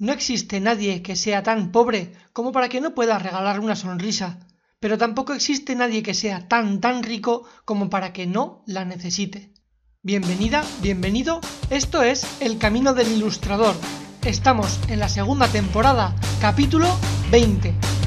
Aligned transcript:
No 0.00 0.12
existe 0.12 0.60
nadie 0.60 1.02
que 1.02 1.16
sea 1.16 1.42
tan 1.42 1.72
pobre 1.72 2.12
como 2.32 2.52
para 2.52 2.68
que 2.68 2.80
no 2.80 2.94
pueda 2.94 3.18
regalar 3.18 3.58
una 3.58 3.74
sonrisa, 3.74 4.38
pero 4.78 4.96
tampoco 4.96 5.32
existe 5.32 5.74
nadie 5.74 6.04
que 6.04 6.14
sea 6.14 6.46
tan 6.46 6.80
tan 6.80 7.02
rico 7.02 7.42
como 7.64 7.90
para 7.90 8.12
que 8.12 8.28
no 8.28 8.62
la 8.64 8.84
necesite. 8.84 9.52
Bienvenida, 10.02 10.64
bienvenido, 10.82 11.40
esto 11.68 12.04
es 12.04 12.24
El 12.40 12.58
Camino 12.58 12.94
del 12.94 13.10
Ilustrador. 13.10 13.74
Estamos 14.24 14.78
en 14.88 15.00
la 15.00 15.08
segunda 15.08 15.48
temporada, 15.48 16.14
capítulo 16.40 16.86
20. 17.32 17.97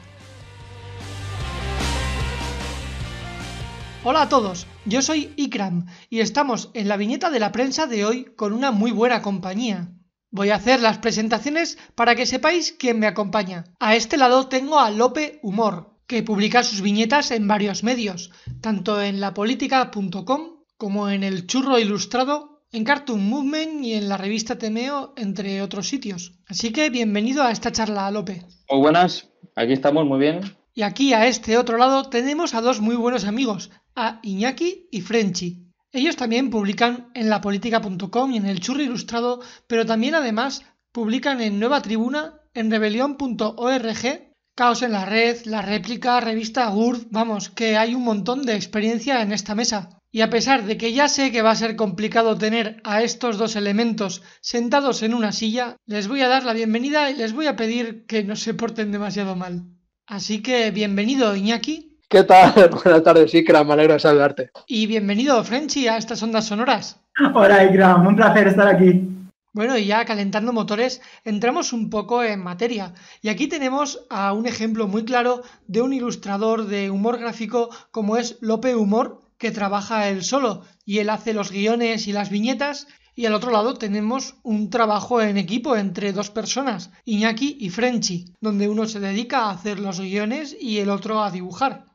Hola 4.05 4.22
a 4.22 4.28
todos, 4.28 4.66
yo 4.87 5.03
soy 5.03 5.33
Ikram 5.37 5.87
y 6.11 6.21
estamos 6.21 6.71
en 6.75 6.89
la 6.89 6.97
viñeta 6.97 7.31
de 7.31 7.41
la 7.41 7.53
prensa 7.53 7.87
de 7.87 8.05
hoy 8.05 8.25
con 8.37 8.53
una 8.53 8.71
muy 8.71 8.91
buena 8.91 9.22
compañía. 9.22 9.91
Voy 10.31 10.50
a 10.50 10.56
hacer 10.56 10.81
las 10.81 10.99
presentaciones 10.99 11.78
para 11.95 12.15
que 12.15 12.27
sepáis 12.27 12.72
quién 12.72 12.99
me 12.99 13.06
acompaña. 13.06 13.65
A 13.78 13.94
este 13.94 14.17
lado 14.17 14.49
tengo 14.49 14.81
a 14.81 14.91
Lope 14.91 15.39
Humor, 15.43 15.94
que 16.06 16.23
publica 16.23 16.62
sus 16.62 16.81
viñetas 16.81 17.31
en 17.31 17.47
varios 17.47 17.84
medios, 17.84 18.31
tanto 18.61 19.00
en 19.00 19.21
lapolítica.com 19.21 20.65
como 20.77 21.09
en 21.09 21.23
El 21.23 21.47
Churro 21.47 21.78
Ilustrado, 21.78 22.62
en 22.73 22.84
Cartoon 22.84 23.28
Movement 23.28 23.84
y 23.84 23.94
en 23.94 24.09
la 24.09 24.17
revista 24.17 24.59
Temeo, 24.59 25.15
entre 25.17 25.62
otros 25.62 25.89
sitios. 25.89 26.33
Así 26.47 26.73
que 26.73 26.91
bienvenido 26.91 27.43
a 27.43 27.53
esta 27.53 27.71
charla, 27.71 28.11
Lope. 28.11 28.43
Muy 28.69 28.81
buenas, 28.81 29.28
aquí 29.55 29.73
estamos 29.73 30.05
muy 30.05 30.19
bien. 30.19 30.41
Y 30.75 30.83
aquí 30.83 31.15
a 31.15 31.28
este 31.28 31.56
otro 31.56 31.78
lado 31.78 32.09
tenemos 32.11 32.53
a 32.55 32.61
dos 32.61 32.81
muy 32.81 32.97
buenos 32.97 33.25
amigos, 33.25 33.71
a 33.94 34.21
Iñaki 34.22 34.88
y 34.91 35.00
Frenchy. 35.00 35.71
Ellos 35.93 36.16
también 36.16 36.50
publican 36.50 37.10
en 37.15 37.31
lapolítica.com 37.31 38.32
y 38.32 38.37
en 38.37 38.47
El 38.47 38.60
Churro 38.60 38.82
Ilustrado, 38.82 39.41
pero 39.66 39.87
también 39.87 40.15
además 40.15 40.62
publican 40.93 41.41
en 41.41 41.60
Nueva 41.60 41.82
Tribuna, 41.82 42.41
en 42.55 42.71
rebelión.org 42.71 44.34
Caos 44.56 44.82
en 44.82 44.93
la 44.93 45.05
red, 45.05 45.44
la 45.47 45.62
réplica, 45.62 46.21
revista 46.21 46.72
URD, 46.72 47.09
vamos, 47.10 47.49
que 47.49 47.77
hay 47.77 47.97
un 47.97 48.05
montón 48.05 48.47
de 48.47 48.55
experiencia 48.55 49.21
en 49.21 49.32
esta 49.32 49.56
mesa. 49.56 49.99
Y 50.12 50.21
a 50.21 50.31
pesar 50.31 50.65
de 50.65 50.76
que 50.76 50.93
ya 50.93 51.09
sé 51.09 51.32
que 51.32 51.43
va 51.43 51.50
a 51.50 51.56
ser 51.56 51.75
complicado 51.75 52.38
tener 52.38 52.81
a 52.84 53.03
estos 53.03 53.37
dos 53.37 53.56
elementos 53.56 54.22
sentados 54.41 55.03
en 55.03 55.12
una 55.12 55.32
silla, 55.32 55.76
les 55.87 56.06
voy 56.06 56.21
a 56.21 56.28
dar 56.28 56.44
la 56.44 56.53
bienvenida 56.53 57.11
y 57.11 57.16
les 57.16 57.32
voy 57.32 57.49
a 57.49 57.56
pedir 57.56 58.06
que 58.06 58.22
no 58.22 58.37
se 58.37 58.55
porten 58.55 58.93
demasiado 58.93 59.34
mal. 59.34 59.65
Así 60.06 60.41
que 60.41 60.71
bienvenido 60.71 61.34
Iñaki. 61.34 61.94
¿Qué 62.14 62.22
tal? 62.22 62.70
Buenas 62.84 63.02
tardes, 63.02 63.34
Ikram, 63.34 63.66
me 63.66 63.72
alegro 63.72 63.94
de 63.94 63.98
saludarte. 63.98 64.50
Y 64.69 64.86
bienvenido 64.86 65.42
Frenchy 65.42 65.88
a 65.88 65.97
estas 65.97 66.22
ondas 66.22 66.44
sonoras. 66.44 67.00
Hola 67.34 67.64
Ikram, 67.64 68.06
un 68.06 68.14
placer 68.14 68.47
estar 68.47 68.69
aquí. 68.69 69.02
Bueno, 69.52 69.76
y 69.76 69.86
ya 69.86 70.04
calentando 70.04 70.52
motores, 70.52 71.02
entramos 71.25 71.72
un 71.72 71.91
poco 71.91 72.22
en 72.22 72.38
materia. 72.38 72.94
Y 73.20 73.30
aquí 73.30 73.48
tenemos 73.48 74.04
a 74.10 74.32
un 74.32 74.47
ejemplo 74.47 74.86
muy 74.86 75.04
claro 75.04 75.42
de 75.66 75.82
un 75.82 75.92
ilustrador 75.92 76.69
de 76.69 76.88
humor 76.88 77.19
gráfico 77.19 77.70
como 77.91 78.16
es 78.16 78.38
Lope 78.41 78.76
Humor, 78.76 79.20
que 79.36 79.50
trabaja 79.50 80.08
él 80.08 80.22
solo 80.22 80.62
y 80.86 80.98
él 80.98 81.10
hace 81.10 81.34
los 81.34 81.50
guiones 81.50 82.06
y 82.06 82.12
las 82.12 82.31
viñetas. 82.31 82.86
Y 83.16 83.26
al 83.26 83.34
otro 83.34 83.50
lado 83.50 83.75
tenemos 83.75 84.36
un 84.44 84.70
trabajo 84.70 85.20
en 85.20 85.36
equipo 85.36 85.75
entre 85.75 86.12
dos 86.12 86.31
personas, 86.31 86.92
Iñaki 87.06 87.56
y 87.58 87.70
Frenchy, 87.70 88.26
donde 88.41 88.69
uno 88.69 88.86
se 88.86 89.00
dedica 89.00 89.46
a 89.46 89.50
hacer 89.50 89.81
los 89.81 89.98
guiones 89.98 90.56
y 90.60 90.78
el 90.78 90.91
otro 90.91 91.20
a 91.20 91.32
dibujar. 91.32 91.86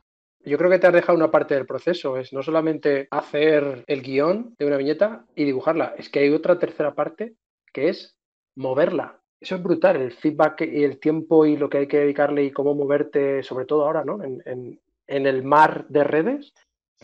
Yo 0.44 0.56
creo 0.56 0.70
que 0.70 0.78
te 0.78 0.86
has 0.86 0.92
dejado 0.92 1.16
una 1.16 1.30
parte 1.30 1.54
del 1.54 1.66
proceso, 1.66 2.16
es 2.16 2.32
no 2.32 2.42
solamente 2.42 3.08
hacer 3.10 3.84
el 3.86 4.02
guion 4.02 4.54
de 4.58 4.66
una 4.66 4.78
viñeta 4.78 5.24
y 5.34 5.44
dibujarla, 5.44 5.94
es 5.98 6.08
que 6.08 6.20
hay 6.20 6.30
otra 6.30 6.58
tercera 6.58 6.94
parte 6.94 7.34
que 7.72 7.88
es 7.88 8.16
moverla. 8.56 9.20
Eso 9.40 9.56
es 9.56 9.62
brutal, 9.62 9.96
el 9.96 10.12
feedback 10.12 10.62
y 10.62 10.84
el 10.84 10.98
tiempo 10.98 11.46
y 11.46 11.56
lo 11.56 11.68
que 11.68 11.78
hay 11.78 11.86
que 11.86 12.00
dedicarle 12.00 12.44
y 12.44 12.50
cómo 12.50 12.74
moverte, 12.74 13.42
sobre 13.42 13.64
todo 13.64 13.84
ahora, 13.86 14.04
¿no? 14.04 14.22
En, 14.22 14.78
el 15.06 15.42
mar 15.42 15.86
de 15.88 16.04
redes, 16.04 16.52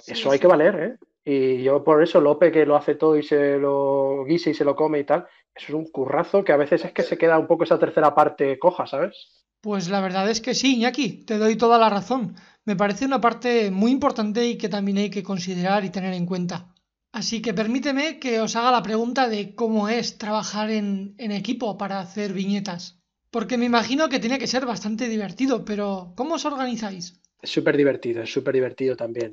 eso 0.07 0.31
hay 0.31 0.39
que 0.39 0.47
valer, 0.47 0.75
¿eh? 0.77 0.97
Y 1.25 1.65
yo 1.65 1.83
por 1.83 2.05
eso 2.05 2.21
Lope 2.21 2.53
que 2.53 2.65
lo 2.65 2.77
hace 2.77 2.95
todo 2.95 3.17
y 3.17 3.25
se 3.25 3.59
lo 3.59 4.25
guise 4.25 4.51
y 4.51 4.55
se 4.55 4.65
lo 4.65 4.77
come 4.77 5.01
y 5.01 5.05
tal, 5.05 5.27
eso 5.53 5.67
es 5.69 5.75
un 5.75 5.91
currazo 5.91 6.45
que 6.45 6.53
a 6.53 6.57
veces 6.57 6.85
es 6.85 6.93
que 6.93 7.03
se 7.03 7.19
queda 7.19 7.37
un 7.37 7.49
poco 7.49 7.65
esa 7.65 7.81
tercera 7.81 8.15
parte 8.15 8.61
coja, 8.61 8.87
¿sabes? 8.87 9.45
Pues 9.61 9.89
la 9.89 10.01
verdad 10.01 10.31
es 10.31 10.41
que 10.41 10.55
sí, 10.55 10.77
Iñaki, 10.77 11.25
te 11.25 11.39
doy 11.39 11.57
toda 11.57 11.79
la 11.79 11.91
razón. 11.91 12.37
Me 12.67 12.75
parece 12.75 13.05
una 13.05 13.21
parte 13.21 13.71
muy 13.71 13.93
importante 13.93 14.45
y 14.45 14.59
que 14.59 14.69
también 14.69 14.99
hay 14.99 15.09
que 15.09 15.23
considerar 15.23 15.85
y 15.85 15.91
tener 15.91 16.13
en 16.15 16.27
cuenta. 16.27 16.75
Así 17.13 17.41
que 17.41 17.55
permíteme 17.55 18.19
que 18.19 18.41
os 18.41 18.57
haga 18.57 18.73
la 18.73 18.83
pregunta 18.83 19.29
de 19.29 19.55
cómo 19.55 19.89
es 19.89 20.19
trabajar 20.19 20.71
en, 20.71 21.15
equipo 21.17 21.79
para 21.79 22.01
hacer 22.01 22.33
viñetas. 22.33 22.99
Porque 23.31 23.57
me 23.57 23.67
imagino 23.67 24.09
que 24.09 24.19
tiene 24.19 24.41
que 24.41 24.49
ser 24.49 24.67
bastante 24.67 25.09
divertido, 25.09 25.65
pero 25.65 26.13
¿cómo 26.17 26.35
os 26.35 26.45
organizáis? 26.45 27.21
Es 27.41 27.51
súper 27.51 27.77
divertido, 27.77 28.23
es 28.23 28.33
súper 28.33 28.55
divertido 28.55 28.97
también. 28.97 29.33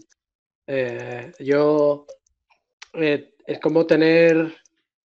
Eh, 0.68 1.31
yo 1.39 2.06
eh, 2.94 3.33
es 3.47 3.59
como 3.59 3.88
tener 3.88 4.53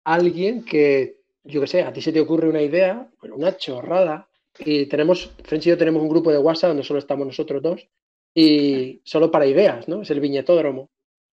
alguien 0.04 0.66
que, 0.66 1.22
yo 1.44 1.62
qué 1.62 1.66
sé, 1.66 1.82
a 1.82 1.94
ti 1.94 2.02
se 2.02 2.12
te 2.12 2.20
ocurre 2.20 2.50
una 2.50 2.60
idea, 2.60 3.08
una 3.22 3.56
chorrada, 3.56 4.28
y 4.58 4.84
tenemos, 4.84 5.31
French 5.44 5.66
y 5.66 5.70
yo 5.70 5.78
tenemos 5.78 6.02
un 6.02 6.10
grupo 6.10 6.31
de 6.31 6.38
WhatsApp 6.38 6.70
donde 6.70 6.84
solo 6.84 6.98
estamos 6.98 7.26
nosotros 7.26 7.62
dos, 7.62 7.88
y 8.38 9.00
solo 9.05 9.31
para 9.31 9.46
ideas, 9.46 9.88
¿no? 9.88 10.02
Es 10.02 10.11
el 10.11 10.20
viñetódromo. 10.20 10.90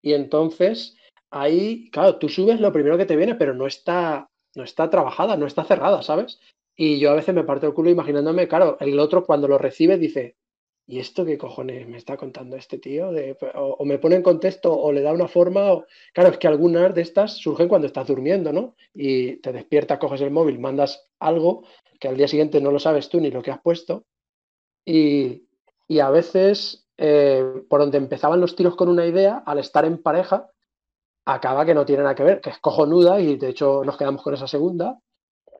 Y 0.03 0.13
entonces 0.13 0.97
ahí, 1.31 1.89
claro, 1.91 2.17
tú 2.17 2.29
subes 2.29 2.59
lo 2.59 2.71
primero 2.71 2.97
que 2.97 3.05
te 3.05 3.15
viene, 3.15 3.35
pero 3.35 3.55
no 3.55 3.65
está, 3.65 4.29
no 4.55 4.63
está 4.63 4.89
trabajada, 4.89 5.37
no 5.37 5.47
está 5.47 5.63
cerrada, 5.63 6.03
¿sabes? 6.03 6.39
Y 6.75 6.99
yo 6.99 7.11
a 7.11 7.15
veces 7.15 7.33
me 7.33 7.43
parto 7.43 7.65
el 7.67 7.73
culo 7.73 7.89
imaginándome, 7.89 8.47
claro, 8.47 8.77
el 8.79 8.99
otro 8.99 9.25
cuando 9.25 9.47
lo 9.47 9.57
recibe 9.57 9.97
dice, 9.97 10.35
¿y 10.85 10.99
esto 10.99 11.25
qué 11.25 11.37
cojones 11.37 11.87
me 11.87 11.97
está 11.97 12.17
contando 12.17 12.55
este 12.55 12.77
tío? 12.77 13.11
O, 13.55 13.83
me 13.85 13.97
pone 13.97 14.17
en 14.17 14.23
contexto 14.23 14.71
o 14.71 14.91
le 14.91 15.01
da 15.01 15.11
una 15.11 15.27
forma. 15.27 15.83
Claro, 16.13 16.29
es 16.29 16.37
que 16.37 16.47
algunas 16.47 16.93
de 16.93 17.01
estas 17.01 17.37
surgen 17.37 17.67
cuando 17.67 17.87
estás 17.87 18.07
durmiendo, 18.07 18.53
¿no? 18.53 18.75
Y 18.93 19.37
te 19.37 19.51
despiertas, 19.51 19.97
coges 19.97 20.21
el 20.21 20.31
móvil, 20.31 20.59
mandas 20.59 21.09
algo 21.19 21.63
que 21.99 22.07
al 22.07 22.17
día 22.17 22.27
siguiente 22.27 22.61
no 22.61 22.71
lo 22.71 22.79
sabes 22.79 23.09
tú 23.09 23.19
ni 23.19 23.31
lo 23.31 23.41
que 23.41 23.51
has 23.51 23.61
puesto. 23.61 24.05
Y, 24.85 25.47
a 25.99 26.09
veces, 26.09 26.80
eh, 26.97 27.63
por 27.69 27.79
donde 27.79 27.97
empezaban 27.97 28.41
los 28.41 28.55
tiros 28.55 28.75
con 28.75 28.89
una 28.89 29.05
idea, 29.05 29.43
al 29.45 29.59
estar 29.59 29.85
en 29.85 30.01
pareja, 30.01 30.49
acaba 31.25 31.65
que 31.65 31.73
no 31.73 31.85
tiene 31.85 32.03
nada 32.03 32.15
que 32.15 32.23
ver, 32.23 32.41
que 32.41 32.49
es 32.49 32.59
cojonuda 32.59 33.19
y 33.19 33.37
de 33.37 33.49
hecho 33.49 33.83
nos 33.83 33.97
quedamos 33.97 34.21
con 34.21 34.33
esa 34.33 34.47
segunda, 34.47 34.99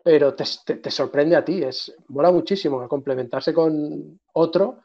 pero 0.04 0.34
te, 0.34 0.46
sorprende 0.92 1.36
a 1.36 1.46
ti, 1.46 1.64
es 1.64 1.96
mola 2.08 2.32
muchísimo 2.32 2.88
complementarse 2.88 3.54
con 3.54 4.20
otro 4.34 4.80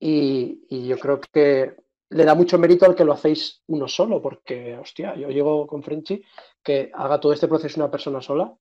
y, 0.00 0.86
yo 0.86 0.98
creo 0.98 1.20
que 1.20 1.76
le 2.10 2.24
da 2.24 2.34
mucho 2.34 2.58
mérito 2.58 2.86
al 2.86 2.94
que 2.94 3.04
lo 3.04 3.12
hacéis 3.12 3.62
uno 3.66 3.86
solo, 3.86 4.22
porque, 4.22 4.76
hostia, 4.76 5.14
yo 5.14 5.28
llego 5.28 5.66
con 5.66 5.82
Frenchy, 5.82 6.22
que 6.62 6.90
haga 6.94 7.20
todo 7.20 7.32
este 7.32 7.48
proceso 7.48 7.80
una 7.80 7.90
persona 7.90 8.20
sola, 8.22 8.52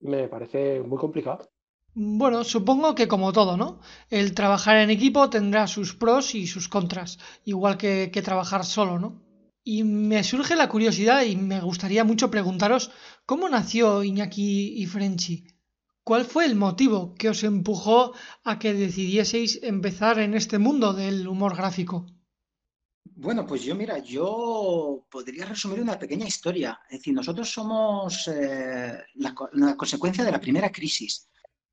me 0.00 0.28
parece 0.28 0.80
muy 0.80 0.98
complicado. 0.98 1.48
Bueno, 1.94 2.42
supongo 2.42 2.94
que 2.94 3.06
como 3.06 3.32
todo, 3.32 3.58
¿no? 3.58 3.80
El 4.08 4.34
trabajar 4.34 4.78
en 4.78 4.88
equipo 4.88 5.28
tendrá 5.28 5.66
sus 5.66 5.94
pros 5.94 6.34
y 6.34 6.46
sus 6.46 6.68
contras, 6.68 7.18
igual 7.44 7.76
que, 7.76 8.08
trabajar 8.24 8.64
solo, 8.64 8.98
¿no? 8.98 9.20
Y 9.62 9.84
me 9.84 10.24
surge 10.24 10.56
la 10.56 10.70
curiosidad 10.70 11.22
y 11.22 11.36
me 11.36 11.60
gustaría 11.60 12.02
mucho 12.04 12.30
preguntaros 12.30 12.90
cómo 13.26 13.48
nació 13.48 14.02
Iñaki 14.02 14.74
y 14.82 14.86
Frenchy. 14.86 15.46
¿Cuál 16.02 16.24
fue 16.24 16.46
el 16.46 16.56
motivo 16.56 17.14
que 17.14 17.28
os 17.28 17.44
empujó 17.44 18.14
a 18.42 18.58
que 18.58 18.72
decidieseis 18.72 19.60
empezar 19.62 20.18
en 20.18 20.34
este 20.34 20.58
mundo 20.58 20.94
del 20.94 21.28
humor 21.28 21.54
gráfico? 21.56 22.06
Bueno, 23.04 23.46
pues 23.46 23.62
yo, 23.62 23.74
mira, 23.74 23.98
yo 23.98 25.06
podría 25.10 25.44
resumir 25.44 25.80
una 25.80 25.98
pequeña 25.98 26.26
historia. 26.26 26.80
Es 26.88 26.98
decir, 26.98 27.14
nosotros 27.14 27.52
somos 27.52 28.26
eh, 28.28 28.98
la, 29.16 29.34
una 29.52 29.76
consecuencia 29.76 30.24
de 30.24 30.32
la 30.32 30.40
primera 30.40 30.72
crisis. 30.72 31.28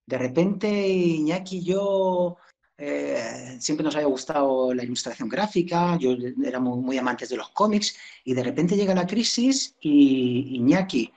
De 0.09 0.17
repente, 0.17 0.67
Iñaki 0.67 1.57
y 1.57 1.63
yo 1.65 2.37
eh, 2.79 3.57
siempre 3.59 3.83
nos 3.83 3.95
había 3.95 4.07
gustado 4.07 4.73
la 4.73 4.83
ilustración 4.83 5.29
gráfica, 5.29 5.97
yo 5.99 6.15
éramos 6.43 6.79
muy, 6.79 6.97
amantes 6.97 7.29
de 7.29 7.37
los 7.37 7.49
cómics, 7.49 7.95
y 8.23 8.33
de 8.33 8.43
repente 8.43 8.75
llega 8.75 8.95
la 8.95 9.05
crisis 9.05 9.75
y 9.79 10.55
Iñaki 10.55 11.13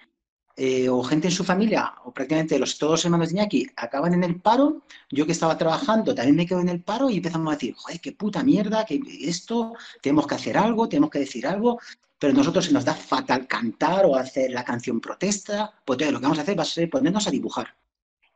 eh, 0.57 0.91
o 0.91 1.03
gente 1.05 1.29
en 1.29 1.33
su 1.33 1.43
familia, 1.43 1.95
o 2.05 2.13
prácticamente 2.13 2.59
los 2.59 2.77
todos 2.77 3.03
hermanos 3.07 3.31
de 3.31 3.37
Iñaki, 3.37 3.67
acaban 3.77 4.13
en 4.13 4.25
el 4.25 4.39
paro, 4.43 4.83
yo 5.11 5.25
que 5.25 5.33
estaba 5.33 5.57
trabajando 5.57 6.15
también 6.15 6.37
me 6.37 6.47
quedo 6.47 6.61
en 6.61 6.69
el 6.69 6.83
paro 6.83 7.09
y 7.09 7.17
empezamos 7.17 7.49
a 7.51 7.57
decir, 7.57 7.75
joder, 7.75 7.99
qué 7.99 8.13
puta 8.13 8.45
mierda, 8.45 8.85
que 8.85 9.01
esto, 9.23 9.73
tenemos 10.03 10.27
que 10.27 10.35
hacer 10.35 10.59
algo, 10.59 10.87
tenemos 10.87 11.09
que 11.09 11.21
decir 11.21 11.47
algo, 11.47 11.81
pero 12.19 12.35
nosotros 12.35 12.67
se 12.67 12.73
nos 12.73 12.85
da 12.85 12.95
fatal 12.95 13.47
cantar 13.47 14.05
o 14.05 14.17
hacer 14.17 14.51
la 14.51 14.65
canción 14.65 15.01
protesta, 15.01 15.73
pues 15.87 15.99
lo 16.13 16.19
que 16.19 16.25
vamos 16.25 16.39
a 16.39 16.43
hacer 16.43 16.59
va 16.59 16.65
a 16.65 16.67
ser 16.67 16.91
ponernos 16.91 17.27
a 17.27 17.31
dibujar. 17.31 17.75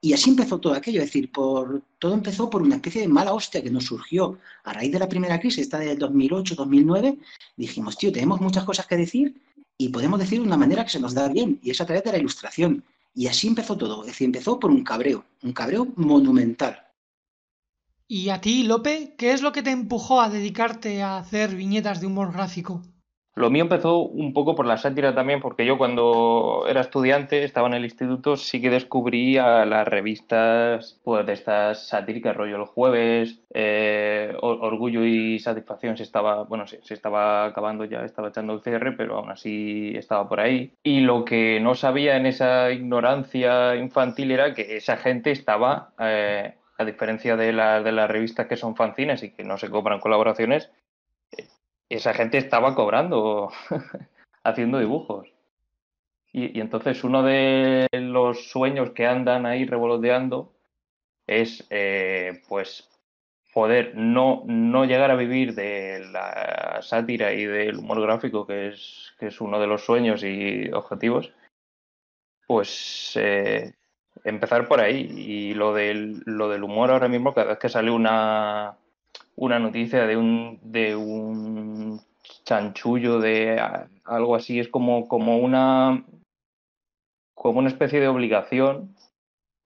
Y 0.07 0.13
así 0.13 0.31
empezó 0.31 0.61
todo 0.61 0.73
aquello, 0.73 1.01
es 1.01 1.07
decir, 1.07 1.33
por, 1.33 1.83
todo 1.99 2.15
empezó 2.15 2.49
por 2.49 2.63
una 2.63 2.77
especie 2.77 3.01
de 3.01 3.09
mala 3.09 3.33
hostia 3.33 3.61
que 3.61 3.73
nos 3.73 3.87
surgió 3.87 4.39
a 4.63 4.73
raíz 4.73 4.93
de 4.93 5.01
la 5.01 5.09
primera 5.09 5.41
crisis, 5.41 5.63
esta 5.63 5.81
del 5.81 5.99
2008-2009. 5.99 7.19
Dijimos, 7.57 7.99
tío, 7.99 8.13
tenemos 8.13 8.41
muchas 8.41 8.63
cosas 8.63 8.87
que 8.87 8.97
decir 8.97 9.35
y 9.77 9.89
podemos 9.89 10.21
decir 10.21 10.39
de 10.39 10.47
una 10.47 10.57
manera 10.57 10.85
que 10.85 10.91
se 10.91 11.01
nos 11.01 11.13
da 11.13 11.27
bien, 11.27 11.59
y 11.61 11.73
es 11.73 11.81
a 11.81 11.87
través 11.87 12.05
de 12.05 12.13
la 12.13 12.19
ilustración. 12.19 12.85
Y 13.17 13.27
así 13.27 13.49
empezó 13.49 13.77
todo, 13.77 14.03
es 14.03 14.07
decir, 14.07 14.27
empezó 14.27 14.61
por 14.61 14.71
un 14.71 14.85
cabreo, 14.85 15.25
un 15.43 15.53
cabreo 15.53 15.89
monumental. 15.97 16.87
¿Y 18.07 18.29
a 18.29 18.41
ti, 18.41 18.63
Lope, 18.63 19.17
qué 19.19 19.33
es 19.33 19.43
lo 19.43 19.51
que 19.51 19.65
te 19.65 19.73
empujó 19.73 20.21
a 20.21 20.31
dedicarte 20.31 21.03
a 21.03 21.19
hacer 21.19 21.57
viñetas 21.57 22.01
de 22.01 22.07
humor 22.07 22.33
gráfico? 22.33 22.81
Lo 23.37 23.51
mío 23.51 23.65
empezó 23.65 23.99
un 23.99 24.33
poco 24.33 24.55
por 24.55 24.65
la 24.65 24.79
sátira 24.79 25.15
también, 25.15 25.41
porque 25.41 25.67
yo 25.67 25.77
cuando 25.77 26.65
era 26.71 26.81
estudiante, 26.81 27.45
estaba 27.45 27.69
en 27.69 27.75
el 27.75 27.85
instituto, 27.85 28.39
sí 28.39 28.63
que 28.63 28.71
descubrí 28.71 29.35
las 29.35 29.87
revistas 29.87 30.99
pues, 31.05 31.27
de 31.27 31.35
estas 31.35 31.87
satíricas, 31.87 32.35
rollo 32.35 32.57
El 32.57 32.65
Jueves, 32.65 33.43
eh, 33.53 34.35
Orgullo 34.41 35.05
y 35.05 35.39
Satisfacción 35.39 35.99
se 35.99 36.05
estaba, 36.05 36.45
bueno, 36.45 36.67
se, 36.67 36.83
se 36.83 36.95
estaba 36.95 37.45
acabando 37.45 37.85
ya, 37.85 38.07
estaba 38.07 38.29
echando 38.29 38.55
el 38.55 38.63
cierre, 38.63 38.93
pero 38.93 39.19
aún 39.19 39.31
así 39.31 39.93
estaba 39.95 40.27
por 40.27 40.41
ahí. 40.41 40.73
Y 40.83 41.01
lo 41.01 41.27
que 41.27 41.61
no 41.61 41.75
sabía 41.75 42.17
en 42.17 42.25
esa 42.25 42.73
ignorancia 42.73 43.77
infantil 43.77 44.31
era 44.31 44.55
que 44.55 44.79
esa 44.79 44.97
gente 44.97 45.31
estaba... 45.31 45.91
Eh, 46.01 46.55
a 46.79 46.85
diferencia 46.85 47.37
de, 47.37 47.55
la, 47.55 47.83
de 47.83 47.91
las 47.91 48.11
revistas 48.11 48.47
que 48.49 48.57
son 48.59 48.77
fanzines 48.77 49.23
y 49.23 49.31
que 49.31 49.45
no 49.45 49.57
se 49.57 49.71
cobran 49.71 49.99
colaboraciones, 49.99 50.71
esa 51.89 52.15
gente 52.15 52.39
estaba 52.39 52.75
cobrando 52.75 53.51
haciendo 54.45 54.79
dibujos. 54.79 55.29
Y, 56.33 56.61
entonces 56.61 57.03
uno 57.05 57.23
de 57.23 57.87
los 57.93 58.51
sueños 58.51 58.91
que 58.91 59.07
andan 59.07 59.47
ahí 59.47 59.65
revoloteando 59.65 60.53
es 61.27 61.67
eh, 61.71 62.43
pues 62.49 62.89
poder 63.53 63.97
no, 63.97 64.43
no 64.47 64.85
llegar 64.85 65.11
a 65.11 65.17
vivir 65.17 65.55
de 65.55 66.05
la 66.13 66.81
sátira 66.83 67.33
y 67.33 67.47
del 67.47 67.79
humor 67.79 68.03
gráfico, 68.03 68.47
que 68.47 68.69
es, 68.69 69.15
que 69.19 69.29
es 69.29 69.41
uno 69.41 69.59
de 69.59 69.67
los 69.67 69.85
sueños 69.85 70.23
y 70.23 70.71
objetivos, 70.73 71.33
pues 72.47 73.13
eh, 73.17 73.73
empezar 74.25 74.69
por 74.69 74.81
ahí. 74.81 75.09
Y 75.17 75.55
lo 75.55 75.73
del, 75.73 76.23
lo 76.27 76.51
del 76.51 76.65
humor 76.65 76.91
ahora 76.91 77.09
mismo, 77.09 77.33
cada 77.33 77.49
vez 77.49 77.59
que 77.59 77.71
sale 77.71 77.91
una, 77.91 78.77
una 79.37 79.59
noticia 79.59 80.07
de 80.07 80.17
un, 80.17 80.59
de 80.63 80.97
un 80.97 82.01
chanchullo, 82.45 83.21
de 83.21 83.61
algo 84.05 84.35
así, 84.35 84.59
es 84.59 84.69
como, 84.69 85.07
como 85.09 85.39
una 85.39 86.05
como 87.35 87.59
una 87.59 87.69
especie 87.69 88.01
de 88.01 88.09
obligación 88.09 88.97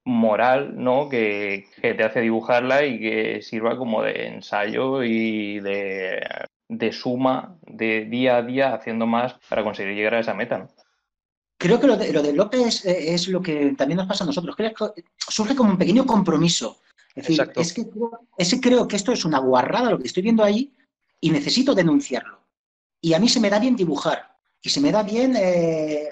moral, 0.05 0.75
¿no? 0.77 1.09
Que, 1.09 1.67
te 1.81 2.03
hace 2.03 2.21
dibujarla 2.21 2.85
y 2.85 2.99
que 2.99 3.43
sirva 3.43 3.79
como 3.79 4.03
de 4.03 4.27
ensayo 4.27 5.05
y 5.05 5.61
de, 5.61 6.21
de, 6.69 6.93
suma 6.93 7.57
de 7.63 8.07
día 8.07 8.39
a 8.39 8.43
día 8.43 8.75
haciendo 8.75 9.07
más 9.07 9.35
para 9.49 9.63
conseguir 9.63 9.95
llegar 9.95 10.15
a 10.15 10.21
esa 10.21 10.35
meta, 10.35 10.69
Creo 11.61 11.79
que 11.79 11.87
lo 11.87 11.97
de, 11.99 12.11
lo 12.11 12.23
de 12.23 12.33
López 12.33 12.87
es, 12.87 13.29
lo 13.29 13.43
que 13.43 13.75
también 13.77 13.99
nos 13.99 14.07
pasa 14.07 14.25
a 14.25 14.27
nosotros. 14.27 14.57
Surge 15.29 15.55
como 15.55 15.73
un 15.73 15.77
pequeño 15.77 16.07
compromiso 16.07 16.79
es 17.15 17.27
decir, 17.27 17.53
es 17.57 17.73
que, 17.73 17.89
creo, 17.89 18.61
creo 18.61 18.89
que 18.89 18.97
esto 18.97 19.13
es 19.13 19.25
una 19.25 19.39
guarrada 19.39 19.91
lo 19.91 19.99
que 19.99 20.07
estoy 20.07 20.23
viendo 20.23 20.45
ahí 20.45 20.73
y 21.21 21.31
necesito 21.31 21.75
denunciarlo. 21.75 22.41
Y 23.01 23.15
a 23.15 23.19
mí 23.19 23.29
se 23.29 23.41
me 23.41 23.51
da 23.51 23.59
bien 23.59 23.77
dibujar 23.77 24.37
y 24.63 24.69
se 24.69 24.81
me 24.81 24.93
da 24.93 25.03
bien 25.03 25.35
eh, 25.37 26.09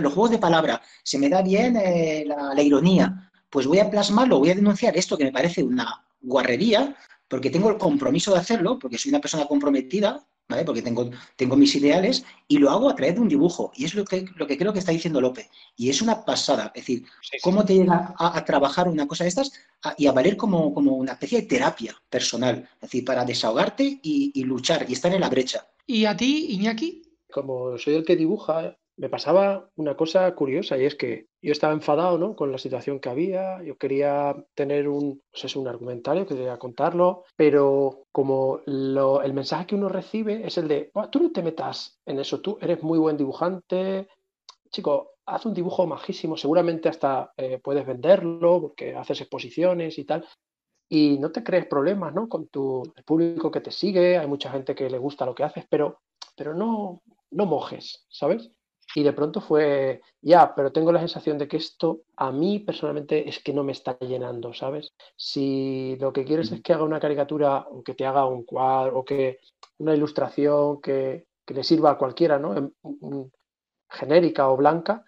los 0.00 0.12
juegos 0.12 0.30
de 0.30 0.38
palabra, 0.38 0.80
se 1.02 1.18
me 1.18 1.28
da 1.28 1.42
bien 1.42 1.76
eh, 1.76 2.24
la, 2.26 2.62
ironía. 2.62 3.30
Pues 3.50 3.66
voy 3.66 3.78
a 3.78 3.90
plasmarlo, 3.90 4.38
voy 4.38 4.50
a 4.50 4.54
denunciar 4.54 4.96
esto 4.96 5.16
que 5.16 5.24
me 5.24 5.32
parece 5.32 5.62
una 5.62 6.04
guarrería, 6.20 6.96
porque 7.28 7.50
tengo 7.50 7.70
el 7.70 7.78
compromiso 7.78 8.32
de 8.32 8.40
hacerlo, 8.40 8.78
porque 8.78 8.98
soy 8.98 9.10
una 9.10 9.20
persona 9.20 9.46
comprometida 9.46 10.24
porque 10.64 10.82
tengo, 10.82 11.10
tengo 11.34 11.56
mis 11.56 11.74
ideales 11.74 12.24
y 12.46 12.58
lo 12.58 12.70
hago 12.70 12.88
a 12.88 12.94
través 12.94 13.16
de 13.16 13.20
un 13.20 13.28
dibujo. 13.28 13.72
Y 13.74 13.84
es 13.84 13.94
lo 13.94 14.04
que, 14.04 14.26
lo 14.36 14.46
que 14.46 14.56
creo 14.56 14.72
que 14.72 14.78
está 14.78 14.92
diciendo 14.92 15.20
López. 15.20 15.48
Y 15.76 15.90
es 15.90 16.00
una 16.02 16.24
pasada. 16.24 16.72
Es 16.74 16.82
decir, 16.82 17.04
cómo 17.42 17.64
te 17.64 17.74
llega 17.74 18.14
a, 18.18 18.44
trabajar 18.44 18.88
una 18.88 19.06
cosa 19.06 19.24
de 19.24 19.28
estas 19.28 19.52
y 19.96 20.06
a 20.06 20.12
valer 20.12 20.36
como, 20.36 20.72
como, 20.72 20.96
una 20.96 21.12
especie 21.12 21.40
de 21.40 21.46
terapia 21.46 21.94
personal. 22.08 22.68
Es 22.76 22.80
decir, 22.82 23.04
para 23.04 23.24
desahogarte 23.24 23.84
y, 24.02 24.32
y 24.34 24.44
luchar 24.44 24.86
y 24.88 24.92
estar 24.92 25.12
en 25.12 25.20
la 25.20 25.28
brecha. 25.28 25.66
¿Y 25.86 26.04
a 26.04 26.16
ti, 26.16 26.46
Iñaki? 26.50 27.02
Como 27.30 27.76
soy 27.78 27.94
el 27.94 28.04
que 28.04 28.16
dibuja, 28.16 28.76
me 28.96 29.08
pasaba 29.08 29.68
una 29.76 29.96
cosa 29.96 30.34
curiosa 30.34 30.78
y 30.78 30.84
es 30.84 30.94
que 30.94 31.26
yo 31.42 31.52
estaba 31.52 31.74
enfadado 31.74 32.18
¿no? 32.18 32.34
con 32.34 32.50
la 32.50 32.58
situación 32.58 32.98
que 32.98 33.10
había, 33.10 33.62
yo 33.62 33.76
quería 33.76 34.34
tener 34.54 34.88
un, 34.88 35.22
pues 35.30 35.54
un 35.56 35.68
argumentario, 35.68 36.26
quería 36.26 36.58
contarlo, 36.58 37.24
pero 37.36 38.06
como 38.10 38.60
el 38.66 39.32
mensaje 39.34 39.66
que 39.66 39.74
uno 39.74 39.88
recibe 39.88 40.46
es 40.46 40.56
el 40.56 40.68
de, 40.68 40.90
tú 41.10 41.20
no 41.20 41.30
te 41.30 41.42
metas 41.42 42.00
en 42.06 42.18
eso, 42.18 42.40
tú 42.40 42.58
eres 42.60 42.82
muy 42.82 42.98
buen 42.98 43.16
dibujante, 43.16 44.08
chico, 44.70 45.16
haz 45.26 45.44
un 45.44 45.54
dibujo 45.54 45.86
majísimo, 45.86 46.36
seguramente 46.36 46.88
hasta 46.88 47.32
eh, 47.36 47.60
puedes 47.62 47.86
venderlo 47.86 48.60
porque 48.60 48.94
haces 48.94 49.20
exposiciones 49.20 49.98
y 49.98 50.04
tal. 50.04 50.26
Y 50.88 51.18
no 51.18 51.32
te 51.32 51.42
crees 51.42 51.66
problemas 51.66 52.14
¿no? 52.14 52.28
con 52.28 52.46
tu 52.48 52.82
público 53.04 53.50
que 53.50 53.60
te 53.60 53.72
sigue, 53.72 54.18
hay 54.18 54.26
mucha 54.26 54.50
gente 54.52 54.74
que 54.74 54.88
le 54.88 54.98
gusta 54.98 55.26
lo 55.26 55.34
que 55.34 55.42
haces, 55.42 55.66
pero, 55.68 56.00
pero 56.36 56.54
no, 56.54 57.02
no 57.32 57.46
mojes, 57.46 58.06
¿sabes? 58.08 58.50
Y 58.96 59.02
de 59.02 59.12
pronto 59.12 59.42
fue, 59.42 60.00
ya, 60.22 60.54
pero 60.54 60.72
tengo 60.72 60.90
la 60.90 61.00
sensación 61.00 61.36
de 61.36 61.46
que 61.46 61.58
esto 61.58 62.04
a 62.16 62.32
mí 62.32 62.60
personalmente 62.60 63.28
es 63.28 63.42
que 63.42 63.52
no 63.52 63.62
me 63.62 63.72
está 63.72 63.98
llenando, 63.98 64.54
¿sabes? 64.54 64.94
Si 65.14 65.98
lo 66.00 66.14
que 66.14 66.24
quieres 66.24 66.50
es 66.50 66.62
que 66.62 66.72
haga 66.72 66.82
una 66.82 66.98
caricatura 66.98 67.66
o 67.70 67.82
que 67.82 67.92
te 67.92 68.06
haga 68.06 68.24
un 68.24 68.44
cuadro 68.44 69.00
o 69.00 69.04
que 69.04 69.40
una 69.80 69.94
ilustración 69.94 70.80
que, 70.80 71.26
le 71.46 71.62
sirva 71.62 71.90
a 71.90 71.98
cualquiera, 71.98 72.38
¿no? 72.38 72.72
genérica 73.90 74.48
o 74.48 74.56
blanca, 74.56 75.04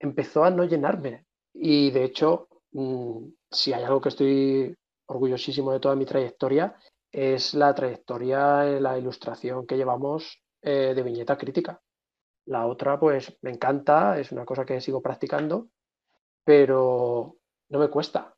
empezó 0.00 0.42
a 0.42 0.50
no 0.50 0.64
llenarme. 0.64 1.26
Y 1.54 1.92
de 1.92 2.02
hecho, 2.02 2.48
mm, 2.72 3.28
si 3.48 3.72
hay 3.72 3.84
algo 3.84 4.00
que 4.00 4.08
estoy 4.08 4.76
orgullosísimo 5.06 5.70
de 5.70 5.78
toda 5.78 5.94
mi 5.94 6.04
trayectoria 6.04 6.74
es 7.12 7.54
la 7.54 7.72
trayectoria 7.76 8.66
en 8.66 8.82
la 8.82 8.98
ilustración 8.98 9.68
que 9.68 9.76
llevamos 9.76 10.42
eh, 10.62 10.94
de 10.96 11.02
viñeta 11.04 11.38
crítica. 11.38 11.80
La 12.46 12.66
otra, 12.66 12.98
pues 12.98 13.36
me 13.42 13.50
encanta, 13.50 14.18
es 14.18 14.32
una 14.32 14.44
cosa 14.44 14.64
que 14.64 14.80
sigo 14.80 15.00
practicando, 15.00 15.68
pero 16.44 17.36
no 17.68 17.78
me 17.78 17.88
cuesta. 17.88 18.34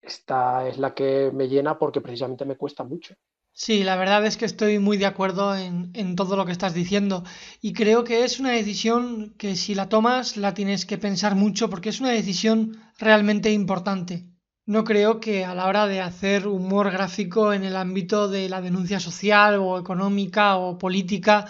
Esta 0.00 0.68
es 0.68 0.78
la 0.78 0.94
que 0.94 1.30
me 1.32 1.48
llena 1.48 1.78
porque 1.78 2.00
precisamente 2.00 2.44
me 2.44 2.56
cuesta 2.56 2.84
mucho. 2.84 3.14
Sí, 3.52 3.82
la 3.82 3.96
verdad 3.96 4.24
es 4.26 4.36
que 4.36 4.44
estoy 4.44 4.78
muy 4.78 4.98
de 4.98 5.06
acuerdo 5.06 5.56
en, 5.56 5.90
en, 5.94 6.14
todo 6.14 6.36
lo 6.36 6.44
que 6.44 6.52
estás 6.52 6.74
diciendo 6.74 7.24
y 7.62 7.72
creo 7.72 8.04
que 8.04 8.22
es 8.22 8.38
una 8.38 8.50
decisión 8.50 9.34
que 9.38 9.56
si 9.56 9.74
la 9.74 9.88
tomas 9.88 10.36
la 10.36 10.52
tienes 10.52 10.84
que 10.84 10.98
pensar 10.98 11.34
mucho 11.34 11.70
porque 11.70 11.88
es 11.88 12.00
una 12.00 12.10
decisión 12.10 12.78
realmente 12.98 13.50
importante. 13.50 14.26
No 14.66 14.84
creo 14.84 15.20
que 15.20 15.44
a 15.44 15.54
la 15.54 15.68
hora 15.68 15.86
de 15.86 16.00
hacer 16.00 16.48
humor 16.48 16.90
gráfico 16.90 17.52
en 17.52 17.64
el 17.64 17.76
ámbito 17.76 18.28
de 18.28 18.48
la 18.48 18.60
denuncia 18.60 19.00
social 19.00 19.56
o 19.60 19.78
económica 19.78 20.56
o 20.56 20.76
política 20.76 21.46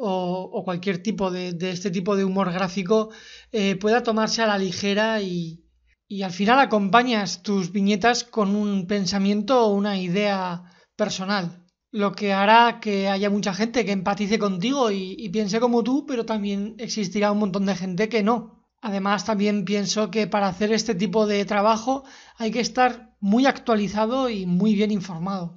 o, 0.00 0.48
o 0.52 0.64
cualquier 0.64 1.02
tipo 1.02 1.30
de, 1.30 1.52
de, 1.52 1.72
este 1.72 1.90
tipo 1.90 2.14
de 2.14 2.24
humor 2.24 2.52
gráfico 2.52 3.10
eh, 3.50 3.74
pueda 3.74 4.04
tomarse 4.04 4.40
a 4.42 4.46
la 4.46 4.56
ligera 4.56 5.20
y, 5.20 5.64
y 6.06 6.22
al 6.22 6.30
final 6.30 6.60
acompañas 6.60 7.42
tus 7.42 7.72
viñetas 7.72 8.22
con 8.22 8.54
un 8.54 8.86
pensamiento 8.86 9.66
o 9.66 9.74
una 9.74 9.98
idea 9.98 10.62
personal, 10.94 11.66
lo 11.90 12.12
que 12.12 12.32
hará 12.32 12.78
que 12.80 13.08
haya 13.08 13.28
mucha 13.28 13.52
gente 13.54 13.84
que 13.84 13.90
empatice 13.90 14.38
contigo 14.38 14.92
y, 14.92 15.16
y, 15.18 15.30
piense 15.30 15.58
como 15.58 15.82
tú, 15.82 16.06
pero 16.06 16.24
también 16.24 16.76
existirá 16.78 17.32
un 17.32 17.40
montón 17.40 17.66
de 17.66 17.74
gente 17.74 18.08
que 18.08 18.22
no. 18.22 18.68
Además, 18.80 19.24
también 19.24 19.64
pienso 19.64 20.12
que 20.12 20.28
para 20.28 20.46
hacer 20.46 20.72
este 20.72 20.94
tipo 20.94 21.26
de 21.26 21.44
trabajo 21.44 22.04
hay 22.36 22.52
que 22.52 22.60
estar 22.60 23.16
muy 23.18 23.46
actualizado 23.46 24.28
y 24.30 24.46
muy 24.46 24.76
bien 24.76 24.92
informado. 24.92 25.56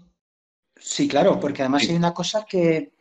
Sí, 0.78 1.08
claro, 1.08 1.40
porque 1.40 1.62
además 1.62 1.84
hay 1.88 1.96
una 1.96 2.16
cosa 2.16 2.44
que, 2.50 2.92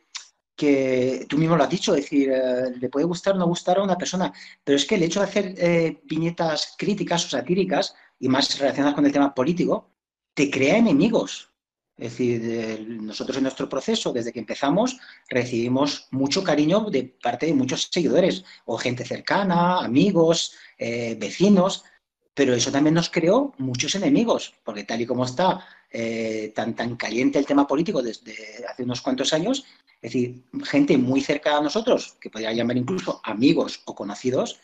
que 0.61 1.25
tú 1.27 1.39
mismo 1.39 1.57
lo 1.57 1.65
has 1.65 1.71
dicho, 1.71 1.95
es 1.95 2.03
decir, 2.03 2.31
eh, 2.31 2.77
le 2.79 2.91
puede 2.91 3.07
gustar 3.07 3.35
o 3.35 3.39
no 3.39 3.47
gustar 3.47 3.79
a 3.79 3.83
una 3.83 3.97
persona, 3.97 4.31
pero 4.63 4.77
es 4.77 4.85
que 4.85 4.97
el 4.97 5.03
hecho 5.05 5.21
de 5.21 5.27
hacer 5.27 5.55
eh, 5.57 6.01
viñetas 6.05 6.75
críticas 6.77 7.25
o 7.25 7.31
satíricas 7.31 7.95
y 8.19 8.29
más 8.29 8.59
relacionadas 8.59 8.95
con 8.95 9.07
el 9.07 9.13
tema 9.13 9.35
político, 9.35 9.89
te 10.35 10.51
crea 10.51 10.77
enemigos. 10.77 11.49
Es 11.97 12.11
decir, 12.13 12.87
nosotros 13.01 13.39
en 13.39 13.45
nuestro 13.45 13.69
proceso, 13.69 14.13
desde 14.13 14.33
que 14.33 14.41
empezamos, 14.41 14.99
recibimos 15.29 16.09
mucho 16.11 16.45
cariño 16.45 16.81
de 16.91 17.05
parte 17.23 17.47
de 17.47 17.55
muchos 17.55 17.89
seguidores, 17.91 18.45
o 18.67 18.77
gente 18.77 19.05
cercana, 19.05 19.81
amigos, 19.81 20.55
eh, 20.79 21.17
vecinos, 21.19 21.85
pero 22.35 22.55
eso 22.55 22.71
también 22.71 22.95
nos 22.95 23.11
creó 23.11 23.53
muchos 23.59 23.95
enemigos, 23.95 24.55
porque 24.65 24.85
tal 24.85 25.01
y 25.01 25.07
como 25.07 25.25
está 25.25 25.67
eh, 25.91 26.53
tan, 26.55 26.75
tan 26.75 26.97
caliente 26.97 27.39
el 27.39 27.47
tema 27.47 27.67
político 27.67 28.03
desde 28.03 28.65
hace 28.69 28.85
unos 28.85 29.01
cuantos 29.01 29.33
años, 29.33 29.65
es 30.01 30.13
decir, 30.13 30.43
gente 30.65 30.97
muy 30.97 31.21
cerca 31.21 31.57
a 31.57 31.61
nosotros, 31.61 32.17
que 32.21 32.31
podría 32.31 32.53
llamar 32.53 32.77
incluso 32.77 33.21
amigos 33.25 33.83
o 33.85 33.95
conocidos, 33.95 34.61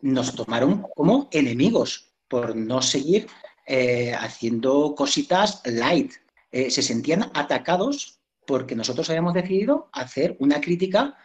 nos 0.00 0.34
tomaron 0.34 0.86
como 0.94 1.28
enemigos 1.32 2.08
por 2.28 2.56
no 2.56 2.82
seguir 2.82 3.26
eh, 3.66 4.14
haciendo 4.14 4.94
cositas 4.94 5.62
light, 5.64 6.12
eh, 6.50 6.70
se 6.70 6.82
sentían 6.82 7.30
atacados 7.34 8.18
porque 8.46 8.74
nosotros 8.74 9.10
habíamos 9.10 9.34
decidido 9.34 9.90
hacer 9.92 10.36
una 10.40 10.60
crítica 10.60 11.16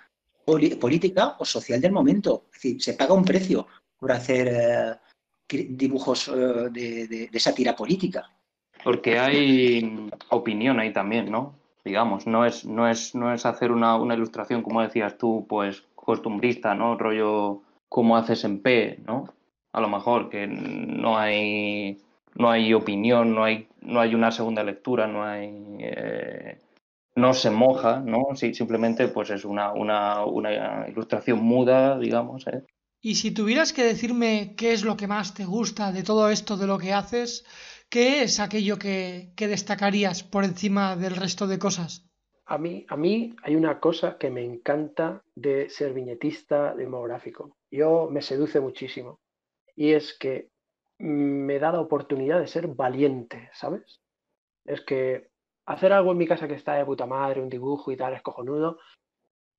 política 0.46 1.38
o 1.40 1.46
social 1.46 1.80
del 1.80 1.94
momento. 1.94 2.48
Es 2.48 2.62
decir, 2.62 2.84
se 2.84 2.94
paga 2.94 3.14
un 3.14 3.24
precio 3.24 3.66
por 3.98 4.12
hacer 4.12 5.00
dibujos 5.48 6.30
eh, 6.30 6.70
de, 7.32 7.40
sátira 7.40 7.76
política. 7.76 8.30
Porque 8.84 9.18
hay 9.20 10.10
opinión 10.30 10.80
ahí 10.80 10.92
también, 10.92 11.32
¿no? 11.32 11.56
Digamos, 11.86 12.28
no 12.28 12.46
es, 12.46 12.66
no 12.66 12.88
es, 12.88 13.14
no 13.16 13.34
es 13.34 13.46
hacer 13.46 13.72
una, 13.72 13.96
una 13.96 14.16
ilustración, 14.16 14.62
como 14.62 14.82
decías 14.82 15.18
tú, 15.18 15.46
pues 15.48 15.84
costumbrista, 15.96 16.76
¿no? 16.76 16.98
Rollo 16.98 17.62
como 17.90 18.18
haces 18.18 18.44
en 18.44 18.62
P, 18.62 19.00
¿no? 19.06 19.34
A 19.72 19.82
lo 19.82 19.88
mejor 19.88 20.30
que 20.30 20.48
no 20.48 21.18
hay 21.18 22.00
no 22.36 22.50
hay 22.50 22.74
opinión, 22.74 23.36
no 23.36 23.44
hay, 23.44 23.68
no 23.82 24.00
hay 24.00 24.16
una 24.16 24.32
segunda 24.32 24.64
lectura, 24.64 25.08
no 25.08 25.24
hay 25.24 25.52
eh, 25.80 26.58
no 27.16 27.34
se 27.34 27.52
moja, 27.52 28.00
¿no? 28.00 28.36
Sí, 28.36 28.54
simplemente 28.54 29.08
pues 29.08 29.30
es 29.30 29.46
una, 29.46 29.72
una, 29.72 30.26
una 30.26 30.88
ilustración 30.88 31.44
muda, 31.44 32.00
digamos. 32.00 32.48
¿eh? 32.48 32.64
Y 33.06 33.16
si 33.16 33.32
tuvieras 33.32 33.74
que 33.74 33.84
decirme 33.84 34.56
qué 34.56 34.72
es 34.72 34.86
lo 34.86 34.96
que 34.96 35.08
más 35.08 35.34
te 35.34 35.44
gusta 35.44 35.92
de 35.92 36.04
todo 36.04 36.30
esto 36.30 36.56
de 36.56 36.68
lo 36.68 36.78
que 36.78 36.94
haces, 36.94 37.46
¿qué 37.90 38.24
es 38.24 38.40
aquello 38.40 38.80
que, 38.80 39.34
que 39.36 39.50
destacarías 39.50 40.24
por 40.24 40.46
encima 40.46 40.96
del 40.96 41.18
resto 41.18 41.46
de 41.46 41.60
cosas? 41.60 42.10
A 42.46 42.58
mí, 42.58 42.86
a 42.88 42.96
mí 42.96 43.36
hay 43.44 43.58
una 43.58 43.82
cosa 43.82 44.18
que 44.18 44.30
me 44.30 44.42
encanta 44.42 45.22
de 45.36 45.70
ser 45.70 45.94
viñetista 45.94 46.74
demográfico. 46.76 47.58
Yo 47.70 48.08
me 48.10 48.22
seduce 48.22 48.62
muchísimo. 48.62 49.20
Y 49.76 49.92
es 49.92 50.18
que 50.18 50.48
me 50.98 51.60
da 51.60 51.74
la 51.74 51.82
oportunidad 51.82 52.40
de 52.40 52.48
ser 52.48 52.68
valiente, 52.68 53.50
¿sabes? 53.52 54.00
Es 54.64 54.80
que 54.80 55.28
hacer 55.66 55.92
algo 55.92 56.14
en 56.14 56.20
mi 56.20 56.26
casa 56.26 56.48
que 56.48 56.56
está 56.56 56.76
de 56.76 56.86
puta 56.86 57.06
madre, 57.06 57.42
un 57.42 57.50
dibujo 57.50 57.92
y 57.92 57.98
tal, 57.98 58.14
es 58.14 58.22
cojonudo, 58.22 58.80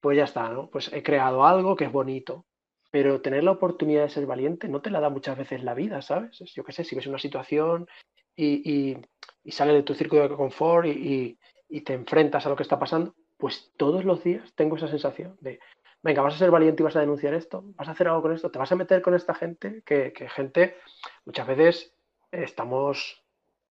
pues 0.01 0.17
ya 0.17 0.25
está, 0.25 0.49
¿no? 0.49 0.71
Pues 0.71 0.91
he 0.95 1.03
creado 1.03 1.45
algo 1.45 1.77
que 1.77 1.85
es 1.85 1.93
bonito. 1.93 2.47
Pero 2.95 3.21
tener 3.21 3.43
la 3.43 3.51
oportunidad 3.51 4.05
de 4.05 4.09
ser 4.09 4.25
valiente 4.25 4.69
no 4.69 4.81
te 4.81 4.89
la 4.89 5.01
da 5.01 5.09
muchas 5.09 5.37
veces 5.37 5.65
la 5.65 5.75
vida, 5.75 6.01
¿sabes? 6.01 6.39
Yo 6.55 6.63
qué 6.63 6.71
sé, 6.71 6.85
si 6.85 6.95
ves 6.95 7.09
una 7.09 7.19
situación 7.19 7.89
y, 8.37 9.03
y, 9.43 9.51
sales 9.51 9.75
de 9.75 9.83
tu 9.83 9.95
círculo 9.95 10.29
de 10.29 10.37
confort 10.37 10.87
y, 10.87 11.37
y 11.69 11.81
te 11.81 11.93
enfrentas 11.93 12.47
a 12.47 12.51
lo 12.51 12.55
que 12.55 12.63
está 12.63 12.79
pasando, 12.79 13.17
pues 13.37 13.73
todos 13.77 14.05
los 14.05 14.23
días 14.23 14.55
tengo 14.55 14.77
esa 14.77 14.87
sensación 14.87 15.37
de, 15.41 15.59
venga, 16.05 16.23
vas 16.23 16.37
a 16.37 16.39
ser 16.39 16.53
valiente 16.53 16.85
y 16.85 16.85
vas 16.85 16.95
a 16.95 17.01
denunciar 17.01 17.35
esto, 17.35 17.65
vas 17.75 17.89
a 17.89 17.91
hacer 17.91 18.07
algo 18.07 18.23
con 18.23 18.33
esto, 18.33 18.53
te 18.53 18.61
vas 18.61 18.71
a 18.71 18.77
meter 18.77 19.03
con 19.03 19.15
esta 19.15 19.35
gente, 19.35 19.83
que, 19.85 20.13
que 20.13 20.29
gente, 20.29 20.77
muchas 21.25 21.49
veces 21.49 21.97
estamos, 22.31 23.25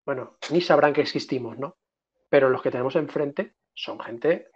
bueno, 0.05 0.37
ni 0.50 0.61
sabrán 0.61 0.95
que 0.95 1.02
existimos, 1.02 1.57
¿no? 1.61 1.76
Pero 2.29 2.50
los 2.50 2.61
que 2.61 2.73
tenemos 2.73 2.97
enfrente 2.97 3.55
son 3.73 4.00
gente 4.00 4.49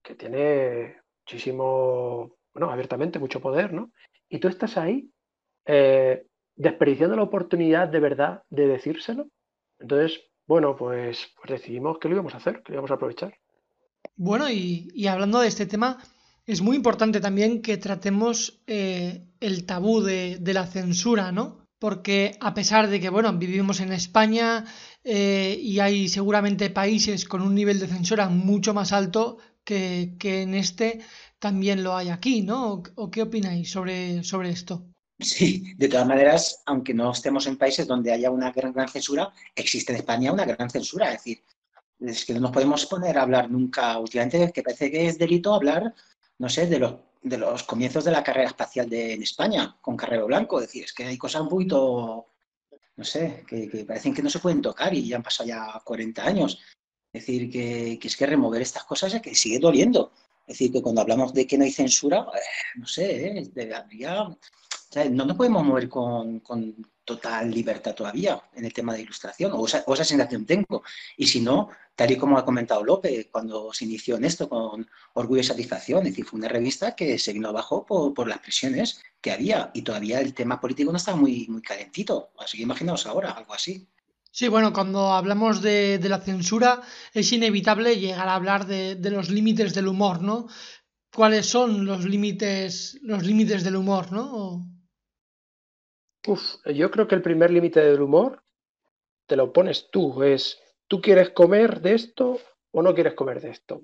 que 0.00 0.14
tiene 0.14 1.02
muchísimo, 1.22 2.36
bueno, 2.54 2.70
abiertamente 2.70 3.18
mucho 3.18 3.40
poder, 3.40 3.72
¿no? 3.72 3.90
Y 4.32 4.38
tú 4.38 4.48
estás 4.48 4.78
ahí 4.78 5.10
eh, 5.66 6.24
desperdiciando 6.56 7.14
la 7.14 7.22
oportunidad 7.22 7.88
de 7.88 8.00
verdad 8.00 8.42
de 8.48 8.66
decírselo. 8.66 9.28
Entonces, 9.78 10.22
bueno, 10.46 10.74
pues, 10.74 11.34
pues 11.36 11.60
decidimos 11.60 11.98
que 11.98 12.08
lo 12.08 12.14
íbamos 12.14 12.32
a 12.32 12.38
hacer, 12.38 12.62
que 12.62 12.72
lo 12.72 12.76
íbamos 12.76 12.90
a 12.90 12.94
aprovechar. 12.94 13.34
Bueno, 14.16 14.48
y, 14.50 15.06
hablando 15.06 15.38
de 15.38 15.48
este 15.48 15.66
tema, 15.66 15.98
es 16.46 16.62
muy 16.62 16.76
importante 16.76 17.20
también 17.20 17.60
que 17.60 17.76
tratemos 17.76 18.62
eh, 18.66 19.26
el 19.38 19.66
tabú 19.66 20.00
de, 20.00 20.40
la 20.42 20.66
censura, 20.66 21.30
¿no? 21.30 21.66
Porque 21.78 22.38
a 22.40 22.54
pesar 22.54 22.88
de 22.88 23.00
que, 23.00 23.10
bueno, 23.10 23.34
vivimos 23.34 23.80
en 23.80 23.92
España 23.92 24.64
eh, 25.04 25.58
y 25.60 25.80
hay 25.80 26.08
seguramente 26.08 26.70
países 26.70 27.26
con 27.26 27.42
un 27.42 27.54
nivel 27.54 27.78
de 27.80 27.86
censura 27.86 28.30
mucho 28.30 28.72
más 28.72 28.94
alto 28.94 29.36
que 29.64 30.16
en 30.22 30.54
este, 30.54 31.00
también 31.42 31.82
lo 31.82 31.96
hay 31.96 32.08
aquí, 32.08 32.42
¿no? 32.42 32.84
¿O, 32.94 33.10
qué 33.10 33.22
opináis 33.22 33.68
sobre, 33.68 34.22
sobre 34.22 34.50
esto? 34.50 34.86
Sí, 35.18 35.74
de 35.76 35.88
todas 35.88 36.06
maneras, 36.06 36.62
aunque 36.66 36.94
no 36.94 37.10
estemos 37.10 37.48
en 37.48 37.58
países 37.58 37.84
donde 37.84 38.12
haya 38.12 38.30
una 38.30 38.52
gran, 38.52 38.72
gran 38.72 38.88
censura, 38.88 39.32
existe 39.56 39.92
en 39.92 39.98
España 39.98 40.32
una 40.32 40.44
gran 40.44 40.70
censura. 40.70 41.08
Es 41.08 41.18
decir, 41.18 41.42
es 41.98 42.24
que 42.24 42.34
no 42.34 42.40
nos 42.40 42.52
podemos 42.52 42.86
poner 42.86 43.18
a 43.18 43.22
hablar 43.22 43.50
nunca, 43.50 43.98
últimamente, 43.98 44.52
que 44.52 44.62
parece 44.62 44.88
que 44.88 45.08
es 45.08 45.18
delito 45.18 45.52
hablar 45.52 45.92
no 46.38 46.48
sé, 46.48 46.66
de 46.68 46.78
los, 46.78 46.94
de 47.22 47.38
los 47.38 47.64
comienzos 47.64 48.04
de 48.04 48.12
la 48.12 48.22
carrera 48.22 48.48
espacial 48.48 48.88
de, 48.88 49.14
en 49.14 49.22
España, 49.22 49.76
con 49.80 49.96
Carrero 49.96 50.26
Blanco. 50.26 50.60
Es 50.60 50.68
decir, 50.68 50.84
es 50.84 50.92
que 50.92 51.04
hay 51.04 51.18
cosas 51.18 51.42
un 51.42 51.48
poquito, 51.48 52.26
no 52.96 53.04
sé, 53.04 53.44
que, 53.48 53.68
que, 53.68 53.84
parecen 53.84 54.14
que 54.14 54.22
no 54.22 54.30
se 54.30 54.38
pueden 54.38 54.62
tocar 54.62 54.94
y 54.94 55.08
ya 55.08 55.16
han 55.16 55.22
pasado 55.24 55.48
ya 55.48 55.80
40 55.84 56.24
años. 56.24 56.60
Es 57.12 57.26
decir, 57.26 57.50
que, 57.50 57.98
que 58.00 58.08
es 58.08 58.16
que 58.16 58.26
remover 58.26 58.62
estas 58.62 58.84
cosas 58.84 59.14
es 59.14 59.22
que 59.22 59.34
sigue 59.34 59.58
doliendo. 59.58 60.12
Es 60.46 60.54
decir, 60.58 60.72
que 60.72 60.82
cuando 60.82 61.00
hablamos 61.00 61.32
de 61.32 61.46
que 61.46 61.56
no 61.56 61.64
hay 61.64 61.72
censura, 61.72 62.26
eh, 62.34 62.78
no 62.78 62.86
sé, 62.86 63.26
eh, 63.26 63.50
debería, 63.54 64.22
o 64.22 64.38
sea, 64.90 65.08
no 65.08 65.24
nos 65.24 65.36
podemos 65.36 65.64
mover 65.64 65.88
con, 65.88 66.40
con, 66.40 66.76
total 67.04 67.50
libertad 67.50 67.94
todavía 67.94 68.40
en 68.54 68.64
el 68.64 68.72
tema 68.72 68.94
de 68.94 69.02
ilustración, 69.02 69.52
o 69.54 69.66
esa, 69.66 69.82
o 69.86 69.94
esa 69.94 70.04
sensación 70.04 70.46
tengo. 70.46 70.82
Y 71.16 71.26
si 71.26 71.40
no, 71.40 71.68
tal 71.96 72.10
y 72.10 72.16
como 72.16 72.38
ha 72.38 72.44
comentado 72.44 72.84
López, 72.84 73.28
cuando 73.30 73.72
se 73.72 73.84
inició 73.84 74.16
en 74.16 74.24
esto 74.24 74.48
con 74.48 74.88
Orgullo 75.14 75.40
y 75.40 75.44
Satisfacción, 75.44 76.00
es 76.00 76.12
decir, 76.12 76.24
fue 76.24 76.38
una 76.38 76.48
revista 76.48 76.94
que 76.94 77.18
se 77.18 77.32
vino 77.32 77.48
abajo 77.48 77.84
por, 77.84 78.28
las 78.28 78.38
presiones 78.38 79.02
que 79.20 79.32
había 79.32 79.70
y 79.74 79.82
todavía 79.82 80.20
el 80.20 80.34
tema 80.34 80.60
político 80.60 80.92
no 80.92 80.98
estaba 80.98 81.16
muy, 81.16 81.46
muy 81.48 81.62
calentito. 81.62 82.30
Así 82.38 82.56
que 82.56 82.62
imaginaos 82.62 83.06
ahora, 83.06 83.32
algo 83.32 83.54
así. 83.54 83.88
Sí, 84.34 84.48
bueno, 84.48 84.72
cuando 84.72 85.12
hablamos 85.12 85.60
de, 85.60 85.98
de, 85.98 86.08
la 86.08 86.18
censura 86.18 86.80
es 87.12 87.30
inevitable 87.32 87.98
llegar 87.98 88.28
a 88.28 88.34
hablar 88.34 88.64
de, 88.64 88.94
de, 88.94 89.10
los 89.10 89.28
límites 89.28 89.74
del 89.74 89.88
humor, 89.88 90.22
¿no? 90.22 90.46
¿Cuáles 91.14 91.44
son 91.44 91.84
los 91.84 92.06
límites, 92.06 92.98
los 93.02 93.24
límites 93.24 93.62
del 93.62 93.76
humor, 93.76 94.10
¿no? 94.10 94.66
Uf, 96.26 96.40
yo 96.64 96.90
creo 96.90 97.06
que 97.06 97.14
el 97.14 97.20
primer 97.20 97.50
límite 97.50 97.80
del 97.80 98.00
humor 98.00 98.42
te 99.26 99.36
lo 99.36 99.52
pones 99.52 99.90
tú, 99.90 100.22
es 100.22 100.58
¿tú 100.88 101.02
quieres 101.02 101.30
comer 101.30 101.82
de 101.82 101.94
esto 101.94 102.40
o 102.70 102.80
no 102.80 102.94
quieres 102.94 103.12
comer 103.12 103.42
de 103.42 103.50
esto? 103.50 103.82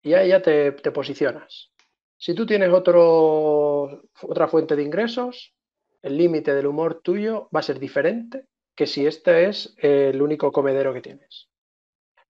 Y 0.00 0.14
ahí 0.14 0.28
ya 0.28 0.40
te, 0.40 0.70
te 0.70 0.92
posicionas. 0.92 1.72
Si 2.16 2.34
tú 2.34 2.46
tienes 2.46 2.72
otro, 2.72 4.04
otra 4.22 4.46
fuente 4.46 4.76
de 4.76 4.84
ingresos, 4.84 5.56
el 6.02 6.16
límite 6.16 6.54
del 6.54 6.68
humor 6.68 7.00
tuyo 7.02 7.48
va 7.52 7.58
a 7.58 7.64
ser 7.64 7.80
diferente 7.80 8.46
que 8.78 8.86
si 8.86 9.08
este 9.08 9.48
es 9.48 9.74
el 9.78 10.22
único 10.22 10.52
comedero 10.52 10.94
que 10.94 11.00
tienes. 11.00 11.48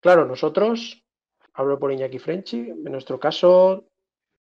Claro, 0.01 0.25
nosotros, 0.25 1.05
hablo 1.53 1.79
por 1.79 1.93
Iñaki 1.93 2.19
Frenchy, 2.19 2.71
en 2.71 2.85
nuestro 2.85 3.21
caso 3.21 3.91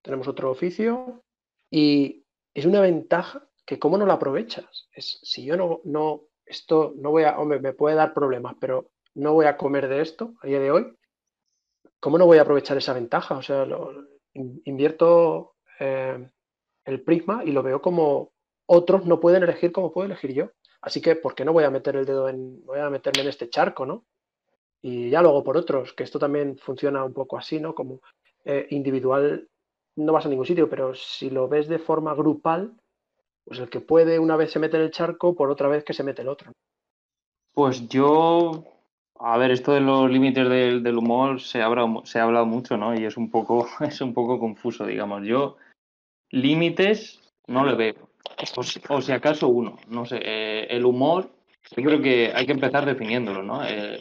tenemos 0.01 0.25
otro 0.29 0.49
oficio 0.49 1.25
y 1.69 2.23
es 2.53 2.65
una 2.65 2.79
ventaja 2.79 3.45
que 3.65 3.77
cómo 3.77 3.97
no 3.97 4.05
la 4.05 4.13
aprovechas. 4.13 4.87
Es, 4.93 5.19
si 5.21 5.43
yo 5.43 5.57
no, 5.57 5.81
no, 5.83 6.21
esto 6.45 6.93
no 6.95 7.11
voy 7.11 7.23
a, 7.23 7.37
hombre, 7.37 7.59
me 7.59 7.73
puede 7.73 7.97
dar 7.97 8.13
problemas, 8.13 8.55
pero 8.57 8.89
no 9.13 9.33
voy 9.33 9.47
a 9.47 9.57
comer 9.57 9.89
de 9.89 9.99
esto 9.99 10.33
a 10.41 10.47
día 10.47 10.61
de 10.61 10.71
hoy, 10.71 10.97
¿cómo 11.99 12.17
no 12.17 12.25
voy 12.25 12.37
a 12.37 12.43
aprovechar 12.43 12.77
esa 12.77 12.93
ventaja? 12.93 13.35
O 13.35 13.41
sea, 13.41 13.67
invierto 14.63 15.55
eh, 15.81 16.25
el 16.85 17.03
prisma 17.03 17.43
y 17.43 17.51
lo 17.51 17.63
veo 17.63 17.81
como 17.81 18.31
otros 18.65 19.05
no 19.05 19.19
pueden 19.19 19.43
elegir 19.43 19.73
como 19.73 19.91
puedo 19.91 20.05
elegir 20.05 20.33
yo. 20.33 20.51
Así 20.87 21.01
que, 21.01 21.17
¿por 21.17 21.35
qué 21.35 21.43
no 21.43 21.51
voy 21.51 21.65
a 21.65 21.69
meter 21.69 21.97
el 21.97 22.05
dedo 22.05 22.29
en, 22.29 22.65
voy 22.65 22.79
a 22.79 22.89
meterme 22.89 23.23
en 23.23 23.27
este 23.27 23.49
charco, 23.49 23.85
¿no? 23.85 24.05
Y 24.81 25.09
ya 25.09 25.21
luego 25.21 25.43
por 25.43 25.57
otros, 25.57 25.91
que 25.91 26.05
esto 26.05 26.17
también 26.17 26.57
funciona 26.57 27.03
un 27.03 27.11
poco 27.11 27.37
así, 27.37 27.59
¿no? 27.59 27.75
Como 27.75 27.99
eh, 28.45 28.67
individual 28.69 29.49
no 29.97 30.13
vas 30.13 30.25
a 30.25 30.29
ningún 30.29 30.45
sitio, 30.45 30.69
pero 30.69 30.95
si 30.95 31.29
lo 31.29 31.49
ves 31.49 31.67
de 31.67 31.79
forma 31.79 32.15
grupal, 32.15 32.71
pues 33.43 33.59
el 33.59 33.69
que 33.69 33.81
puede 33.81 34.17
una 34.17 34.37
vez 34.37 34.51
se 34.51 34.59
mete 34.59 34.77
en 34.77 34.83
el 34.83 34.91
charco, 34.91 35.35
por 35.35 35.51
otra 35.51 35.67
vez 35.67 35.83
que 35.83 35.91
se 35.91 36.05
mete 36.05 36.21
el 36.21 36.29
otro. 36.29 36.53
Pues 37.53 37.89
yo, 37.89 38.63
a 39.19 39.37
ver, 39.37 39.51
esto 39.51 39.73
de 39.73 39.81
los 39.81 40.09
límites 40.09 40.47
del, 40.47 40.97
humor 40.97 41.41
se 41.41 41.61
ha, 41.61 41.65
hablado, 41.65 42.05
se 42.05 42.19
ha 42.19 42.23
hablado 42.23 42.45
mucho, 42.45 42.77
¿no? 42.77 42.97
Y 42.97 43.03
es 43.03 43.17
un 43.17 43.29
poco, 43.29 43.67
es 43.81 43.99
un 43.99 44.13
poco 44.13 44.39
confuso, 44.39 44.85
digamos. 44.85 45.25
Yo 45.25 45.57
límites 46.31 47.19
no 47.45 47.65
le 47.65 47.75
veo. 47.75 48.06
O 48.55 49.01
si, 49.01 49.11
acaso 49.11 49.47
uno, 49.47 49.77
no 49.87 50.05
sé. 50.05 50.19
Eh, 50.21 50.67
el 50.69 50.85
humor, 50.85 51.29
yo 51.75 51.83
creo 51.83 52.01
que 52.01 52.31
hay 52.33 52.45
que 52.45 52.51
empezar 52.51 52.85
definiéndolo, 52.85 53.41
¿no? 53.43 53.65
Eh, 53.65 53.99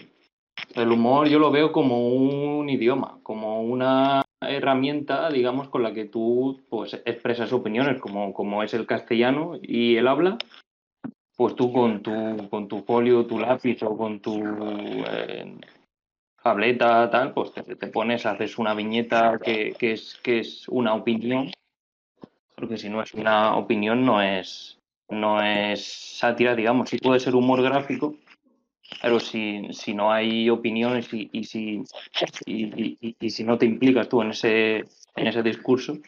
el 0.74 0.90
humor 0.90 1.28
yo 1.28 1.38
lo 1.38 1.50
veo 1.50 1.72
como 1.72 2.08
un 2.08 2.68
idioma, 2.68 3.18
como 3.22 3.62
una 3.62 4.22
herramienta, 4.40 5.30
digamos, 5.30 5.68
con 5.68 5.82
la 5.82 5.92
que 5.92 6.04
tú 6.04 6.60
pues, 6.68 6.94
expresas 7.04 7.52
opiniones, 7.52 8.00
como, 8.00 8.32
como 8.32 8.62
es 8.62 8.74
el 8.74 8.86
castellano 8.86 9.58
y 9.60 9.96
el 9.96 10.08
habla, 10.08 10.36
pues 11.36 11.54
tú 11.54 11.72
con 11.72 12.02
tu, 12.02 12.48
con 12.48 12.68
tu 12.68 12.82
folio, 12.82 13.26
tu 13.26 13.38
lápiz 13.38 13.82
o 13.82 13.96
con 13.96 14.20
tu 14.20 14.42
eh, 15.08 15.56
tableta, 16.42 17.10
tal, 17.10 17.32
pues 17.32 17.52
te, 17.52 17.62
te, 17.62 17.86
pones, 17.88 18.26
haces 18.26 18.58
una 18.58 18.74
viñeta 18.74 19.38
que, 19.42 19.74
que, 19.78 19.92
es, 19.92 20.18
que 20.22 20.40
es 20.40 20.68
una 20.68 20.94
opinión, 20.94 21.50
porque 22.56 22.78
si 22.78 22.88
no 22.88 23.02
es 23.02 23.12
una 23.14 23.56
opinión 23.56 24.04
no 24.04 24.20
es, 24.22 24.78
no 25.08 25.42
es 25.42 25.84
sátira, 26.18 26.56
digamos, 26.56 26.88
sí 26.88 26.98
puede 26.98 27.20
ser 27.20 27.34
humor 27.34 27.62
gráfico, 27.62 28.16
pero 29.02 29.20
si, 29.20 29.68
si 29.72 29.94
no 29.94 30.12
hay 30.12 30.48
opiniones 30.48 31.12
y, 31.12 31.28
y 31.32 31.44
si, 31.44 31.82
y, 32.46 33.16
y, 33.20 33.30
si 33.30 33.44
no 33.44 33.58
te 33.58 33.66
implicas 33.66 34.08
tú 34.08 34.22
en 34.22 34.30
ese, 34.30 34.84
en 35.16 35.26
ese 35.26 35.42
discurso, 35.42 35.98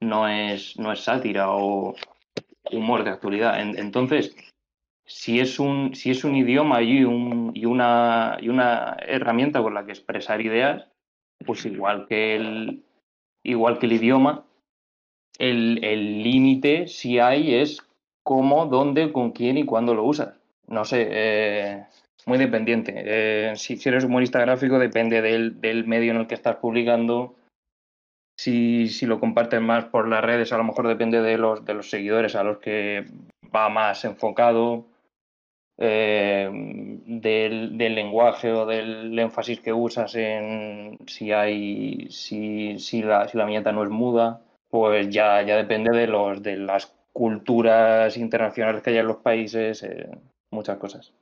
no 0.00 0.28
es, 0.28 0.78
no 0.78 0.92
es 0.92 1.00
sátira 1.00 1.50
o 1.50 1.94
humor 2.70 3.04
de 3.04 3.10
actualidad. 3.10 3.60
En, 3.60 3.76
entonces, 3.78 4.36
si 5.04 5.40
es 5.40 5.58
un, 5.58 5.94
si 5.94 6.10
es 6.10 6.22
un 6.22 6.36
idioma 6.36 6.82
y, 6.82 7.04
un, 7.04 7.50
y, 7.54 7.64
una, 7.64 8.38
y 8.40 8.48
una 8.48 8.96
herramienta 9.00 9.60
con 9.62 9.74
la 9.74 9.84
que 9.84 9.92
expresar 9.92 10.40
ideas, 10.40 10.86
pues 11.44 11.64
igual 11.66 12.06
que 12.06 12.36
el, 12.36 12.84
igual 13.42 13.78
que 13.78 13.86
el 13.86 13.94
idioma, 13.94 14.44
el 15.40 16.22
límite, 16.22 16.86
si 16.86 17.18
hay, 17.18 17.54
es 17.54 17.82
cómo, 18.22 18.66
dónde, 18.66 19.12
con 19.12 19.32
quién 19.32 19.58
y 19.58 19.64
cuándo 19.64 19.94
lo 19.94 20.04
usas. 20.04 20.34
No 20.66 20.84
sé, 20.84 21.08
eh, 21.10 21.84
muy 22.26 22.38
dependiente. 22.38 22.94
Eh, 22.96 23.56
si, 23.56 23.76
eres 23.88 24.04
humorista 24.04 24.40
gráfico, 24.40 24.78
depende 24.78 25.20
del, 25.20 25.60
del, 25.60 25.86
medio 25.86 26.12
en 26.12 26.18
el 26.18 26.26
que 26.26 26.36
estás 26.36 26.56
publicando. 26.56 27.34
Si, 28.38 28.88
si, 28.88 29.06
lo 29.06 29.18
compartes 29.20 29.60
más 29.60 29.86
por 29.86 30.08
las 30.08 30.22
redes, 30.24 30.52
a 30.52 30.58
lo 30.58 30.64
mejor 30.64 30.86
depende 30.86 31.20
de 31.20 31.36
los, 31.38 31.64
de 31.64 31.74
los 31.74 31.90
seguidores 31.90 32.36
a 32.36 32.44
los 32.44 32.58
que 32.58 33.04
va 33.54 33.68
más 33.68 34.04
enfocado. 34.04 34.86
Eh, 35.82 36.48
del, 36.52 37.78
del, 37.78 37.94
lenguaje 37.94 38.52
o 38.52 38.66
del 38.66 39.18
énfasis 39.18 39.60
que 39.60 39.72
usas 39.72 40.14
en 40.14 40.98
si 41.06 41.32
hay 41.32 42.06
si, 42.10 42.78
si, 42.78 43.02
la, 43.02 43.26
si 43.28 43.38
la 43.38 43.46
viñeta 43.46 43.72
no 43.72 43.82
es 43.82 43.88
muda, 43.88 44.42
pues 44.70 45.10
ya, 45.10 45.42
ya 45.42 45.56
depende 45.56 45.96
de 45.96 46.06
los 46.06 46.42
de 46.42 46.56
las 46.56 46.92
culturas 47.12 48.16
internacionales 48.16 48.82
que 48.82 48.90
hay 48.90 48.98
en 48.98 49.08
los 49.08 49.18
países, 49.18 49.82
eh, 49.82 50.08
muchas 50.50 50.78
cosas. 50.78 51.12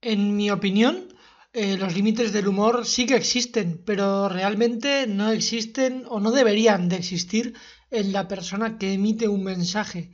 En 0.00 0.36
mi 0.36 0.50
opinión, 0.50 1.08
eh, 1.52 1.76
los 1.76 1.94
límites 1.94 2.32
del 2.32 2.48
humor 2.48 2.86
sí 2.86 3.06
que 3.06 3.16
existen, 3.16 3.82
pero 3.84 4.28
realmente 4.28 5.06
no 5.06 5.30
existen 5.30 6.04
o 6.08 6.20
no 6.20 6.30
deberían 6.30 6.88
de 6.88 6.96
existir 6.96 7.54
en 7.90 8.12
la 8.12 8.26
persona 8.26 8.78
que 8.78 8.94
emite 8.94 9.28
un 9.28 9.44
mensaje, 9.44 10.10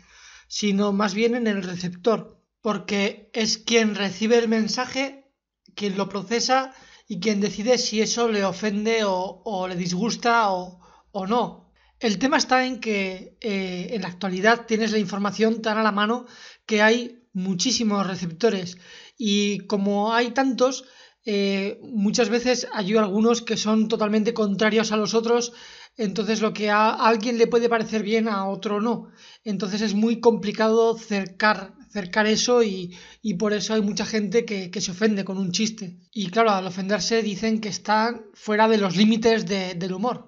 sino 0.48 0.92
más 0.92 1.14
bien 1.14 1.36
en 1.36 1.46
el 1.46 1.62
receptor, 1.62 2.42
porque 2.60 3.30
es 3.32 3.58
quien 3.58 3.94
recibe 3.94 4.36
el 4.38 4.48
mensaje, 4.48 5.30
quien 5.74 5.96
lo 5.96 6.08
procesa 6.08 6.74
y 7.06 7.20
quien 7.20 7.40
decide 7.40 7.78
si 7.78 8.02
eso 8.02 8.28
le 8.28 8.44
ofende 8.44 9.04
o, 9.04 9.42
o 9.44 9.68
le 9.68 9.76
disgusta 9.76 10.50
o, 10.50 10.80
o, 11.12 11.26
no. 11.26 11.67
El 12.00 12.18
tema 12.18 12.36
está 12.36 12.64
en 12.64 12.80
que 12.80 13.36
eh, 13.40 13.88
en 13.90 14.02
la 14.02 14.08
actualidad 14.08 14.66
tienes 14.66 14.92
la 14.92 14.98
información 14.98 15.62
tan 15.62 15.78
a 15.78 15.82
la 15.82 15.90
mano 15.90 16.26
que 16.64 16.80
hay 16.80 17.24
muchísimos 17.32 18.06
receptores 18.06 18.78
y 19.16 19.66
como 19.66 20.14
hay 20.14 20.30
tantos, 20.30 20.84
eh, 21.24 21.80
muchas 21.82 22.28
veces 22.28 22.68
hay 22.72 22.96
algunos 22.96 23.42
que 23.42 23.56
son 23.56 23.88
totalmente 23.88 24.32
contrarios 24.32 24.92
a 24.92 24.96
los 24.96 25.12
otros, 25.12 25.52
entonces 25.96 26.40
lo 26.40 26.52
que 26.52 26.70
a 26.70 26.90
alguien 26.90 27.36
le 27.36 27.48
puede 27.48 27.68
parecer 27.68 28.04
bien 28.04 28.28
a 28.28 28.46
otro 28.46 28.80
no. 28.80 29.10
Entonces 29.42 29.80
es 29.80 29.94
muy 29.94 30.20
complicado 30.20 30.96
cercar, 30.96 31.74
cercar 31.90 32.28
eso 32.28 32.62
y, 32.62 32.96
y 33.22 33.34
por 33.34 33.52
eso 33.52 33.74
hay 33.74 33.82
mucha 33.82 34.06
gente 34.06 34.44
que, 34.44 34.70
que, 34.70 34.80
se 34.80 34.92
ofende 34.92 35.24
con 35.24 35.36
un 35.36 35.50
chiste. 35.50 35.98
Y 36.12 36.30
claro, 36.30 36.50
al 36.52 36.66
ofenderse 36.66 37.22
dicen 37.24 37.60
que 37.60 37.70
están 37.70 38.26
fuera 38.34 38.68
de 38.68 38.78
los 38.78 38.96
límites 38.96 39.46
de, 39.46 39.74
del 39.74 39.94
humor. 39.94 40.27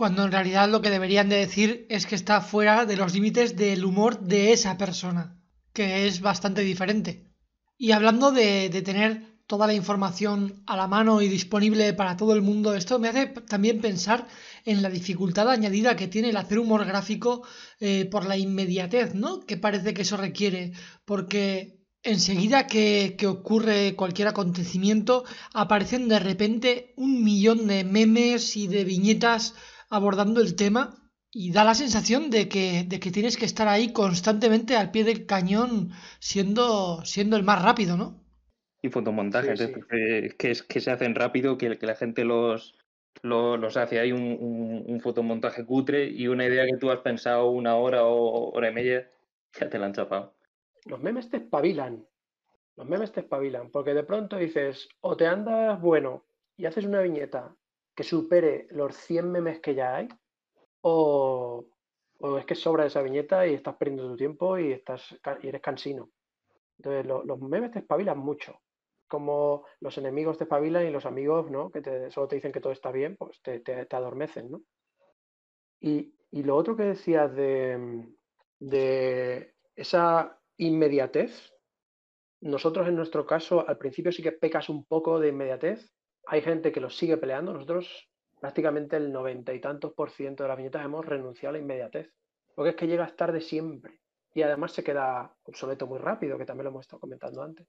Cuando 0.00 0.24
en 0.24 0.32
realidad 0.32 0.70
lo 0.70 0.80
que 0.80 0.88
deberían 0.88 1.28
de 1.28 1.36
decir 1.36 1.84
es 1.90 2.06
que 2.06 2.14
está 2.14 2.40
fuera 2.40 2.86
de 2.86 2.96
los 2.96 3.12
límites 3.12 3.54
del 3.54 3.84
humor 3.84 4.18
de 4.20 4.54
esa 4.54 4.78
persona, 4.78 5.38
que 5.74 6.06
es 6.06 6.22
bastante 6.22 6.62
diferente. 6.62 7.28
Y 7.76 7.92
hablando 7.92 8.32
de, 8.32 8.70
tener 8.82 9.42
toda 9.46 9.66
la 9.66 9.74
información 9.74 10.62
a 10.66 10.78
la 10.78 10.86
mano 10.86 11.20
y 11.20 11.28
disponible 11.28 11.92
para 11.92 12.16
todo 12.16 12.32
el 12.32 12.40
mundo, 12.40 12.72
esto 12.72 12.98
me 12.98 13.08
hace 13.08 13.26
también 13.26 13.82
pensar 13.82 14.26
en 14.64 14.80
la 14.80 14.88
dificultad 14.88 15.50
añadida 15.50 15.96
que 15.96 16.08
tiene 16.08 16.30
el 16.30 16.38
hacer 16.38 16.58
humor 16.58 16.86
gráfico 16.86 17.42
eh, 17.78 18.06
por 18.06 18.24
la 18.24 18.38
inmediatez, 18.38 19.14
¿no? 19.14 19.40
Que 19.40 19.58
parece 19.58 19.92
que 19.92 20.00
eso 20.00 20.16
requiere, 20.16 20.72
porque 21.04 21.84
enseguida 22.02 22.66
que 22.66 23.26
ocurre 23.26 23.96
cualquier 23.96 24.28
acontecimiento 24.28 25.24
aparecen 25.52 26.08
de 26.08 26.20
repente 26.20 26.94
un 26.96 27.22
millón 27.22 27.66
de 27.66 27.84
memes 27.84 28.56
y 28.56 28.66
de 28.66 28.84
viñetas 28.84 29.52
abordando 29.90 30.40
el 30.40 30.56
tema 30.56 31.10
y 31.32 31.52
da 31.52 31.64
la 31.64 31.74
sensación 31.74 32.30
de 32.30 32.48
que, 32.48 32.84
de 32.86 32.98
que 32.98 33.10
tienes 33.10 33.36
que 33.36 33.44
estar 33.44 33.68
ahí 33.68 33.92
constantemente 33.92 34.76
al 34.76 34.90
pie 34.90 35.04
del 35.04 35.26
cañón 35.26 35.90
siendo, 36.18 37.04
siendo 37.04 37.36
el 37.36 37.44
más 37.44 37.62
rápido, 37.62 37.96
¿no? 37.96 38.24
Y 38.82 38.88
fotomontajes 38.88 39.58
sí, 39.58 39.66
sí. 39.66 39.74
que, 39.90 40.34
que, 40.38 40.56
que, 40.66 40.80
se 40.80 40.90
hacen 40.90 41.14
rápido, 41.14 41.58
que, 41.58 41.78
que 41.78 41.86
la 41.86 41.94
gente 41.94 42.24
los, 42.24 42.78
los, 43.22 43.60
los, 43.60 43.76
hace. 43.76 44.00
Hay 44.00 44.10
un, 44.10 44.22
un, 44.22 44.84
un, 44.86 45.00
fotomontaje 45.00 45.66
cutre 45.66 46.06
y 46.06 46.28
una 46.28 46.46
idea 46.46 46.64
que 46.64 46.78
tú 46.78 46.90
has 46.90 47.00
pensado 47.00 47.50
una 47.50 47.76
hora 47.76 48.04
o 48.04 48.50
hora 48.52 48.70
y 48.70 48.74
media, 48.74 49.10
ya 49.58 49.68
te 49.68 49.78
la 49.78 49.86
han 49.86 49.92
chapado. 49.92 50.34
Los 50.86 51.00
memes 51.00 51.28
te 51.28 51.36
espabilan. 51.36 52.06
Los 52.76 52.88
memes 52.88 53.12
te 53.12 53.20
espabilan, 53.20 53.70
porque 53.70 53.92
de 53.92 54.04
pronto 54.04 54.38
dices, 54.38 54.88
o 55.00 55.14
te 55.14 55.26
andas 55.26 55.78
bueno 55.80 56.24
y 56.56 56.64
haces 56.64 56.86
una 56.86 57.02
viñeta 57.02 57.54
que 57.94 58.02
supere 58.02 58.66
los 58.70 58.96
100 58.96 59.30
memes 59.30 59.60
que 59.60 59.74
ya 59.74 59.96
hay, 59.96 60.08
o, 60.82 61.66
o, 62.18 62.38
es 62.38 62.46
que 62.46 62.54
sobra 62.54 62.86
esa 62.86 63.02
viñeta 63.02 63.46
y 63.46 63.54
estás 63.54 63.76
perdiendo 63.76 64.08
tu 64.08 64.16
tiempo 64.16 64.58
y, 64.58 64.72
estás, 64.72 65.18
y 65.42 65.48
eres 65.48 65.60
cansino. 65.60 66.10
Entonces, 66.78 67.06
lo, 67.06 67.24
los 67.24 67.40
memes 67.40 67.72
te 67.72 67.80
espabilan 67.80 68.18
mucho. 68.18 68.60
Como 69.06 69.66
los 69.80 69.98
enemigos 69.98 70.38
te 70.38 70.44
espabilan 70.44 70.86
y 70.86 70.90
los 70.90 71.04
amigos, 71.04 71.50
¿no? 71.50 71.70
Que 71.70 72.10
solo 72.10 72.28
te 72.28 72.36
dicen 72.36 72.52
que 72.52 72.60
todo 72.60 72.72
está 72.72 72.92
bien, 72.92 73.16
pues 73.16 73.42
te, 73.42 73.60
te, 73.60 73.84
te 73.84 73.96
adormecen, 73.96 74.50
¿no? 74.50 74.62
Y, 75.80 76.14
y, 76.30 76.42
lo 76.42 76.56
otro 76.56 76.76
que 76.76 76.84
decías 76.84 77.34
de, 77.34 78.06
de 78.58 79.54
esa 79.74 80.38
inmediatez, 80.58 81.52
nosotros 82.40 82.86
en 82.86 82.96
nuestro 82.96 83.26
caso 83.26 83.66
al 83.66 83.78
principio 83.78 84.12
sí 84.12 84.22
que 84.22 84.32
pecas 84.32 84.68
un 84.68 84.84
poco 84.84 85.18
de 85.18 85.28
inmediatez, 85.28 85.90
hay 86.30 86.42
gente 86.42 86.70
que 86.70 86.80
lo 86.80 86.90
sigue 86.90 87.16
peleando. 87.16 87.52
Nosotros 87.52 88.08
prácticamente 88.40 88.96
el 88.96 89.12
noventa 89.12 89.52
y 89.52 89.60
tantos 89.60 89.92
por 89.94 90.10
ciento 90.10 90.44
de 90.44 90.48
las 90.48 90.56
viñetas 90.56 90.84
hemos 90.84 91.04
renunciado 91.04 91.50
a 91.50 91.52
la 91.54 91.58
inmediatez. 91.58 92.08
Porque 92.54 92.70
es 92.70 92.76
que 92.76 92.86
llegas 92.86 93.16
tarde 93.16 93.40
siempre. 93.40 94.00
Y 94.32 94.42
además 94.42 94.70
se 94.72 94.84
queda 94.84 95.34
obsoleto 95.42 95.88
muy 95.88 95.98
rápido, 95.98 96.38
que 96.38 96.44
también 96.44 96.64
lo 96.64 96.70
hemos 96.70 96.82
estado 96.82 97.00
comentando 97.00 97.42
antes. 97.42 97.66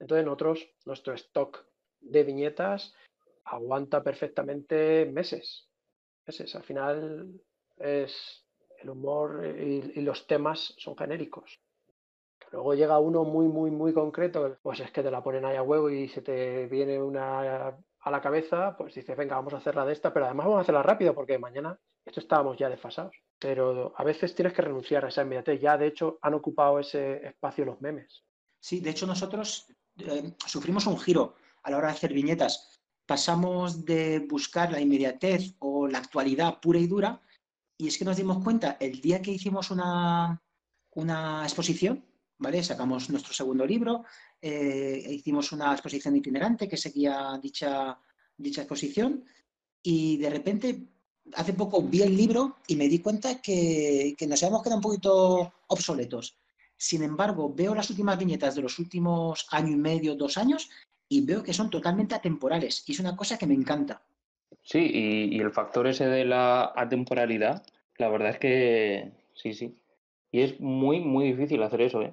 Entonces 0.00 0.24
nosotros, 0.24 0.68
nuestro 0.84 1.14
stock 1.14 1.66
de 2.00 2.24
viñetas 2.24 2.96
aguanta 3.44 4.02
perfectamente 4.02 5.06
meses. 5.06 5.68
Meses. 6.26 6.52
Al 6.56 6.64
final 6.64 7.40
es 7.76 8.44
el 8.80 8.90
humor 8.90 9.46
y, 9.46 10.00
los 10.00 10.26
temas 10.26 10.74
son 10.78 10.96
genéricos. 10.96 11.60
Luego 12.52 12.74
llega 12.74 12.98
uno 12.98 13.24
muy, 13.24 13.48
muy, 13.48 13.70
muy 13.70 13.92
concreto, 13.92 14.58
pues 14.62 14.80
es 14.80 14.90
que 14.92 15.02
te 15.02 15.10
la 15.10 15.22
ponen 15.22 15.44
ahí 15.44 15.56
a 15.56 15.62
huevo 15.62 15.90
y 15.90 16.08
se 16.08 16.22
te 16.22 16.66
viene 16.66 17.02
una 17.02 17.76
a 18.04 18.10
la 18.10 18.20
cabeza, 18.20 18.76
pues 18.76 18.94
dices, 18.94 19.16
venga, 19.16 19.36
vamos 19.36 19.54
a 19.54 19.56
hacerla 19.56 19.86
de 19.86 19.94
esta, 19.94 20.12
pero 20.12 20.26
además 20.26 20.46
vamos 20.46 20.58
a 20.58 20.62
hacerla 20.62 20.82
rápido 20.82 21.14
porque 21.14 21.38
mañana 21.38 21.78
esto 22.04 22.20
estábamos 22.20 22.58
ya 22.58 22.68
desfasados. 22.68 23.16
Pero 23.38 23.94
a 23.96 24.04
veces 24.04 24.34
tienes 24.34 24.52
que 24.52 24.62
renunciar 24.62 25.04
a 25.04 25.08
esa 25.08 25.22
inmediatez. 25.22 25.60
Ya, 25.60 25.76
de 25.78 25.86
hecho, 25.86 26.18
han 26.22 26.34
ocupado 26.34 26.78
ese 26.78 27.26
espacio 27.26 27.64
los 27.64 27.80
memes. 27.80 28.22
Sí, 28.60 28.80
de 28.80 28.90
hecho, 28.90 29.06
nosotros 29.06 29.66
eh, 29.98 30.34
sufrimos 30.46 30.86
un 30.86 30.98
giro 30.98 31.34
a 31.62 31.70
la 31.70 31.78
hora 31.78 31.88
de 31.88 31.94
hacer 31.94 32.12
viñetas. 32.12 32.78
Pasamos 33.06 33.84
de 33.84 34.20
buscar 34.20 34.70
la 34.70 34.80
inmediatez 34.80 35.54
o 35.58 35.88
la 35.88 35.98
actualidad 35.98 36.60
pura 36.60 36.78
y 36.78 36.86
dura, 36.86 37.20
y 37.78 37.88
es 37.88 37.98
que 37.98 38.04
nos 38.04 38.16
dimos 38.16 38.42
cuenta 38.42 38.76
el 38.80 39.00
día 39.00 39.20
que 39.20 39.32
hicimos 39.32 39.70
una, 39.70 40.42
una 40.92 41.42
exposición, 41.42 42.04
¿vale? 42.38 42.62
Sacamos 42.62 43.10
nuestro 43.10 43.32
segundo 43.32 43.66
libro, 43.66 44.04
eh, 44.40 45.06
hicimos 45.10 45.52
una 45.52 45.72
exposición 45.72 46.16
itinerante 46.16 46.68
que 46.68 46.76
seguía 46.76 47.38
dicha, 47.42 47.98
dicha 48.36 48.62
exposición 48.62 49.24
y 49.82 50.16
de 50.18 50.30
repente 50.30 50.88
hace 51.32 51.52
poco 51.54 51.82
vi 51.82 52.02
el 52.02 52.16
libro 52.16 52.58
y 52.66 52.76
me 52.76 52.88
di 52.88 52.98
cuenta 52.98 53.40
que, 53.40 54.14
nos 54.28 54.42
habíamos 54.42 54.62
quedado 54.62 54.76
un 54.76 54.82
poquito 54.82 55.52
obsoletos. 55.68 56.36
Sin 56.76 57.02
embargo, 57.02 57.52
veo 57.54 57.74
las 57.74 57.88
últimas 57.90 58.18
viñetas 58.18 58.54
de 58.54 58.62
los 58.62 58.78
últimos 58.78 59.46
año 59.50 59.72
y 59.72 59.76
medio, 59.76 60.14
dos 60.14 60.36
años, 60.36 60.70
y 61.08 61.24
veo 61.24 61.42
que 61.42 61.54
son 61.54 61.70
totalmente 61.70 62.14
atemporales. 62.14 62.84
Y 62.86 62.92
es 62.92 63.00
una 63.00 63.16
cosa 63.16 63.38
que 63.38 63.46
me 63.46 63.54
encanta. 63.54 64.02
Sí, 64.62 64.78
y, 64.78 65.36
y 65.36 65.40
el 65.40 65.52
factor 65.52 65.86
ese 65.86 66.06
de 66.06 66.24
la 66.24 66.72
atemporalidad, 66.76 67.64
la 67.96 68.08
verdad 68.08 68.30
es 68.30 68.38
que 68.38 69.12
sí, 69.34 69.54
sí. 69.54 69.78
Y 70.32 70.40
es 70.40 70.60
muy, 70.60 71.00
muy 71.00 71.32
difícil 71.32 71.62
hacer 71.62 71.82
eso, 71.82 72.02
¿eh? 72.02 72.12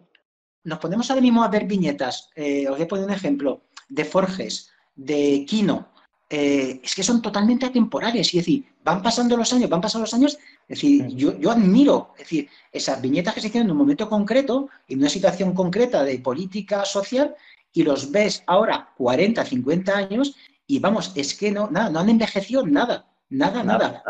Nos 0.63 0.80
ponemos 0.80 1.10
ahora 1.10 1.21
mismo 1.21 1.43
a 1.43 1.47
ver 1.47 1.65
viñetas, 1.65 2.30
eh, 2.36 2.67
os 2.67 2.76
voy 2.76 2.86
a 2.86 2.88
poner 2.88 3.06
un 3.06 3.13
ejemplo, 3.13 3.63
de 3.89 4.06
Forges, 4.06 4.69
de 4.95 5.45
Kino, 5.47 5.89
eh, 6.30 6.80
es 6.82 6.95
que 6.95 7.04
son 7.04 7.21
totalmente 7.21 7.65
atemporales, 7.65 8.28
es 8.28 8.34
decir, 8.34 8.65
van 8.84 9.02
pasando 9.02 9.36
los 9.36 9.52
años, 9.52 9.69
van 9.69 9.82
pasando 9.82 10.04
los 10.04 10.13
años, 10.13 10.38
es 10.67 10.78
decir, 10.82 11.08
yo, 11.08 11.38
yo 11.38 11.52
admiro, 11.52 12.13
es 12.13 12.24
decir, 12.24 12.50
esas 12.71 13.02
viñetas 13.02 13.34
que 13.34 13.41
se 13.41 13.47
hicieron 13.47 13.67
en 13.67 13.71
un 13.71 13.78
momento 13.78 14.08
concreto, 14.08 14.69
en 14.88 15.00
una 15.00 15.10
situación 15.10 15.54
concreta 15.54 16.04
de 16.04 16.19
política 16.19 16.86
social, 16.86 17.36
y 17.74 17.84
los 17.84 18.12
ves 18.12 18.43
ahora 18.47 18.93
40, 18.97 19.43
50 19.43 19.97
años, 19.97 20.36
y 20.67 20.80
vamos, 20.80 21.12
es 21.15 21.34
que 21.34 21.52
no, 21.52 21.69
nada, 21.69 21.89
no 21.89 22.00
han 22.00 22.10
envejecido 22.10 22.65
nada, 22.65 23.12
nada, 23.30 23.62
nada. 23.62 24.04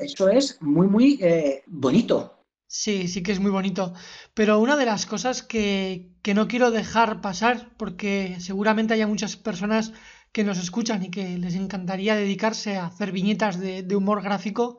Eso, 0.00 0.28
es 0.28 0.62
muy, 0.62 0.86
muy 0.86 1.18
eh, 1.20 1.64
bonito. 1.66 2.43
Sí, 2.76 3.06
sí 3.06 3.22
que 3.22 3.30
es 3.30 3.38
muy 3.38 3.52
bonito. 3.52 3.94
Pero 4.34 4.58
una 4.58 4.76
de 4.76 4.84
las 4.84 5.06
cosas 5.06 5.44
que, 5.44 6.10
que 6.22 6.34
no 6.34 6.48
quiero 6.48 6.72
dejar 6.72 7.20
pasar, 7.20 7.70
porque 7.76 8.36
seguramente 8.40 8.94
haya 8.94 9.06
muchas 9.06 9.36
personas 9.36 9.92
que 10.32 10.42
nos 10.42 10.58
escuchan 10.58 11.04
y 11.04 11.10
que 11.10 11.38
les 11.38 11.54
encantaría 11.54 12.16
dedicarse 12.16 12.76
a 12.76 12.86
hacer 12.86 13.12
viñetas 13.12 13.60
de, 13.60 13.94
humor 13.94 14.22
gráfico, 14.22 14.78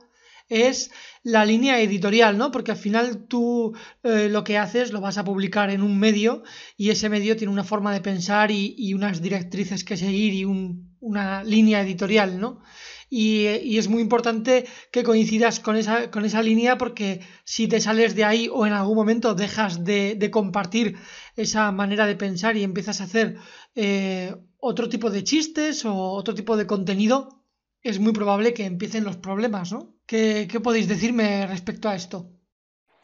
es 0.49 0.91
la 1.23 1.45
línea 1.45 1.79
editorial, 1.79 2.37
¿no? 2.37 2.51
Porque 2.51 2.71
al 2.71 2.77
final 2.77 3.27
tú 3.27 3.73
eh, 4.03 4.27
lo 4.29 4.43
que 4.43 4.57
haces 4.57 4.91
lo 4.91 4.99
vas 4.99 5.17
a 5.17 5.23
publicar 5.23 5.69
en 5.69 5.81
un 5.81 5.97
medio 5.97 6.43
y 6.75 6.89
ese 6.89 7.07
medio 7.07 7.37
tiene 7.37 7.53
una 7.53 7.63
forma 7.63 7.93
de 7.93 8.01
pensar 8.01 8.51
y, 8.51 8.93
unas 8.93 9.21
directrices 9.21 9.85
que 9.85 9.95
seguir 9.95 10.33
y 10.33 10.43
una 10.43 11.45
línea 11.45 11.79
editorial, 11.79 12.41
¿no? 12.41 12.59
Y, 13.09 13.77
es 13.77 13.87
muy 13.87 14.01
importante 14.01 14.65
que 14.91 15.03
coincidas 15.03 15.59
con 15.59 15.75
esa, 15.75 16.11
con 16.11 16.25
esa 16.25 16.41
línea 16.41 16.77
porque 16.77 17.21
si 17.43 17.67
te 17.67 17.79
sales 17.79 18.15
de 18.15 18.23
ahí 18.23 18.49
o 18.51 18.65
en 18.65 18.73
algún 18.73 18.95
momento 18.95 19.35
dejas 19.35 19.83
de, 19.83 20.29
compartir 20.31 20.97
esa 21.35 21.71
manera 21.71 22.05
de 22.05 22.15
pensar 22.15 22.57
y 22.57 22.63
empiezas 22.63 23.01
a 23.01 23.05
hacer 23.05 23.37
eh, 23.75 24.35
otro 24.57 24.89
tipo 24.89 25.09
de 25.09 25.23
chistes 25.23 25.85
o 25.85 25.93
otro 25.93 26.33
tipo 26.33 26.57
de 26.57 26.65
contenido, 26.65 27.43
es 27.81 27.99
muy 27.99 28.13
probable 28.13 28.53
que 28.53 28.65
empiecen 28.65 29.03
los 29.03 29.17
problemas, 29.17 29.71
¿no? 29.71 29.93
¿Qué, 30.07 30.47
podéis 30.63 30.87
decirme 30.87 31.45
respecto 31.45 31.87
a 31.87 31.95
esto? 31.95 32.31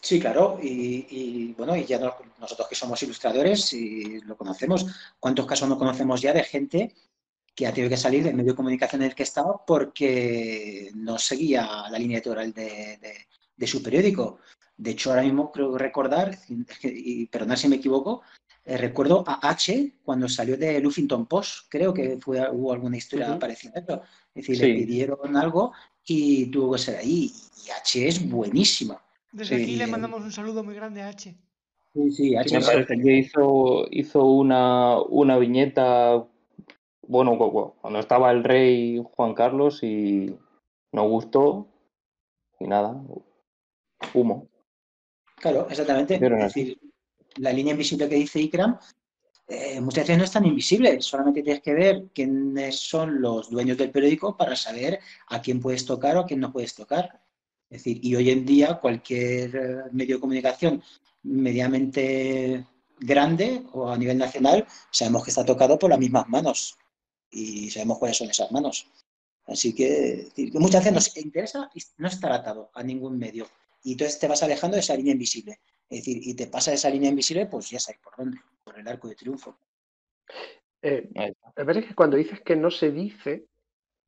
Sí, 0.01 0.19
claro, 0.19 0.59
y, 0.61 1.53
bueno, 1.53 1.75
y 1.75 1.85
ya 1.85 1.99
nosotros 2.39 2.67
que 2.67 2.73
somos 2.73 3.01
ilustradores 3.03 3.71
y 3.73 4.19
lo 4.21 4.35
conocemos, 4.35 4.87
¿cuántos 5.19 5.45
casos 5.45 5.69
no 5.69 5.77
conocemos 5.77 6.19
ya 6.19 6.33
de 6.33 6.43
gente 6.43 6.95
que 7.55 7.67
ha 7.67 7.73
tenido 7.73 7.89
que 7.89 7.97
salir 7.97 8.23
del 8.23 8.35
medio 8.35 8.51
de 8.51 8.55
comunicación 8.55 9.01
en 9.01 9.09
el 9.09 9.15
que 9.15 9.23
estaba 9.23 9.65
porque 9.65 10.91
no 10.95 11.17
seguía 11.17 11.89
la 11.89 11.99
línea 11.99 12.17
editorial 12.17 12.53
de, 12.53 13.67
su 13.67 13.83
periódico. 13.83 14.39
De 14.77 14.91
hecho, 14.91 15.11
ahora 15.11 15.23
mismo 15.23 15.51
creo 15.51 15.77
recordar, 15.77 16.37
y 16.83 17.25
perdonad 17.27 17.55
si 17.55 17.67
me 17.67 17.75
equivoco, 17.75 18.23
eh, 18.63 18.77
recuerdo 18.77 19.23
a 19.27 19.49
H 19.49 19.93
cuando 20.03 20.29
salió 20.29 20.55
de 20.55 20.79
Luffington 20.79 21.25
Post, 21.25 21.65
creo 21.69 21.93
que 21.93 22.17
fue, 22.19 22.47
hubo 22.51 22.71
alguna 22.71 22.97
historia 22.97 23.37
parecida. 23.39 23.83
Es 24.33 24.47
decir, 24.47 24.59
le 24.59 24.75
pidieron 24.75 25.35
algo 25.35 25.73
y 26.05 26.45
tuvo 26.47 26.73
que 26.73 26.79
ser 26.79 26.97
ahí. 26.97 27.31
Y 27.65 27.69
H 27.71 28.07
es 28.07 28.29
buenísimo. 28.29 28.99
Desde 29.31 29.55
aquí 29.55 29.75
le 29.75 29.87
mandamos 29.87 30.21
un 30.21 30.31
saludo 30.31 30.63
muy 30.63 30.75
grande 30.75 31.01
a 31.01 31.07
H. 31.07 31.35
Sí, 31.93 32.11
sí, 32.11 32.35
H. 32.35 32.59
Me 32.59 32.65
parece 32.65 33.01
que 33.01 33.17
hizo, 33.17 33.87
hizo 33.89 34.23
una, 34.23 35.01
una 35.01 35.37
viñeta 35.37 36.23
bueno, 37.12 37.38
cuando 37.82 38.00
estaba 38.00 38.32
el 38.32 38.41
rey 38.41 39.04
Juan 39.15 39.34
Carlos 39.34 39.84
y 39.84 40.34
no 40.93 41.10
gustó 41.10 41.67
y 42.58 42.67
nada, 42.67 43.04
humo. 44.13 44.47
Claro, 45.36 45.67
exactamente. 45.69 46.15
es 46.15 46.21
decir, 46.21 46.80
la 47.36 47.52
línea 47.52 47.74
invisible 47.74 48.08
que 48.08 48.15
dice 48.15 48.39
Ikram, 48.39 48.80
eh, 49.50 49.82
muchas 49.82 50.06
veces 50.06 50.19
no 50.19 50.24
es 50.24 50.32
tan 50.32 50.45
invisible, 50.45 51.02
solamente 51.02 51.43
tienes 51.43 51.62
que 51.62 51.74
ver 51.74 52.06
quiénes 52.15 52.80
son 52.80 53.21
los 53.21 53.50
dueños 53.50 53.78
del 53.78 53.91
periódico 53.91 54.38
para 54.38 54.56
saber 54.56 55.02
a 55.28 55.41
quién 55.41 55.60
puedes 55.60 55.86
tocar 55.86 56.15
o 56.15 56.21
a 56.21 56.26
quién 56.26 56.39
no 56.39 56.54
puedes 56.54 56.74
tocar. 56.74 57.21
Es 57.69 57.84
decir, 57.84 58.00
y 58.02 58.15
hoy 58.15 58.30
en 58.30 58.45
día 58.45 58.76
cualquier 58.76 59.54
eh, 59.54 59.84
medio 59.91 60.15
de 60.15 60.21
comunicación 60.21 60.82
medianamente 61.24 62.65
grande 63.02 63.63
o 63.74 63.89
a 63.89 63.97
nivel 63.97 64.17
nacional, 64.17 64.65
sabemos 64.91 65.26
que 65.26 65.32
está 65.32 65.43
tocado 65.43 65.78
por 65.78 65.89
las 65.89 66.00
mismas 66.00 66.30
manos 66.30 66.78
y 67.31 67.69
sabemos 67.71 67.97
cuáles 67.97 68.17
son 68.17 68.29
esas 68.29 68.51
manos. 68.51 68.87
Así 69.45 69.73
que, 69.73 70.29
muchas 70.53 70.81
veces 70.81 70.93
nos 70.93 71.17
interesa 71.17 71.69
no 71.97 72.07
estar 72.07 72.31
atado 72.31 72.69
a 72.73 72.83
ningún 72.83 73.17
medio 73.17 73.47
y 73.83 73.93
entonces 73.93 74.19
te 74.19 74.27
vas 74.27 74.43
alejando 74.43 74.75
de 74.75 74.81
esa 74.81 74.95
línea 74.95 75.13
invisible. 75.13 75.59
Es 75.89 75.99
decir, 75.99 76.21
y 76.23 76.33
te 76.35 76.47
pasa 76.47 76.71
esa 76.73 76.89
línea 76.89 77.09
invisible, 77.09 77.47
pues 77.47 77.69
ya 77.69 77.79
sabes 77.79 77.99
por 78.01 78.15
dónde, 78.15 78.37
por 78.63 78.77
el 78.77 78.87
arco 78.87 79.07
de 79.07 79.15
triunfo. 79.15 79.57
Eh, 80.81 81.09
me 81.13 81.65
parece 81.65 81.87
que 81.87 81.95
cuando 81.95 82.17
dices 82.17 82.41
que 82.41 82.55
no 82.55 82.71
se 82.71 82.91
dice, 82.91 83.47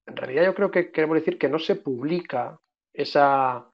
en 0.06 0.16
realidad 0.16 0.46
yo 0.46 0.56
creo 0.56 0.72
que 0.72 0.92
queremos 0.92 1.16
decir 1.16 1.38
que 1.38 1.50
no 1.50 1.60
se 1.60 1.76
publica 1.76 2.60
esa, 2.94 3.70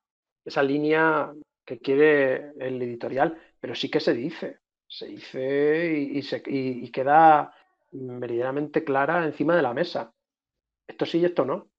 esa 0.46 0.64
línea 0.64 1.34
que 1.66 1.80
quiere 1.80 2.52
el 2.60 2.82
editorial, 2.82 3.38
pero 3.60 3.76
sí 3.76 3.90
que 3.90 4.00
se 4.00 4.14
dice. 4.14 4.60
Se 4.88 5.06
dice 5.06 6.00
y, 6.00 6.22
se, 6.24 6.42
y 6.48 6.90
queda 6.90 7.54
meridianamente 7.92 8.84
clara 8.84 9.26
encima 9.26 9.56
de 9.56 9.62
la 9.62 9.74
mesa. 9.74 10.14
Esto 10.88 11.06
sí 11.06 11.20
y 11.20 11.26
esto 11.26 11.46
no. 11.46 11.70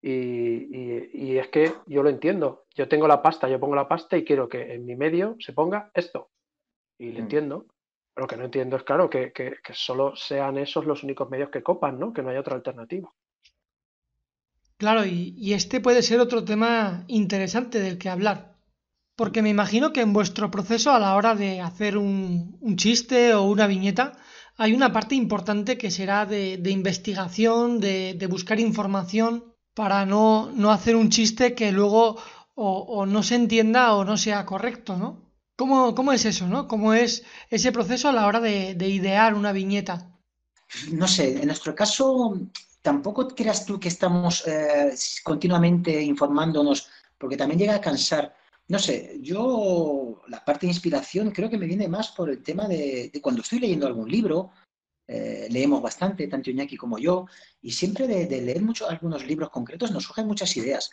Y, 0.00 1.36
es 1.36 1.48
que 1.48 1.72
yo 1.86 2.02
lo 2.02 2.08
entiendo. 2.08 2.66
Yo 2.74 2.88
tengo 2.88 3.08
la 3.08 3.22
pasta, 3.22 3.48
yo 3.48 3.60
pongo 3.60 3.74
la 3.74 3.88
pasta 3.88 4.16
y 4.16 4.24
quiero 4.24 4.48
que 4.48 4.74
en 4.74 4.86
mi 4.86 4.96
medio 4.96 5.36
se 5.40 5.52
ponga 5.52 5.90
esto. 5.94 6.30
Y 6.98 7.12
lo 7.12 7.18
mm. 7.18 7.22
entiendo. 7.22 7.66
Lo 8.16 8.26
que 8.26 8.36
no 8.36 8.44
entiendo 8.44 8.76
es, 8.76 8.82
claro, 8.82 9.08
que, 9.08 9.32
que, 9.32 9.54
solo 9.72 10.16
sean 10.16 10.58
esos 10.58 10.84
los 10.84 11.04
únicos 11.04 11.30
medios 11.30 11.50
que 11.50 11.62
copan, 11.62 12.00
¿no? 12.00 12.12
Que 12.12 12.20
no 12.20 12.30
haya 12.30 12.40
otra 12.40 12.56
alternativa. 12.56 13.12
Claro, 14.76 15.04
y, 15.04 15.52
este 15.52 15.80
puede 15.80 16.02
ser 16.02 16.18
otro 16.18 16.44
tema 16.44 17.04
interesante 17.06 17.78
del 17.78 17.98
que 17.98 18.08
hablar. 18.08 18.56
Porque 19.14 19.42
me 19.42 19.50
imagino 19.50 19.92
que 19.92 20.00
en 20.00 20.12
vuestro 20.12 20.50
proceso 20.50 20.92
a 20.92 20.98
la 20.98 21.14
hora 21.16 21.34
de 21.34 21.60
hacer 21.60 21.96
un, 21.96 22.56
un 22.60 22.76
chiste 22.76 23.34
o 23.34 23.42
una 23.44 23.68
viñeta, 23.68 24.16
hay 24.58 24.74
una 24.74 24.92
parte 24.92 25.14
importante 25.14 25.78
que 25.78 25.90
será 25.90 26.26
de, 26.26 26.60
investigación, 26.70 27.78
de, 27.80 28.26
buscar 28.28 28.58
información 28.58 29.54
para 29.72 30.04
no, 30.04 30.50
hacer 30.72 30.96
un 30.96 31.10
chiste 31.10 31.54
que 31.54 31.70
luego 31.70 32.20
o, 32.56 33.06
no 33.06 33.22
se 33.22 33.36
entienda 33.36 33.94
o 33.94 34.04
no 34.04 34.16
sea 34.16 34.44
correcto, 34.44 34.96
¿no? 34.96 35.22
¿Cómo, 35.54 35.94
¿Cómo, 35.94 36.12
es 36.12 36.24
eso, 36.24 36.48
no? 36.48 36.66
¿Cómo 36.66 36.92
es 36.92 37.24
ese 37.50 37.70
proceso 37.70 38.08
a 38.08 38.12
la 38.12 38.26
hora 38.26 38.40
de, 38.40 38.72
idear 38.88 39.34
una 39.34 39.52
viñeta? 39.52 40.10
No 40.90 41.06
sé, 41.06 41.40
en 41.40 41.46
nuestro 41.46 41.74
caso 41.74 42.40
tampoco 42.82 43.28
creas 43.28 43.64
tú 43.64 43.78
que 43.78 43.88
estamos 43.88 44.44
eh, 44.46 44.92
continuamente 45.22 46.02
informándonos, 46.02 46.88
porque 47.16 47.36
también 47.36 47.60
llega 47.60 47.76
a 47.76 47.80
cansar. 47.80 48.34
No 48.68 48.78
sé, 48.78 49.18
yo 49.22 50.22
la 50.28 50.44
parte 50.44 50.66
de 50.66 50.72
inspiración 50.72 51.30
creo 51.30 51.48
que 51.48 51.56
me 51.56 51.66
viene 51.66 51.88
más 51.88 52.08
por 52.08 52.28
el 52.28 52.42
tema 52.42 52.68
de, 52.68 53.10
cuando 53.22 53.40
estoy 53.40 53.60
leyendo 53.60 53.86
algún 53.86 54.10
libro, 54.10 54.50
eh, 55.06 55.48
leemos 55.50 55.80
bastante, 55.80 56.28
tanto 56.28 56.50
Iñaki 56.50 56.76
como 56.76 56.98
yo, 56.98 57.26
y 57.62 57.70
siempre 57.72 58.06
de, 58.06 58.42
leer 58.42 58.60
mucho, 58.60 58.88
algunos 58.88 59.26
libros 59.26 59.48
concretos 59.48 59.90
nos 59.90 60.04
surgen 60.04 60.26
muchas 60.26 60.54
ideas. 60.58 60.90